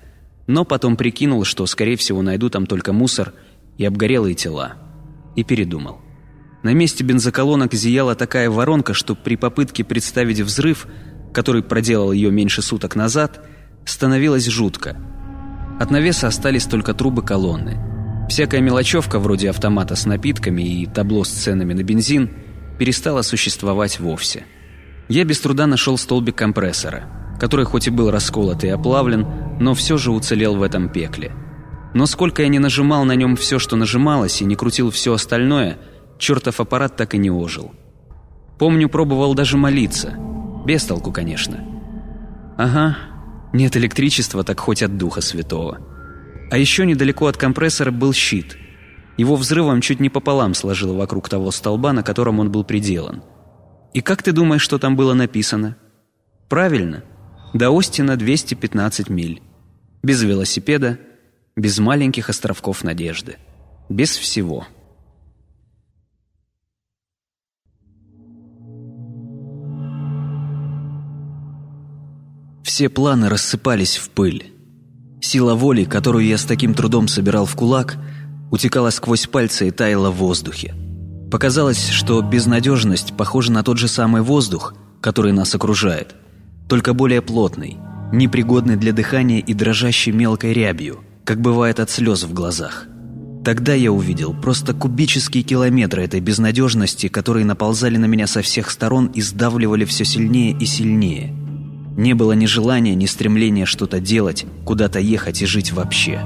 но 0.47 0.65
потом 0.65 0.97
прикинул, 0.97 1.43
что, 1.45 1.65
скорее 1.65 1.97
всего, 1.97 2.21
найду 2.21 2.49
там 2.49 2.67
только 2.67 2.93
мусор 2.93 3.33
и 3.77 3.85
обгорелые 3.85 4.35
тела. 4.35 4.75
И 5.35 5.43
передумал. 5.43 6.04
На 6.65 6.73
месте 6.73 7.05
бензоколонок 7.05 7.73
зияла 7.73 8.15
такая 8.15 8.49
воронка, 8.49 8.93
что 8.93 9.15
при 9.15 9.37
попытке 9.37 9.85
представить 9.85 10.41
взрыв, 10.41 10.85
который 11.33 11.63
проделал 11.63 12.11
ее 12.11 12.29
меньше 12.29 12.61
суток 12.61 12.97
назад, 12.97 13.47
становилось 13.85 14.47
жутко– 14.47 14.97
от 15.79 15.91
навеса 15.91 16.27
остались 16.27 16.65
только 16.65 16.93
трубы 16.93 17.21
колонны. 17.21 17.77
Всякая 18.29 18.61
мелочевка 18.61 19.19
вроде 19.19 19.49
автомата 19.49 19.95
с 19.95 20.05
напитками 20.05 20.61
и 20.61 20.85
табло 20.85 21.25
с 21.25 21.29
ценами 21.29 21.73
на 21.73 21.83
бензин 21.83 22.29
перестала 22.79 23.21
существовать 23.23 23.99
вовсе. 23.99 24.45
Я 25.09 25.25
без 25.25 25.39
труда 25.41 25.67
нашел 25.67 25.97
столбик 25.97 26.35
компрессора, 26.35 27.35
который 27.39 27.65
хоть 27.65 27.87
и 27.87 27.91
был 27.91 28.09
расколот 28.09 28.63
и 28.63 28.69
оплавлен, 28.69 29.27
но 29.59 29.73
все 29.73 29.97
же 29.97 30.11
уцелел 30.11 30.55
в 30.55 30.63
этом 30.63 30.87
пекле. 30.87 31.33
Но 31.93 32.05
сколько 32.05 32.41
я 32.41 32.47
не 32.47 32.59
нажимал 32.59 33.03
на 33.03 33.15
нем 33.15 33.35
все, 33.35 33.59
что 33.59 33.75
нажималось, 33.75 34.41
и 34.41 34.45
не 34.45 34.55
крутил 34.55 34.91
все 34.91 35.13
остальное, 35.13 35.77
чертов 36.17 36.59
аппарат 36.59 36.95
так 36.95 37.13
и 37.13 37.17
не 37.17 37.29
ожил. 37.29 37.73
Помню, 38.57 38.89
пробовал 38.89 39.33
даже 39.33 39.57
молиться. 39.57 40.15
Без 40.65 40.83
толку, 40.85 41.11
конечно. 41.11 41.59
Ага, 42.57 42.97
нет 43.53 43.75
электричества, 43.77 44.43
так 44.43 44.59
хоть 44.59 44.81
от 44.81 44.97
Духа 44.97 45.21
Святого. 45.21 45.79
А 46.51 46.57
еще 46.57 46.85
недалеко 46.85 47.27
от 47.27 47.37
компрессора 47.37 47.91
был 47.91 48.13
щит. 48.13 48.57
Его 49.17 49.35
взрывом 49.35 49.81
чуть 49.81 49.99
не 49.99 50.09
пополам 50.09 50.53
сложило 50.53 50.93
вокруг 50.93 51.29
того 51.29 51.51
столба, 51.51 51.93
на 51.93 52.03
котором 52.03 52.39
он 52.39 52.51
был 52.51 52.63
приделан. 52.63 53.23
И 53.93 54.01
как 54.01 54.23
ты 54.23 54.31
думаешь, 54.31 54.61
что 54.61 54.77
там 54.77 54.95
было 54.95 55.13
написано? 55.13 55.77
Правильно. 56.49 57.03
До 57.53 57.75
Остина 57.77 58.17
215 58.17 59.09
миль. 59.09 59.41
Без 60.03 60.21
велосипеда, 60.21 60.99
без 61.55 61.79
маленьких 61.79 62.29
островков 62.29 62.83
надежды. 62.83 63.37
Без 63.87 64.17
всего. 64.17 64.67
Все 72.75 72.89
планы 72.89 73.29
рассыпались 73.29 73.95
в 73.95 74.09
пыль. 74.09 74.51
Сила 75.21 75.55
воли, 75.55 75.85
которую 75.85 76.25
я 76.25 76.37
с 76.37 76.43
таким 76.43 76.73
трудом 76.73 77.07
собирал 77.07 77.45
в 77.45 77.55
кулак, 77.55 77.95
утекала 78.51 78.89
сквозь 78.89 79.27
пальцы 79.27 79.69
и 79.69 79.71
таяла 79.71 80.11
в 80.11 80.15
воздухе. 80.15 80.75
Показалось, 81.31 81.87
что 81.87 82.21
безнадежность 82.21 83.15
похожа 83.15 83.53
на 83.53 83.63
тот 83.63 83.77
же 83.77 83.87
самый 83.87 84.23
воздух, 84.23 84.73
который 84.99 85.31
нас 85.31 85.55
окружает, 85.55 86.17
только 86.67 86.93
более 86.93 87.21
плотный, 87.21 87.77
непригодный 88.11 88.75
для 88.75 88.91
дыхания 88.91 89.39
и 89.39 89.53
дрожащий 89.53 90.11
мелкой 90.11 90.51
рябью, 90.51 90.99
как 91.23 91.39
бывает 91.39 91.79
от 91.79 91.89
слез 91.89 92.23
в 92.23 92.33
глазах. 92.33 92.87
Тогда 93.45 93.73
я 93.73 93.93
увидел 93.93 94.33
просто 94.33 94.73
кубические 94.73 95.43
километры 95.43 96.03
этой 96.03 96.19
безнадежности, 96.19 97.07
которые 97.07 97.45
наползали 97.45 97.95
на 97.95 98.05
меня 98.05 98.27
со 98.27 98.41
всех 98.41 98.69
сторон 98.69 99.05
и 99.13 99.21
сдавливали 99.21 99.85
все 99.85 100.03
сильнее 100.03 100.51
и 100.59 100.65
сильнее– 100.65 101.33
не 101.97 102.13
было 102.13 102.33
ни 102.33 102.45
желания, 102.45 102.93
ни 102.93 103.05
стремления 103.05 103.65
что-то 103.65 103.99
делать, 103.99 104.45
куда-то 104.65 104.99
ехать 104.99 105.41
и 105.41 105.45
жить 105.45 105.71
вообще. 105.71 106.21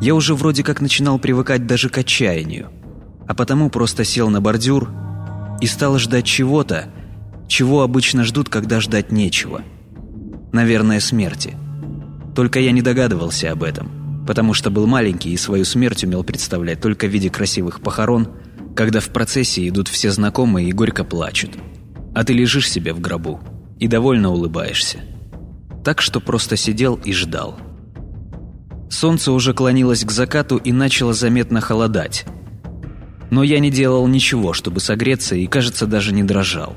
Я 0.00 0.14
уже 0.14 0.34
вроде 0.34 0.62
как 0.62 0.80
начинал 0.80 1.18
привыкать 1.18 1.66
даже 1.66 1.88
к 1.88 1.98
отчаянию. 1.98 2.70
А 3.28 3.34
потому 3.34 3.70
просто 3.70 4.04
сел 4.04 4.28
на 4.30 4.40
бордюр 4.40 4.90
и 5.60 5.66
стал 5.66 5.98
ждать 5.98 6.26
чего-то, 6.26 6.86
чего 7.48 7.82
обычно 7.82 8.24
ждут, 8.24 8.48
когда 8.48 8.80
ждать 8.80 9.12
нечего. 9.12 9.62
Наверное, 10.52 11.00
смерти. 11.00 11.56
Только 12.34 12.60
я 12.60 12.72
не 12.72 12.82
догадывался 12.82 13.52
об 13.52 13.62
этом, 13.62 14.24
потому 14.26 14.54
что 14.54 14.70
был 14.70 14.86
маленький 14.86 15.30
и 15.30 15.36
свою 15.36 15.64
смерть 15.64 16.04
умел 16.04 16.24
представлять 16.24 16.80
только 16.80 17.06
в 17.06 17.10
виде 17.10 17.30
красивых 17.30 17.80
похорон, 17.80 18.28
когда 18.74 19.00
в 19.00 19.08
процессе 19.08 19.66
идут 19.66 19.88
все 19.88 20.10
знакомые 20.10 20.68
и 20.68 20.72
горько 20.72 21.04
плачут. 21.04 21.52
А 22.14 22.24
ты 22.24 22.32
лежишь 22.32 22.70
себе 22.70 22.92
в 22.92 23.00
гробу 23.00 23.40
и 23.78 23.88
довольно 23.88 24.30
улыбаешься. 24.30 24.98
Так 25.84 26.00
что 26.00 26.20
просто 26.20 26.56
сидел 26.56 26.94
и 26.96 27.12
ждал. 27.12 27.58
Солнце 28.90 29.32
уже 29.32 29.52
клонилось 29.52 30.04
к 30.04 30.10
закату 30.10 30.56
и 30.56 30.72
начало 30.72 31.12
заметно 31.12 31.60
холодать. 31.60 32.24
Но 33.30 33.42
я 33.42 33.58
не 33.58 33.70
делал 33.70 34.06
ничего, 34.06 34.52
чтобы 34.52 34.80
согреться 34.80 35.34
и, 35.34 35.46
кажется, 35.46 35.86
даже 35.86 36.12
не 36.12 36.22
дрожал. 36.22 36.76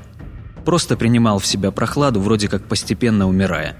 Просто 0.64 0.96
принимал 0.96 1.38
в 1.38 1.46
себя 1.46 1.70
прохладу, 1.70 2.20
вроде 2.20 2.48
как 2.48 2.68
постепенно 2.68 3.28
умирая. 3.28 3.76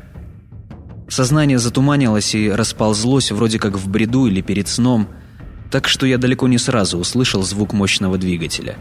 Сознание 1.08 1.58
затуманилось 1.58 2.34
и 2.34 2.50
расползлось, 2.50 3.32
вроде 3.32 3.58
как 3.58 3.76
в 3.76 3.88
бреду 3.88 4.26
или 4.26 4.40
перед 4.40 4.68
сном, 4.68 5.08
так 5.70 5.88
что 5.88 6.06
я 6.06 6.18
далеко 6.18 6.46
не 6.46 6.58
сразу 6.58 6.98
услышал 6.98 7.42
звук 7.42 7.72
мощного 7.72 8.16
двигателя. 8.16 8.76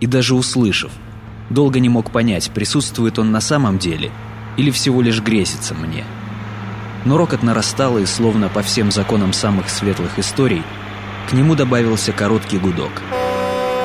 И 0.00 0.06
даже 0.06 0.34
услышав– 0.34 0.92
Долго 1.50 1.80
не 1.80 1.88
мог 1.88 2.10
понять, 2.10 2.50
присутствует 2.50 3.18
он 3.18 3.30
на 3.30 3.40
самом 3.40 3.78
деле 3.78 4.10
или 4.56 4.70
всего 4.70 5.02
лишь 5.02 5.20
грезится 5.20 5.74
мне. 5.74 6.04
Но 7.04 7.16
рокот 7.16 7.42
нарастал, 7.42 7.98
и 7.98 8.06
словно 8.06 8.48
по 8.48 8.62
всем 8.62 8.92
законам 8.92 9.32
самых 9.32 9.68
светлых 9.68 10.18
историй, 10.18 10.62
к 11.28 11.32
нему 11.32 11.54
добавился 11.54 12.12
короткий 12.12 12.58
гудок. 12.58 13.02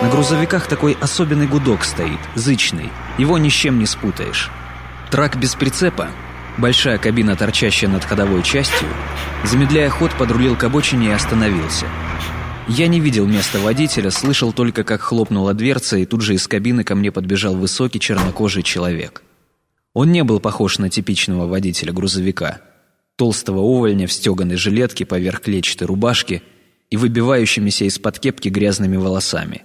На 0.02 0.10
грузовиках 0.10 0.68
такой 0.68 0.96
особенный 1.00 1.48
гудок 1.48 1.84
стоит, 1.84 2.20
зычный, 2.36 2.92
его 3.18 3.38
ни 3.38 3.50
с 3.50 3.54
чем 3.54 3.80
не 3.80 3.86
спутаешь. 3.86 4.52
Трак 5.10 5.38
без 5.38 5.56
прицепа, 5.56 6.10
большая 6.58 7.00
кабина, 7.00 7.36
торчащая 7.36 7.90
над 7.90 8.04
ходовой 8.04 8.44
частью, 8.44 8.88
замедляя 9.44 9.90
ход, 9.90 10.12
подрулил 10.12 10.56
к 10.56 10.64
обочине 10.64 11.08
и 11.08 11.12
остановился– 11.12 11.86
я 12.70 12.88
не 12.88 13.00
видел 13.00 13.26
места 13.26 13.60
водителя, 13.60 14.12
слышал 14.12 14.52
только, 14.52 14.84
как 14.84 15.02
хлопнула 15.02 15.54
дверца, 15.54 15.98
и 15.98 16.06
тут 16.06 16.22
же 16.22 16.36
из 16.36 16.48
кабины 16.48 16.84
ко 16.84 16.96
мне 16.96 17.12
подбежал 17.12 17.56
высокий 17.56 18.00
чернокожий 18.00 18.62
человек. 18.62 19.24
Он 19.94 20.12
не 20.12 20.24
был 20.24 20.40
похож 20.40 20.78
на 20.78 20.90
типичного 20.90 21.48
водителя 21.48 21.94
грузовика. 21.94 22.62
Толстого 23.16 23.60
увольня 23.60 24.06
в 24.06 24.12
стеганой 24.12 24.58
жилетке 24.58 25.06
поверх 25.06 25.42
клетчатой 25.42 25.88
рубашки 25.88 26.44
и 26.90 26.98
выбивающимися 26.98 27.86
из-под 27.86 28.20
кепки 28.20 28.50
грязными 28.50 28.98
волосами. 28.98 29.64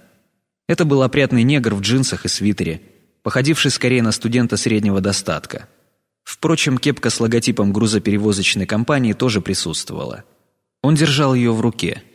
Это 0.67 0.85
был 0.85 1.03
опрятный 1.03 1.43
негр 1.43 1.75
в 1.75 1.81
джинсах 1.81 2.25
и 2.25 2.29
свитере, 2.29 2.81
походивший 3.21 3.69
скорее 3.69 4.01
на 4.01 4.13
студента 4.13 4.55
среднего 4.55 5.01
достатка. 5.01 5.67
Впрочем, 6.23 6.77
кепка 6.77 7.09
с 7.09 7.19
логотипом 7.19 7.73
грузоперевозочной 7.73 8.65
компании 8.65 9.11
тоже 9.11 9.41
присутствовала. 9.41 10.23
Он 10.81 10.95
держал 10.95 11.35
ее 11.35 11.51
в 11.51 11.59
руке– 11.59 12.01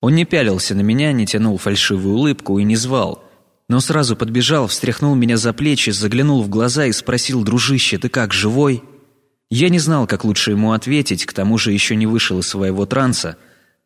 он 0.00 0.14
не 0.14 0.24
пялился 0.24 0.74
на 0.74 0.80
меня, 0.80 1.12
не 1.12 1.26
тянул 1.26 1.58
фальшивую 1.58 2.16
улыбку 2.16 2.58
и 2.58 2.64
не 2.64 2.76
звал. 2.76 3.24
Но 3.68 3.80
сразу 3.80 4.16
подбежал, 4.16 4.66
встряхнул 4.66 5.14
меня 5.14 5.36
за 5.36 5.52
плечи, 5.52 5.90
заглянул 5.90 6.42
в 6.42 6.48
глаза 6.48 6.86
и 6.86 6.92
спросил, 6.92 7.44
«Дружище, 7.44 7.98
ты 7.98 8.08
как, 8.08 8.32
живой?» 8.32 8.82
Я 9.50 9.68
не 9.68 9.78
знал, 9.78 10.06
как 10.06 10.24
лучше 10.24 10.52
ему 10.52 10.72
ответить, 10.72 11.26
к 11.26 11.32
тому 11.32 11.58
же 11.58 11.72
еще 11.72 11.96
не 11.96 12.06
вышел 12.06 12.38
из 12.38 12.46
своего 12.46 12.86
транса, 12.86 13.36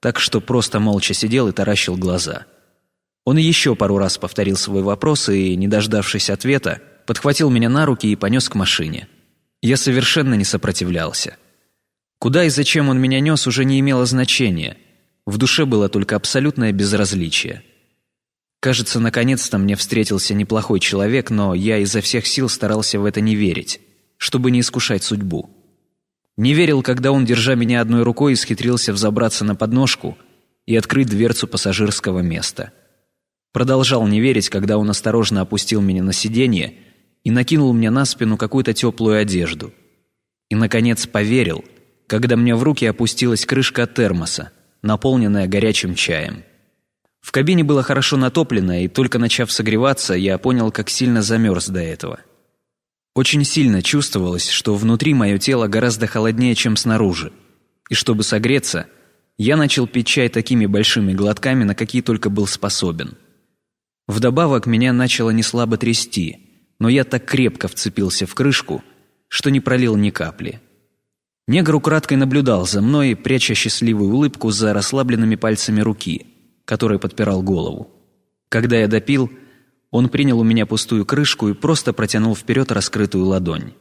так 0.01 0.19
что 0.19 0.41
просто 0.41 0.79
молча 0.79 1.15
сидел 1.15 1.49
и 1.49 1.53
таращил 1.53 1.97
глаза. 1.97 2.45
Он 3.25 3.39
еще 3.39 3.75
пару 3.75 3.97
раз 3.97 4.19
повторил 4.19 4.57
свой 4.57 4.83
вопрос 4.83 5.31
и, 5.31 5.57
не 5.57 5.67
дождавшись 5.67 6.29
ответа, 6.29 6.83
подхватил 7.07 7.49
меня 7.49 7.71
на 7.71 7.87
руки 7.87 8.07
и 8.07 8.17
понес 8.17 8.49
к 8.51 8.55
машине. 8.55 9.09
Я 9.63 9.79
совершенно 9.79 10.35
не 10.35 10.45
сопротивлялся. 10.45 11.37
Куда 12.19 12.45
и 12.45 12.51
зачем 12.51 12.91
он 12.91 13.01
меня 13.01 13.21
нес, 13.21 13.47
уже 13.47 13.65
не 13.65 13.81
имело 13.81 14.05
значения. 14.05 14.77
В 15.27 15.39
душе 15.39 15.65
было 15.65 15.89
только 15.89 16.17
абсолютное 16.17 16.73
безразличие. 16.73 17.63
Кажется, 18.61 19.01
наконец-то 19.01 19.59
мне 19.59 19.77
встретился 19.77 20.35
неплохой 20.35 20.81
человек, 20.81 21.31
но 21.31 21.55
я 21.55 21.79
изо 21.79 22.01
всех 22.01 22.27
сил 22.27 22.49
старался 22.49 22.99
в 22.99 23.05
это 23.05 23.21
не 23.21 23.35
верить, 23.35 23.81
чтобы 24.17 24.51
не 24.51 24.61
искушать 24.61 25.03
судьбу. 25.03 25.51
Не 26.37 26.53
верил, 26.53 26.83
когда 26.83 27.13
он, 27.13 27.25
держа 27.25 27.55
меня 27.55 27.81
одной 27.81 28.03
рукой, 28.03 28.33
исхитрился 28.33 28.93
взобраться 28.93 29.45
на 29.45 29.55
подножку 29.55 30.19
и 30.67 30.75
открыть 30.77 31.09
дверцу 31.09 31.47
пассажирского 31.47 32.21
места. 32.21 32.73
Продолжал 33.53 34.07
не 34.07 34.21
верить, 34.21 34.49
когда 34.49 34.79
он 34.79 34.91
осторожно 34.91 35.43
опустил 35.43 35.81
меня 35.81 36.03
на 36.03 36.13
сиденье 36.13 36.75
и 37.23 37.31
накинул 37.31 37.73
мне 37.73 37.91
на 37.91 38.05
спину 38.05 38.37
какую-то 38.37 38.75
теплую 38.75 39.19
одежду. 39.19 39.73
И, 40.49 40.55
наконец, 40.55 41.07
поверил, 41.07 41.65
когда 42.07 42.37
мне 42.37 42.55
в 42.57 42.63
руки 42.63 42.85
опустилась 42.85 43.47
крышка 43.47 43.87
термоса, 43.87 44.51
наполненная 44.85 45.47
горячим 45.47 45.95
чаем. 45.95 46.45
В 47.21 47.33
кабине 47.33 47.65
было 47.65 47.83
хорошо 47.83 48.17
натоплено, 48.17 48.75
и 48.75 48.89
только 48.89 49.19
начав 49.19 49.51
согреваться, 49.51 50.15
я 50.15 50.39
понял, 50.39 50.71
как 50.71 50.91
сильно 50.91 51.23
замерз 51.23 51.69
до 51.69 51.81
этого. 51.81 52.21
Очень 53.15 53.45
сильно 53.45 53.83
чувствовалось, 53.83 54.49
что 54.49 54.75
внутри 54.75 55.15
мое 55.15 55.39
тело 55.39 55.67
гораздо 55.67 56.07
холоднее, 56.07 56.55
чем 56.55 56.77
снаружи. 56.77 57.33
И 57.89 57.95
чтобы 57.95 58.23
согреться, 58.23 58.87
я 59.39 59.57
начал 59.57 59.87
пить 59.87 60.07
чай 60.07 60.29
такими 60.29 60.67
большими 60.67 61.13
глотками, 61.13 61.65
на 61.65 61.75
какие 61.75 62.03
только 62.03 62.31
был 62.31 62.47
способен. 62.47 63.17
Вдобавок 64.07 64.67
меня 64.67 64.93
начало 64.93 65.31
неслабо 65.31 65.77
трясти– 65.77 66.41
но 66.79 66.89
я 66.89 67.05
так 67.05 67.25
крепко 67.25 67.69
вцепился 67.69 68.27
в 68.27 68.35
крышку, 68.35 68.83
что 69.29 69.51
не 69.51 69.61
пролил 69.61 69.97
ни 69.97 70.11
капли. 70.11 70.61
Негр 71.47 71.75
украдкой 71.75 72.17
наблюдал 72.17 72.67
за 72.67 72.81
мной, 72.81 73.15
пряча 73.15 73.55
счастливую 73.55 74.15
улыбку 74.15 74.51
за 74.51 74.73
расслабленными 74.73 75.37
пальцами 75.37 75.81
руки, 75.83 76.27
которой 76.65 76.99
подпирал 76.99 77.43
голову. 77.43 77.91
Когда 78.49 78.77
я 78.77 78.89
допил, 78.89 79.31
он 79.91 80.09
принял 80.09 80.41
у 80.41 80.45
меня 80.45 80.65
пустую 80.65 81.05
крышку 81.05 81.49
и 81.49 81.55
просто 81.55 81.93
протянул 81.93 82.35
вперед 82.35 82.73
раскрытую 82.73 83.27
ладонь. 83.27 83.75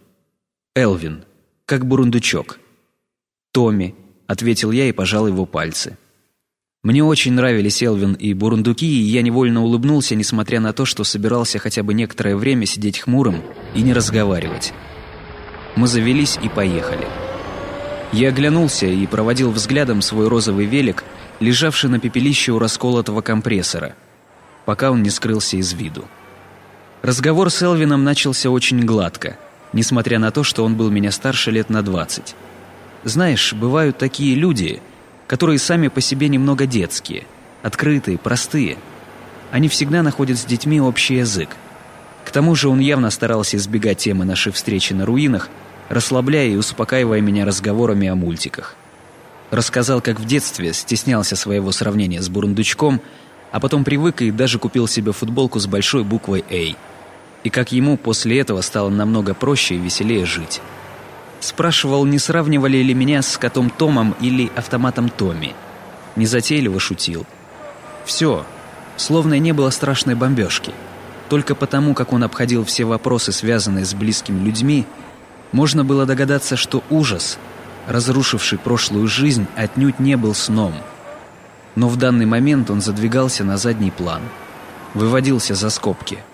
«Элвин, 0.76 1.24
как 1.66 1.86
бурундучок». 1.86 2.59
«Томми»,— 3.51 3.95
ответил 4.28 4.72
я 4.72 4.89
и 4.89 4.91
пожал 4.91 5.28
его 5.28 5.45
пальцы. 5.45 5.97
Мне 6.84 7.01
очень 7.01 7.32
нравились 7.32 7.82
Элвин 7.82 8.14
и 8.14 8.34
Бурундуки, 8.34 8.86
и 8.86 9.05
я 9.05 9.22
невольно 9.22 9.64
улыбнулся, 9.64 10.16
несмотря 10.16 10.59
на 10.59 10.74
то, 10.74 10.84
что 10.84 11.05
собирался 11.05 11.57
хотя 11.57 11.82
бы 11.82 11.93
некоторое 11.93 12.36
время 12.36 12.66
сидеть 12.66 12.99
хмурым 12.99 13.41
и 13.74 13.82
не 13.82 13.93
разговаривать. 13.93 14.74
Мы 15.78 15.88
завелись 15.88 16.38
и 16.43 16.49
поехали. 16.49 17.07
Я 18.14 18.30
оглянулся 18.30 18.86
и 18.86 19.05
проводил 19.05 19.51
взглядом 19.51 20.01
свой 20.01 20.30
розовый 20.30 20.66
велик, 20.66 21.03
лежавший 21.41 21.89
на 21.89 21.99
пепелище 21.99 22.53
у 22.53 22.59
расколотого 22.59 23.22
компрессора, 23.22 23.95
пока 24.66 24.91
он 24.91 25.03
не 25.03 25.09
скрылся 25.09 25.57
из 25.57 25.74
виду. 25.74 26.05
Разговор 27.01 27.49
с 27.49 27.61
Элвином 27.61 28.05
начался 28.05 28.49
очень 28.49 28.80
гладко, 28.86 29.38
несмотря 29.74 30.20
на 30.20 30.32
то, 30.32 30.43
что 30.43 30.64
он 30.64 30.76
был 30.76 30.89
меня 30.89 31.11
старше 31.11 31.51
лет 31.51 31.70
на 31.70 31.82
двадцать. 31.82 32.36
Знаешь, 33.03 33.51
бывают 33.51 33.97
такие 33.97 34.36
люди— 34.36 34.82
которые 35.28 35.59
сами 35.59 35.88
по 35.88 36.01
себе 36.01 36.28
немного 36.28 36.66
детские, 36.66 37.24
открытые, 37.61 38.18
простые. 38.18 38.78
Они 39.51 39.68
всегда 39.68 40.03
находят 40.03 40.38
с 40.38 40.45
детьми 40.45 40.82
общий 40.82 41.16
язык. 41.16 41.49
К 42.26 42.32
тому 42.32 42.55
же 42.55 42.70
он 42.70 42.80
явно 42.80 43.09
старался 43.09 43.57
избегать 43.57 43.99
темы 43.99 44.26
нашей 44.26 44.51
встречи 44.51 44.93
на 44.93 45.05
руинах, 45.05 45.49
расслабляя 45.89 46.47
и 46.47 46.55
успокаивая 46.55 47.21
меня 47.21 47.45
разговорами 47.45 48.07
о 48.07 48.15
мультиках. 48.15 48.75
Рассказал, 49.51 50.01
как 50.01 50.19
в 50.19 50.25
детстве 50.25 50.73
стеснялся 50.73 51.36
своего 51.36 51.71
сравнения 51.71 52.21
с 52.21 52.29
бурундучком, 52.29 53.01
а 53.51 53.59
потом 53.59 53.84
привык 53.84 54.21
и 54.21 54.31
даже 54.31 54.57
купил 54.57 54.88
себе 54.88 55.11
футболку 55.11 55.59
с 55.59 55.67
большой 55.67 56.03
буквой 56.03 56.43
«А». 56.49 56.75
И 57.43 57.49
как 57.49 57.71
ему 57.71 57.97
после 57.97 58.39
этого 58.39 58.61
стало 58.61 58.89
намного 58.89 59.34
проще 59.34 59.75
и 59.75 59.77
веселее 59.77 60.25
жить. 60.25 60.61
Спрашивал, 61.39 62.05
не 62.05 62.19
сравнивали 62.19 62.77
ли 62.77 62.93
меня 62.93 63.21
с 63.21 63.38
котом 63.38 63.69
Томом 63.69 64.15
или 64.21 64.49
автоматом 64.55 65.09
Томми. 65.09 65.53
Незатейливо 66.15 66.79
шутил. 66.79 67.25
Все, 68.05 68.45
словно 68.95 69.38
не 69.39 69.51
было 69.51 69.69
страшной 69.69 70.15
бомбежки. 70.15 70.71
Только 71.29 71.53
потому, 71.53 71.93
как 71.93 72.13
он 72.13 72.23
обходил 72.23 72.63
все 72.63 72.86
вопросы, 72.86 73.31
связанные 73.31 73.86
с 73.86 73.93
близкими 73.93 74.43
людьми, 74.43 74.86
можно 75.53 75.85
было 75.85 76.05
догадаться, 76.05 76.57
что 76.57 76.83
ужас, 76.89 77.37
разрушивший 77.87 78.57
прошлую 78.57 79.07
жизнь, 79.07 79.47
отнюдь 79.55 79.99
не 79.99 80.17
был 80.17 80.35
сном. 80.35 80.73
Но 81.75 81.87
в 81.87 81.95
данный 81.95 82.25
момент 82.25 82.69
он 82.69 82.81
задвигался 82.81 83.45
на 83.45 83.57
задний 83.57 83.91
план, 83.91 84.21
выводился 84.93 85.55
за 85.55 85.69
скобки– 85.69 86.19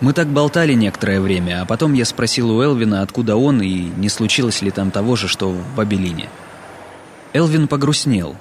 мы 0.00 0.14
так 0.14 0.28
болтали 0.28 0.72
некоторое 0.72 1.20
время, 1.20 1.60
а 1.60 1.66
потом 1.66 1.92
я 1.92 2.06
спросил 2.06 2.50
у 2.50 2.62
Элвина, 2.62 3.02
откуда 3.02 3.36
он 3.36 3.60
и 3.60 3.68
не 3.68 4.08
случилось 4.08 4.62
ли 4.62 4.70
там 4.70 4.90
того 4.90 5.14
же, 5.14 5.28
что 5.28 5.50
в 5.50 5.74
Бабелине. 5.76 6.30
Элвин 7.34 7.68
погрустнел, 7.68 8.34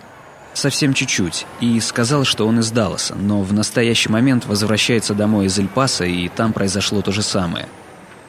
совсем 0.54 0.94
чуть-чуть, 0.94 1.46
и 1.60 1.78
сказал, 1.82 2.24
что 2.24 2.48
он 2.48 2.60
из 2.60 2.72
Далласа, 2.72 3.16
но 3.16 3.42
в 3.42 3.52
настоящий 3.52 4.08
момент 4.08 4.46
возвращается 4.46 5.14
домой 5.14 5.48
из 5.48 5.60
Эльпаса, 5.60 6.06
и 6.06 6.30
там 6.30 6.54
произошло 6.54 7.02
то 7.02 7.12
же 7.12 7.22
самое, 7.22 7.68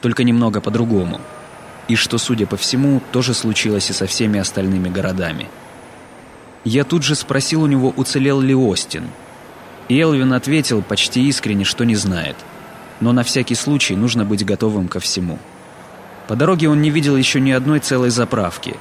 только 0.01 0.23
немного 0.23 0.61
по-другому. 0.61 1.21
И 1.87 1.95
что, 1.95 2.17
судя 2.17 2.45
по 2.45 2.57
всему, 2.57 3.01
тоже 3.11 3.33
случилось 3.33 3.89
и 3.89 3.93
со 3.93 4.05
всеми 4.07 4.39
остальными 4.39 4.89
городами. 4.89 5.47
Я 6.63 6.83
тут 6.83 7.03
же 7.03 7.15
спросил 7.15 7.63
у 7.63 7.67
него, 7.67 7.93
уцелел 7.95 8.39
ли 8.39 8.53
Остин. 8.53 9.05
И 9.87 9.99
Элвин 9.99 10.33
ответил 10.33 10.81
почти 10.81 11.27
искренне, 11.27 11.63
что 11.65 11.85
не 11.85 11.95
знает– 11.95 12.35
но 13.01 13.11
на 13.11 13.23
всякий 13.23 13.55
случай 13.55 13.95
нужно 13.95 14.23
быть 14.23 14.45
готовым 14.45 14.87
ко 14.87 14.99
всему. 14.99 15.39
По 16.27 16.35
дороге 16.35 16.69
он 16.69 16.81
не 16.81 16.91
видел 16.91 17.17
еще 17.17 17.41
ни 17.41 17.51
одной 17.51 17.79
целой 17.79 18.11
заправки, 18.11 18.75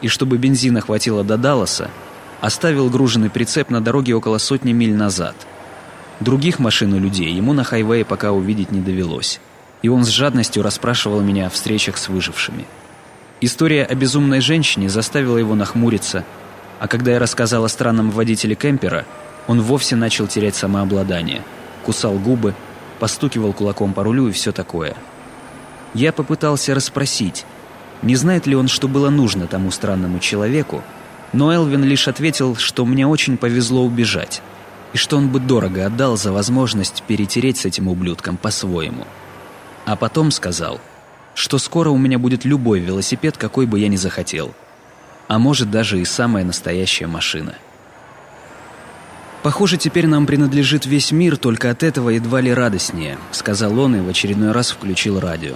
и 0.00 0.08
чтобы 0.08 0.38
бензина 0.38 0.80
хватило 0.80 1.22
до 1.22 1.36
Далласа, 1.36 1.90
оставил 2.40 2.90
груженный 2.90 3.30
прицеп 3.30 3.70
на 3.70 3.80
дороге 3.80 4.16
около 4.16 4.38
сотни 4.38 4.72
миль 4.72 4.94
назад. 4.94 5.36
Других 6.20 6.58
машин 6.58 6.94
и 6.94 6.98
людей 6.98 7.32
ему 7.32 7.52
на 7.52 7.62
хайвее 7.62 8.04
пока 8.04 8.32
увидеть 8.32 8.72
не 8.72 8.80
довелось, 8.80 9.40
и 9.86 9.88
он 9.88 10.04
с 10.04 10.08
жадностью 10.08 10.64
расспрашивал 10.64 11.20
меня 11.20 11.46
о 11.46 11.48
встречах 11.48 11.96
с 11.96 12.08
выжившими. 12.08 12.64
История 13.40 13.84
о 13.84 13.94
безумной 13.94 14.40
женщине 14.40 14.88
заставила 14.88 15.38
его 15.38 15.54
нахмуриться, 15.54 16.24
а 16.80 16.88
когда 16.88 17.12
я 17.12 17.20
рассказал 17.20 17.64
о 17.64 17.68
странном 17.68 18.10
водителе 18.10 18.56
кемпера, 18.56 19.06
он 19.46 19.60
вовсе 19.60 19.94
начал 19.94 20.26
терять 20.26 20.56
самообладание, 20.56 21.40
кусал 21.84 22.18
губы, 22.18 22.56
постукивал 22.98 23.52
кулаком 23.52 23.92
по 23.92 24.02
рулю 24.02 24.26
и 24.26 24.32
все 24.32 24.50
такое. 24.50 24.96
Я 25.94 26.12
попытался 26.12 26.74
расспросить, 26.74 27.46
не 28.02 28.16
знает 28.16 28.48
ли 28.48 28.56
он, 28.56 28.66
что 28.66 28.88
было 28.88 29.08
нужно 29.08 29.46
тому 29.46 29.70
странному 29.70 30.18
человеку, 30.18 30.82
но 31.32 31.52
Элвин 31.52 31.84
лишь 31.84 32.08
ответил, 32.08 32.56
что 32.56 32.84
мне 32.84 33.06
очень 33.06 33.36
повезло 33.36 33.84
убежать, 33.84 34.42
и 34.94 34.96
что 34.96 35.16
он 35.16 35.28
бы 35.28 35.38
дорого 35.38 35.86
отдал 35.86 36.16
за 36.16 36.32
возможность 36.32 37.04
перетереть 37.06 37.58
с 37.58 37.66
этим 37.66 37.86
ублюдком 37.86 38.36
по-своему. 38.36 39.06
А 39.86 39.94
потом 39.94 40.32
сказал, 40.32 40.80
что 41.34 41.58
скоро 41.58 41.90
у 41.90 41.96
меня 41.96 42.18
будет 42.18 42.44
любой 42.44 42.80
велосипед, 42.80 43.36
какой 43.36 43.66
бы 43.66 43.78
я 43.78 43.86
ни 43.86 43.94
захотел, 43.94 44.52
а 45.28 45.38
может 45.38 45.70
даже 45.70 46.00
и 46.00 46.04
самая 46.04 46.44
настоящая 46.44 47.06
машина. 47.06 47.54
«Похоже, 49.44 49.76
теперь 49.76 50.08
нам 50.08 50.26
принадлежит 50.26 50.86
весь 50.86 51.12
мир, 51.12 51.36
только 51.36 51.70
от 51.70 51.84
этого 51.84 52.10
едва 52.10 52.40
ли 52.40 52.52
радостнее»,— 52.52 53.16
сказал 53.30 53.78
он 53.78 53.94
и 53.94 54.00
в 54.00 54.08
очередной 54.08 54.50
раз 54.50 54.72
включил 54.72 55.20
радио. 55.20 55.54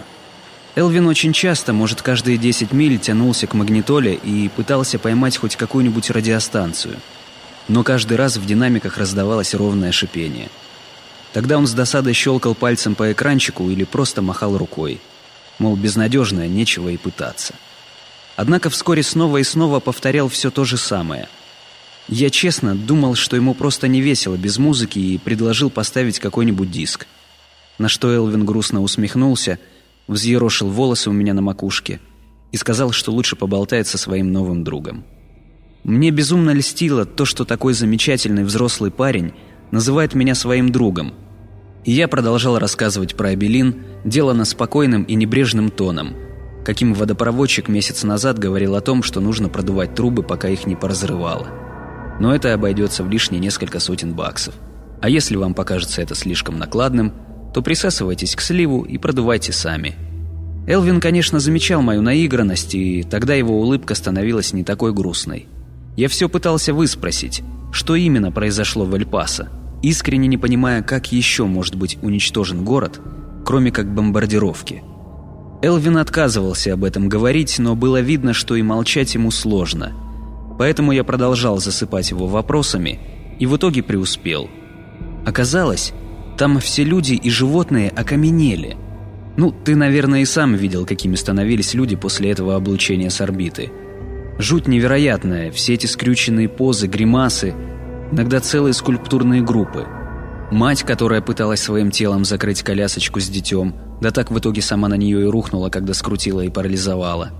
Элвин 0.77 1.09
очень 1.09 1.33
часто, 1.33 1.73
может, 1.73 2.01
каждые 2.01 2.39
10 2.39 2.73
миль 2.73 3.01
тянулся 3.01 3.49
к 3.49 3.55
магнитоле 3.55 4.15
и 4.15 4.49
пытался 4.49 5.01
поймать 5.01 5.39
хоть 5.39 5.57
какую-нибудь 5.57 6.09
радиостанцию. 6.11 6.99
Но 7.67 7.83
каждый 7.83 8.17
раз 8.17 8.37
в 8.37 8.47
динамиках 8.47 8.97
раздавалось 8.97 9.55
ровное 9.55 9.91
шипение. 9.91 10.51
Тогда 11.33 11.59
он 11.59 11.67
с 11.67 11.73
досадой 11.73 12.13
щелкал 12.13 12.55
пальцем 12.55 12.95
по 12.95 13.13
экранчику 13.13 13.71
или 13.71 13.85
просто 13.85 14.23
махал 14.23 14.59
рукой. 14.59 15.01
Мол, 15.59 15.77
безнадежное, 15.77 16.49
нечего 16.49 16.89
и 16.89 16.97
пытаться. 16.97 17.55
Однако 18.37 18.71
вскоре 18.71 19.03
снова 19.03 19.39
и 19.39 19.45
снова 19.45 19.81
повторял 19.81 20.29
все 20.29 20.51
то 20.51 20.65
же 20.65 20.77
самое— 20.77 21.29
Я 22.13 22.29
честно 22.29 22.75
думал, 22.75 23.15
что 23.15 23.37
ему 23.37 23.55
просто 23.55 23.87
не 23.87 24.01
весело 24.01 24.37
без 24.37 24.59
музыки 24.59 24.99
и 24.99 25.19
предложил 25.19 25.71
поставить 25.71 26.19
какой-нибудь 26.19 26.69
диск. 26.69 27.07
На 27.79 27.89
что 27.89 28.11
Элвин 28.11 28.45
грустно 28.45 28.83
усмехнулся, 28.83 29.61
взъерошил 30.09 30.69
волосы 30.71 31.09
у 31.09 31.13
меня 31.13 31.35
на 31.35 31.41
макушке 31.41 32.01
и 32.51 32.57
сказал, 32.57 32.91
что 32.91 33.13
лучше 33.13 33.37
поболтает 33.37 33.87
со 33.87 33.97
своим 33.97 34.33
новым 34.33 34.65
другом. 34.65 35.05
Мне 35.85 36.11
безумно 36.11 36.51
льстило 36.51 37.07
то, 37.07 37.25
что 37.25 37.45
такой 37.45 37.75
замечательный 37.75 38.43
взрослый 38.43 38.91
парень 38.91 39.33
называет 39.71 40.15
меня 40.15 40.35
своим 40.35 40.71
другом. 40.71 41.15
Я 41.85 42.09
продолжал 42.09 42.59
рассказывать 42.59 43.17
про 43.17 43.31
Абелин, 43.31 43.85
делано 44.05 44.45
спокойным 44.45 45.05
и 45.05 45.15
небрежным 45.15 45.71
тоном, 45.71 46.15
каким 46.65 46.93
водопроводчик 46.93 47.69
месяц 47.69 48.03
назад 48.03 48.39
говорил 48.39 48.75
о 48.75 48.81
том, 48.81 49.03
что 49.03 49.21
нужно 49.21 49.49
продувать 49.49 49.95
трубы, 49.95 50.23
пока 50.23 50.49
их 50.49 50.67
не 50.67 50.77
поразрывало. 50.77 51.49
Но 52.21 52.35
это 52.35 52.53
обойдется 52.53 53.03
в 53.03 53.09
лишние 53.09 53.41
несколько 53.41 53.81
сотен 53.81 54.15
баксов. 54.15 54.55
А 55.01 55.09
если 55.09 55.37
вам 55.37 55.55
покажется 55.55 56.03
это 56.03 56.15
слишком 56.15 56.59
накладным, 56.59 57.15
то 57.55 57.63
присасывайтесь 57.63 58.37
к 58.37 58.43
сливу 58.43 58.83
и 58.83 58.99
продувайте 58.99 59.53
сами. 59.53 59.97
Элвин, 60.67 61.01
конечно, 61.01 61.41
замечал 61.41 61.81
мою 61.81 62.03
наигранность, 62.03 62.75
и 62.75 63.03
тогда 63.03 63.35
его 63.35 63.59
улыбка 63.59 63.95
становилась 63.95 64.53
не 64.53 64.63
такой 64.63 64.93
грустной. 64.93 65.49
Я 65.97 66.09
все 66.09 66.29
пытался 66.29 66.75
выспросить, 66.75 67.43
что 67.73 67.97
именно 67.97 68.31
произошло 68.31 68.85
в 68.85 68.95
Эль-Пасо, 68.95 69.49
искренне 69.83 70.29
не 70.29 70.39
понимая, 70.39 70.83
как 70.83 71.13
еще 71.13 71.47
может 71.47 71.75
быть 71.75 71.99
уничтожен 72.03 72.65
город, 72.65 73.01
кроме 73.45 73.71
как 73.71 73.93
бомбардировки. 73.93 74.83
Элвин 75.63 75.99
отказывался 75.99 76.73
об 76.73 76.85
этом 76.85 77.09
говорить, 77.09 77.59
но 77.59 77.75
было 77.77 78.01
видно, 78.01 78.33
что 78.33 78.57
и 78.57 78.63
молчать 78.63 79.15
ему 79.15 79.31
сложно. 79.31 79.93
Поэтому 80.59 80.93
я 80.93 81.05
продолжал 81.05 81.59
засыпать 81.59 82.11
его 82.11 82.27
вопросами 82.27 82.99
и 83.39 83.47
в 83.47 83.57
итоге 83.57 83.83
преуспел. 83.83 84.49
Оказалось, 85.27 85.93
там 86.39 86.59
все 86.61 86.85
люди 86.85 87.15
и 87.15 87.31
животные 87.31 87.91
окаменели. 87.91 88.77
Ну, 89.37 89.53
ты, 89.53 89.77
наверное, 89.77 90.23
и 90.23 90.25
сам 90.25 90.55
видел, 90.55 90.87
какими 90.87 91.15
становились 91.15 91.75
люди 91.75 91.97
после 91.97 92.31
этого 92.31 92.57
облучения 92.57 93.11
с 93.11 93.21
орбиты– 93.21 93.71
Жуть 94.41 94.69
невероятная, 94.69 95.53
все 95.53 95.75
эти 95.75 95.85
скрюченные 95.85 96.49
позы, 96.49 96.87
гримасы, 96.87 97.53
иногда 98.13 98.41
целые 98.41 98.73
скульптурные 98.73 99.43
группы. 99.43 99.87
Мать, 100.51 100.83
которая 100.83 101.21
пыталась 101.21 101.61
своим 101.61 101.91
телом 101.91 102.25
закрыть 102.25 102.63
колясочку 102.63 103.21
с 103.21 103.29
детем, 103.29 103.75
да 104.01 104.11
так 104.11 104.31
в 104.31 104.39
итоге 104.39 104.63
сама 104.63 104.89
на 104.89 104.95
нее 104.95 105.23
и 105.23 105.31
рухнула, 105.31 105.69
когда 105.69 105.95
скрутила 105.95 106.41
и 106.41 106.49
парализовала. 106.49 107.31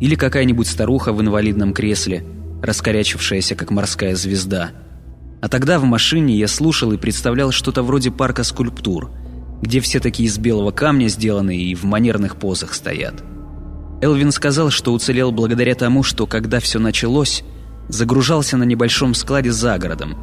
Или 0.00 0.16
какая-нибудь 0.16 0.66
старуха 0.66 1.12
в 1.12 1.20
инвалидном 1.20 1.72
кресле, 1.72 2.24
раскорячившаяся, 2.62 3.54
как 3.54 3.70
морская 3.70 4.16
звезда. 4.16 4.70
А 5.40 5.48
тогда 5.48 5.78
в 5.78 5.84
машине 5.84 6.36
я 6.36 6.48
слушал 6.48 6.92
и 6.92 6.96
представлял 6.96 7.52
что-то 7.52 7.82
вроде 7.82 8.10
парка 8.10 8.42
скульптур, 8.42 9.10
где 9.62 9.80
все 9.80 10.00
такие 10.00 10.28
из 10.28 10.36
белого 10.38 10.70
камня 10.70 11.08
сделаны 11.08 11.56
и 11.56 11.74
в 11.74 11.84
манерных 11.84 12.36
позах 12.36 12.74
стоят. 12.74 13.22
Элвин 14.02 14.32
сказал, 14.32 14.70
что 14.70 14.92
уцелел 14.92 15.30
благодаря 15.30 15.74
тому, 15.74 16.02
что 16.02 16.26
когда 16.26 16.58
все 16.58 16.78
началось, 16.78 17.44
загружался 17.90 18.56
на 18.56 18.64
небольшом 18.64 19.14
складе 19.14 19.52
за 19.52 19.78
городом. 19.78 20.16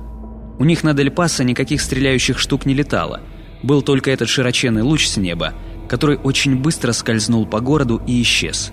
У 0.60 0.66
них 0.66 0.84
на 0.84 0.94
Дель 0.94 1.12
Пасо 1.12 1.44
никаких 1.44 1.82
стреляющих 1.82 2.40
штук 2.40 2.66
не 2.66 2.74
летало. 2.74 3.22
Был 3.64 3.82
только 3.82 4.12
этот 4.12 4.30
широченный 4.30 4.82
луч 4.82 5.08
с 5.08 5.18
неба, 5.18 5.54
который 5.88 6.18
очень 6.18 6.56
быстро 6.56 6.92
скользнул 6.92 7.46
по 7.46 7.60
городу 7.60 8.02
и 8.08 8.22
исчез. 8.22 8.72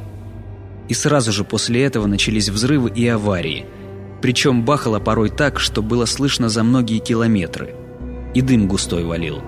И 0.89 0.95
сразу 0.95 1.33
же 1.33 1.45
после 1.45 1.85
этого 1.85 2.07
начались 2.07 2.49
взрывы 2.49 2.91
и 2.91 3.07
аварии. 3.07 3.67
Причем 4.21 4.65
бахало 4.65 5.01
порой 5.01 5.31
так, 5.31 5.61
что 5.61 5.83
было 5.83 6.07
слышно 6.07 6.49
за 6.49 6.63
многие 6.63 6.99
километры. 6.99 7.75
И 8.35 8.41
дым 8.41 8.69
густой 8.69 9.05
валил. 9.05 9.43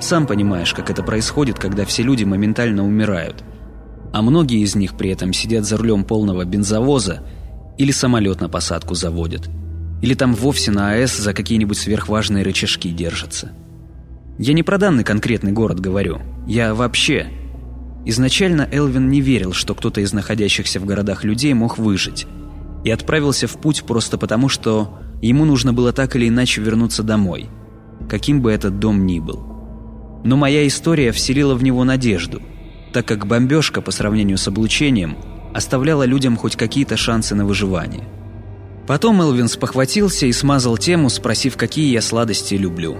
Сам 0.00 0.26
понимаешь, 0.26 0.74
как 0.74 0.90
это 0.90 1.02
происходит, 1.02 1.58
когда 1.58 1.84
все 1.84 2.02
люди 2.02 2.24
моментально 2.24 2.84
умирают 2.84 3.42
а 4.12 4.22
многие 4.22 4.60
из 4.60 4.74
них 4.74 4.96
при 4.96 5.10
этом 5.10 5.32
сидят 5.32 5.64
за 5.64 5.76
рулем 5.76 6.04
полного 6.04 6.44
бензовоза 6.44 7.22
или 7.78 7.90
самолет 7.90 8.40
на 8.40 8.48
посадку 8.48 8.94
заводят, 8.94 9.48
или 10.02 10.14
там 10.14 10.34
вовсе 10.34 10.70
на 10.70 10.90
АЭС 10.90 11.16
за 11.16 11.32
какие-нибудь 11.32 11.78
сверхважные 11.78 12.44
рычажки 12.44 12.90
держатся. 12.90 13.52
Я 14.38 14.52
не 14.52 14.62
про 14.62 14.78
данный 14.78 15.04
конкретный 15.04 15.52
город 15.52 15.80
говорю, 15.80 16.20
я 16.46 16.74
вообще. 16.74 17.28
Изначально 18.04 18.68
Элвин 18.70 19.08
не 19.08 19.20
верил, 19.20 19.52
что 19.52 19.74
кто-то 19.74 20.00
из 20.00 20.12
находящихся 20.12 20.80
в 20.80 20.84
городах 20.84 21.24
людей 21.24 21.54
мог 21.54 21.78
выжить, 21.78 22.26
и 22.84 22.90
отправился 22.90 23.46
в 23.46 23.60
путь 23.60 23.84
просто 23.84 24.18
потому, 24.18 24.48
что 24.48 24.98
ему 25.22 25.44
нужно 25.44 25.72
было 25.72 25.92
так 25.92 26.14
или 26.16 26.28
иначе 26.28 26.60
вернуться 26.60 27.02
домой, 27.02 27.48
каким 28.08 28.42
бы 28.42 28.52
этот 28.52 28.78
дом 28.78 29.06
ни 29.06 29.18
был. 29.18 30.20
Но 30.24 30.36
моя 30.36 30.66
история 30.66 31.12
вселила 31.12 31.54
в 31.54 31.62
него 31.62 31.84
надежду– 31.84 32.42
так 32.92 33.06
как 33.06 33.26
бомбежка 33.26 33.80
по 33.80 33.90
сравнению 33.90 34.38
с 34.38 34.48
облучением 34.48 35.16
оставляла 35.58 36.04
людям 36.04 36.36
хоть 36.36 36.56
какие-то 36.56 36.96
шансы 36.96 37.34
на 37.34 37.44
выживание. 37.44 38.04
Потом 38.86 39.20
Элвин 39.20 39.48
спохватился 39.48 40.24
и 40.24 40.32
смазал 40.32 40.78
тему, 40.78 41.10
спросив, 41.10 41.56
какие 41.58 41.92
я 41.92 42.00
сладости 42.00 42.54
люблю. 42.54 42.96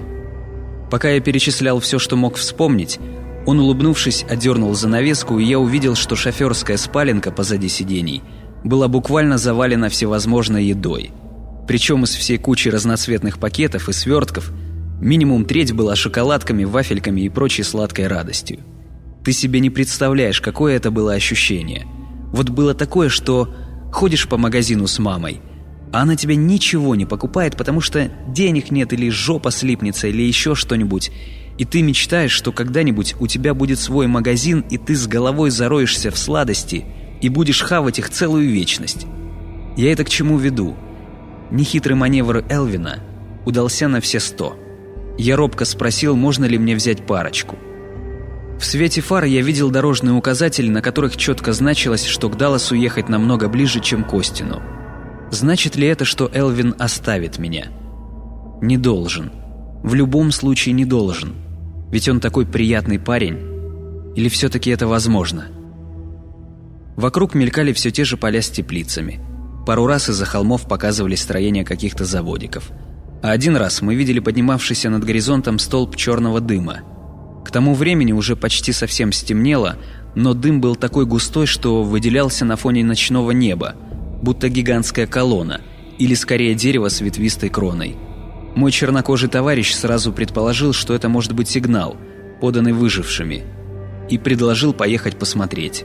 Пока 0.90 1.08
я 1.10 1.20
перечислял 1.20 1.80
все, 1.80 1.98
что 1.98 2.16
мог 2.16 2.36
вспомнить, 2.36 2.98
он, 3.46 3.60
улыбнувшись, 3.60 4.26
одернул 4.28 4.74
занавеску, 4.74 5.38
и 5.38 5.44
я 5.44 5.58
увидел, 5.58 5.94
что 5.94 6.16
шоферская 6.16 6.76
спаленка 6.76 7.30
позади 7.30 7.68
сидений 7.68 8.22
была 8.64 8.88
буквально 8.88 9.38
завалена 9.38 9.88
всевозможной 9.88 10.64
едой. 10.66 11.12
Причем 11.66 12.04
из 12.04 12.14
всей 12.14 12.38
кучи 12.38 12.68
разноцветных 12.68 13.38
пакетов 13.38 13.88
и 13.88 13.92
свертков 13.92 14.50
минимум 15.00 15.44
треть 15.44 15.72
была 15.72 15.96
шоколадками, 15.96 16.64
вафельками 16.64 17.22
и 17.22 17.28
прочей 17.28 17.62
сладкой 17.62 18.08
радостью. 18.08 18.60
Ты 19.24 19.32
себе 19.32 19.60
не 19.60 19.70
представляешь, 19.70 20.40
какое 20.40 20.76
это 20.76 20.90
было 20.90 21.12
ощущение. 21.12 21.86
Вот 22.32 22.50
было 22.50 22.74
такое, 22.74 23.08
что 23.08 23.54
ходишь 23.92 24.28
по 24.28 24.36
магазину 24.36 24.86
с 24.86 24.98
мамой, 24.98 25.40
а 25.92 26.02
она 26.02 26.16
тебе 26.16 26.36
ничего 26.36 26.94
не 26.94 27.06
покупает, 27.06 27.56
потому 27.56 27.80
что 27.80 28.10
денег 28.28 28.70
нет 28.70 28.92
или 28.92 29.08
жопа 29.08 29.50
слипнется 29.50 30.08
или 30.08 30.22
еще 30.22 30.54
что-нибудь. 30.54 31.10
И 31.56 31.64
ты 31.64 31.82
мечтаешь, 31.82 32.30
что 32.30 32.52
когда-нибудь 32.52 33.16
у 33.18 33.26
тебя 33.26 33.54
будет 33.54 33.80
свой 33.80 34.06
магазин, 34.06 34.64
и 34.70 34.78
ты 34.78 34.94
с 34.94 35.06
головой 35.06 35.50
зароешься 35.50 36.10
в 36.10 36.18
сладости 36.18 36.84
и 37.20 37.28
будешь 37.28 37.62
хавать 37.62 37.98
их 37.98 38.10
целую 38.10 38.48
вечность. 38.50 39.06
Я 39.76 39.92
это 39.92 40.04
к 40.04 40.08
чему 40.08 40.38
веду? 40.38 40.76
Нехитрый 41.50 41.96
маневр 41.96 42.44
Элвина 42.48 43.00
удался 43.44 43.88
на 43.88 44.00
все 44.00 44.20
сто. 44.20 44.56
Я 45.16 45.36
робко 45.36 45.64
спросил, 45.64 46.14
можно 46.14 46.44
ли 46.44 46.58
мне 46.58 46.76
взять 46.76 47.06
парочку. 47.06 47.56
В 48.58 48.64
свете 48.64 49.00
фар 49.00 49.24
я 49.24 49.40
видел 49.40 49.70
дорожные 49.70 50.14
указатели, 50.14 50.68
на 50.68 50.82
которых 50.82 51.16
четко 51.16 51.52
значилось, 51.52 52.04
что 52.04 52.28
к 52.28 52.36
Далласу 52.36 52.74
ехать 52.74 53.08
намного 53.08 53.48
ближе, 53.48 53.80
чем 53.80 54.02
к 54.02 54.12
Остину. 54.14 54.60
Значит 55.30 55.76
ли 55.76 55.86
это, 55.86 56.04
что 56.04 56.28
Элвин 56.32 56.74
оставит 56.78 57.38
меня? 57.38 57.68
Не 58.60 58.76
должен. 58.76 59.30
В 59.84 59.94
любом 59.94 60.32
случае 60.32 60.72
не 60.72 60.84
должен. 60.84 61.36
Ведь 61.92 62.08
он 62.08 62.18
такой 62.18 62.46
приятный 62.46 62.98
парень. 62.98 63.38
Или 64.16 64.28
все-таки 64.28 64.70
это 64.70 64.88
возможно? 64.88 65.46
Вокруг 66.96 67.34
мелькали 67.34 67.72
все 67.72 67.92
те 67.92 68.04
же 68.04 68.16
поля 68.16 68.42
с 68.42 68.50
теплицами. 68.50 69.20
Пару 69.66 69.86
раз 69.86 70.08
из-за 70.08 70.24
холмов 70.24 70.66
показывались 70.66 71.22
строения 71.22 71.64
каких-то 71.64 72.04
заводиков. 72.04 72.70
А 73.22 73.30
один 73.30 73.56
раз 73.56 73.82
мы 73.82 73.94
видели 73.94 74.18
поднимавшийся 74.18 74.90
над 74.90 75.04
горизонтом 75.04 75.60
столб 75.60 75.94
черного 75.94 76.40
дыма– 76.40 76.80
к 77.44 77.50
тому 77.50 77.74
времени 77.74 78.12
уже 78.12 78.36
почти 78.36 78.72
совсем 78.72 79.12
стемнело, 79.12 79.76
но 80.14 80.34
дым 80.34 80.60
был 80.60 80.76
такой 80.76 81.06
густой, 81.06 81.46
что 81.46 81.82
выделялся 81.82 82.44
на 82.44 82.56
фоне 82.56 82.84
ночного 82.84 83.30
неба, 83.30 83.74
будто 84.22 84.48
гигантская 84.48 85.06
колонна, 85.06 85.60
или 85.98 86.14
скорее 86.14 86.54
дерево 86.54 86.88
с 86.88 87.00
ветвистой 87.00 87.48
кроной. 87.48 87.96
Мой 88.54 88.72
чернокожий 88.72 89.28
товарищ 89.28 89.74
сразу 89.74 90.12
предположил, 90.12 90.72
что 90.72 90.94
это 90.94 91.08
может 91.08 91.32
быть 91.32 91.48
сигнал, 91.48 91.96
поданный 92.40 92.72
выжившими, 92.72 93.44
и 94.08 94.18
предложил 94.18 94.72
поехать 94.72 95.18
посмотреть. 95.18 95.84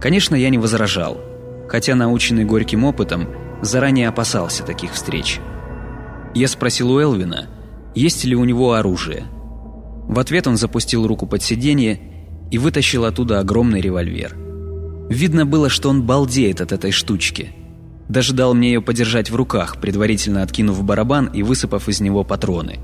Конечно, 0.00 0.34
я 0.34 0.50
не 0.50 0.58
возражал, 0.58 1.20
хотя, 1.68 1.94
наученный 1.94 2.44
горьким 2.44 2.84
опытом, 2.84 3.28
заранее 3.62 4.08
опасался 4.08 4.64
таких 4.64 4.92
встреч. 4.92 5.40
Я 6.34 6.48
спросил 6.48 6.90
у 6.90 7.00
Элвина, 7.00 7.48
есть 7.94 8.24
ли 8.24 8.34
у 8.34 8.44
него 8.44 8.74
оружие– 8.74 9.24
в 10.12 10.18
ответ 10.18 10.46
он 10.46 10.56
запустил 10.56 11.06
руку 11.06 11.26
под 11.26 11.42
сиденье 11.42 12.00
и 12.50 12.58
вытащил 12.58 13.04
оттуда 13.04 13.40
огромный 13.40 13.80
револьвер. 13.80 14.36
Видно 15.08 15.46
было, 15.46 15.68
что 15.68 15.88
он 15.88 16.02
балдеет 16.02 16.60
от 16.60 16.72
этой 16.72 16.90
штучки. 16.90 17.52
Даже 18.08 18.34
дал 18.34 18.54
мне 18.54 18.72
ее 18.72 18.82
подержать 18.82 19.30
в 19.30 19.36
руках, 19.36 19.80
предварительно 19.80 20.42
откинув 20.42 20.82
барабан 20.84 21.26
и 21.26 21.42
высыпав 21.42 21.88
из 21.88 22.00
него 22.00 22.24
патроны. 22.24 22.78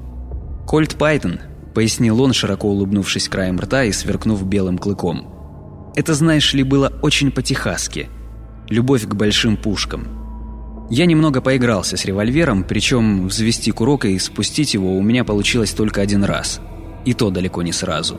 «Кольт 0.66 0.96
Пайтон»,— 0.96 1.40
пояснил 1.74 2.20
он, 2.22 2.32
широко 2.32 2.68
улыбнувшись 2.68 3.28
краем 3.28 3.58
рта 3.60 3.84
и 3.84 3.92
сверкнув 3.92 4.44
белым 4.46 4.78
клыком. 4.78 5.92
«Это, 5.96 6.14
знаешь 6.14 6.54
ли, 6.54 6.62
было 6.62 6.92
очень 7.02 7.30
по-техасски. 7.30 8.08
Любовь 8.68 9.06
к 9.06 9.14
большим 9.14 9.56
пушкам. 9.56 10.18
Я 10.90 11.04
немного 11.04 11.42
поигрался 11.42 11.96
с 11.96 12.04
револьвером, 12.06 12.64
причем 12.64 13.28
взвести 13.28 13.70
курок 13.70 14.06
и 14.06 14.18
спустить 14.18 14.72
его 14.74 14.96
у 14.96 15.02
меня 15.02 15.24
получилось 15.24 15.72
только 15.72 16.00
один 16.00 16.24
раз. 16.24 16.60
И 17.04 17.14
то 17.14 17.30
далеко 17.30 17.62
не 17.62 17.72
сразу. 17.72 18.18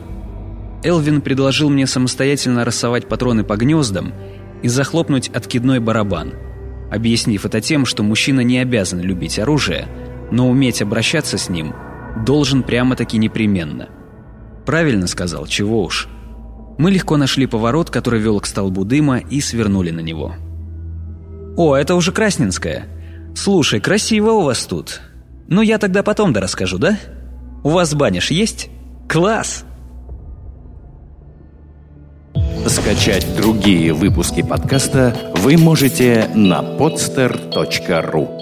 Элвин 0.82 1.20
предложил 1.20 1.68
мне 1.68 1.86
самостоятельно 1.86 2.64
рассовать 2.64 3.08
патроны 3.08 3.44
по 3.44 3.56
гнездам 3.56 4.14
и 4.62 4.68
захлопнуть 4.68 5.28
откидной 5.28 5.78
барабан, 5.78 6.34
объяснив 6.90 7.44
это 7.44 7.60
тем, 7.60 7.84
что 7.84 8.02
мужчина 8.02 8.40
не 8.40 8.58
обязан 8.58 9.00
любить 9.00 9.38
оружие, 9.38 9.88
но 10.30 10.48
уметь 10.48 10.82
обращаться 10.82 11.38
с 11.38 11.48
ним 11.48 11.74
должен 12.24 12.62
прямо-таки 12.62 13.18
непременно. 13.18 13.88
Правильно 14.66 15.06
сказал, 15.06 15.46
чего 15.46 15.84
уж. 15.84 16.08
Мы 16.78 16.90
легко 16.90 17.16
нашли 17.16 17.46
поворот, 17.46 17.90
который 17.90 18.20
вел 18.20 18.40
к 18.40 18.46
столбу 18.46 18.84
дыма, 18.84 19.18
и 19.18 19.40
свернули 19.40 19.90
на 19.90 20.00
него. 20.00 20.34
«О, 21.56 21.76
это 21.76 21.94
уже 21.94 22.12
Красненская. 22.12 22.86
Слушай, 23.34 23.80
красиво 23.80 24.30
у 24.30 24.42
вас 24.42 24.64
тут. 24.64 25.00
Ну, 25.48 25.62
я 25.62 25.78
тогда 25.78 26.02
потом 26.02 26.32
да 26.32 26.40
расскажу, 26.40 26.78
да? 26.78 26.98
У 27.62 27.70
вас 27.70 27.94
баниш 27.94 28.30
есть? 28.30 28.68
Класс!» 29.08 29.64
Скачать 32.66 33.26
другие 33.36 33.92
выпуски 33.92 34.42
подкаста 34.42 35.16
вы 35.36 35.56
можете 35.56 36.30
на 36.34 36.60
podster.ru 36.60 38.39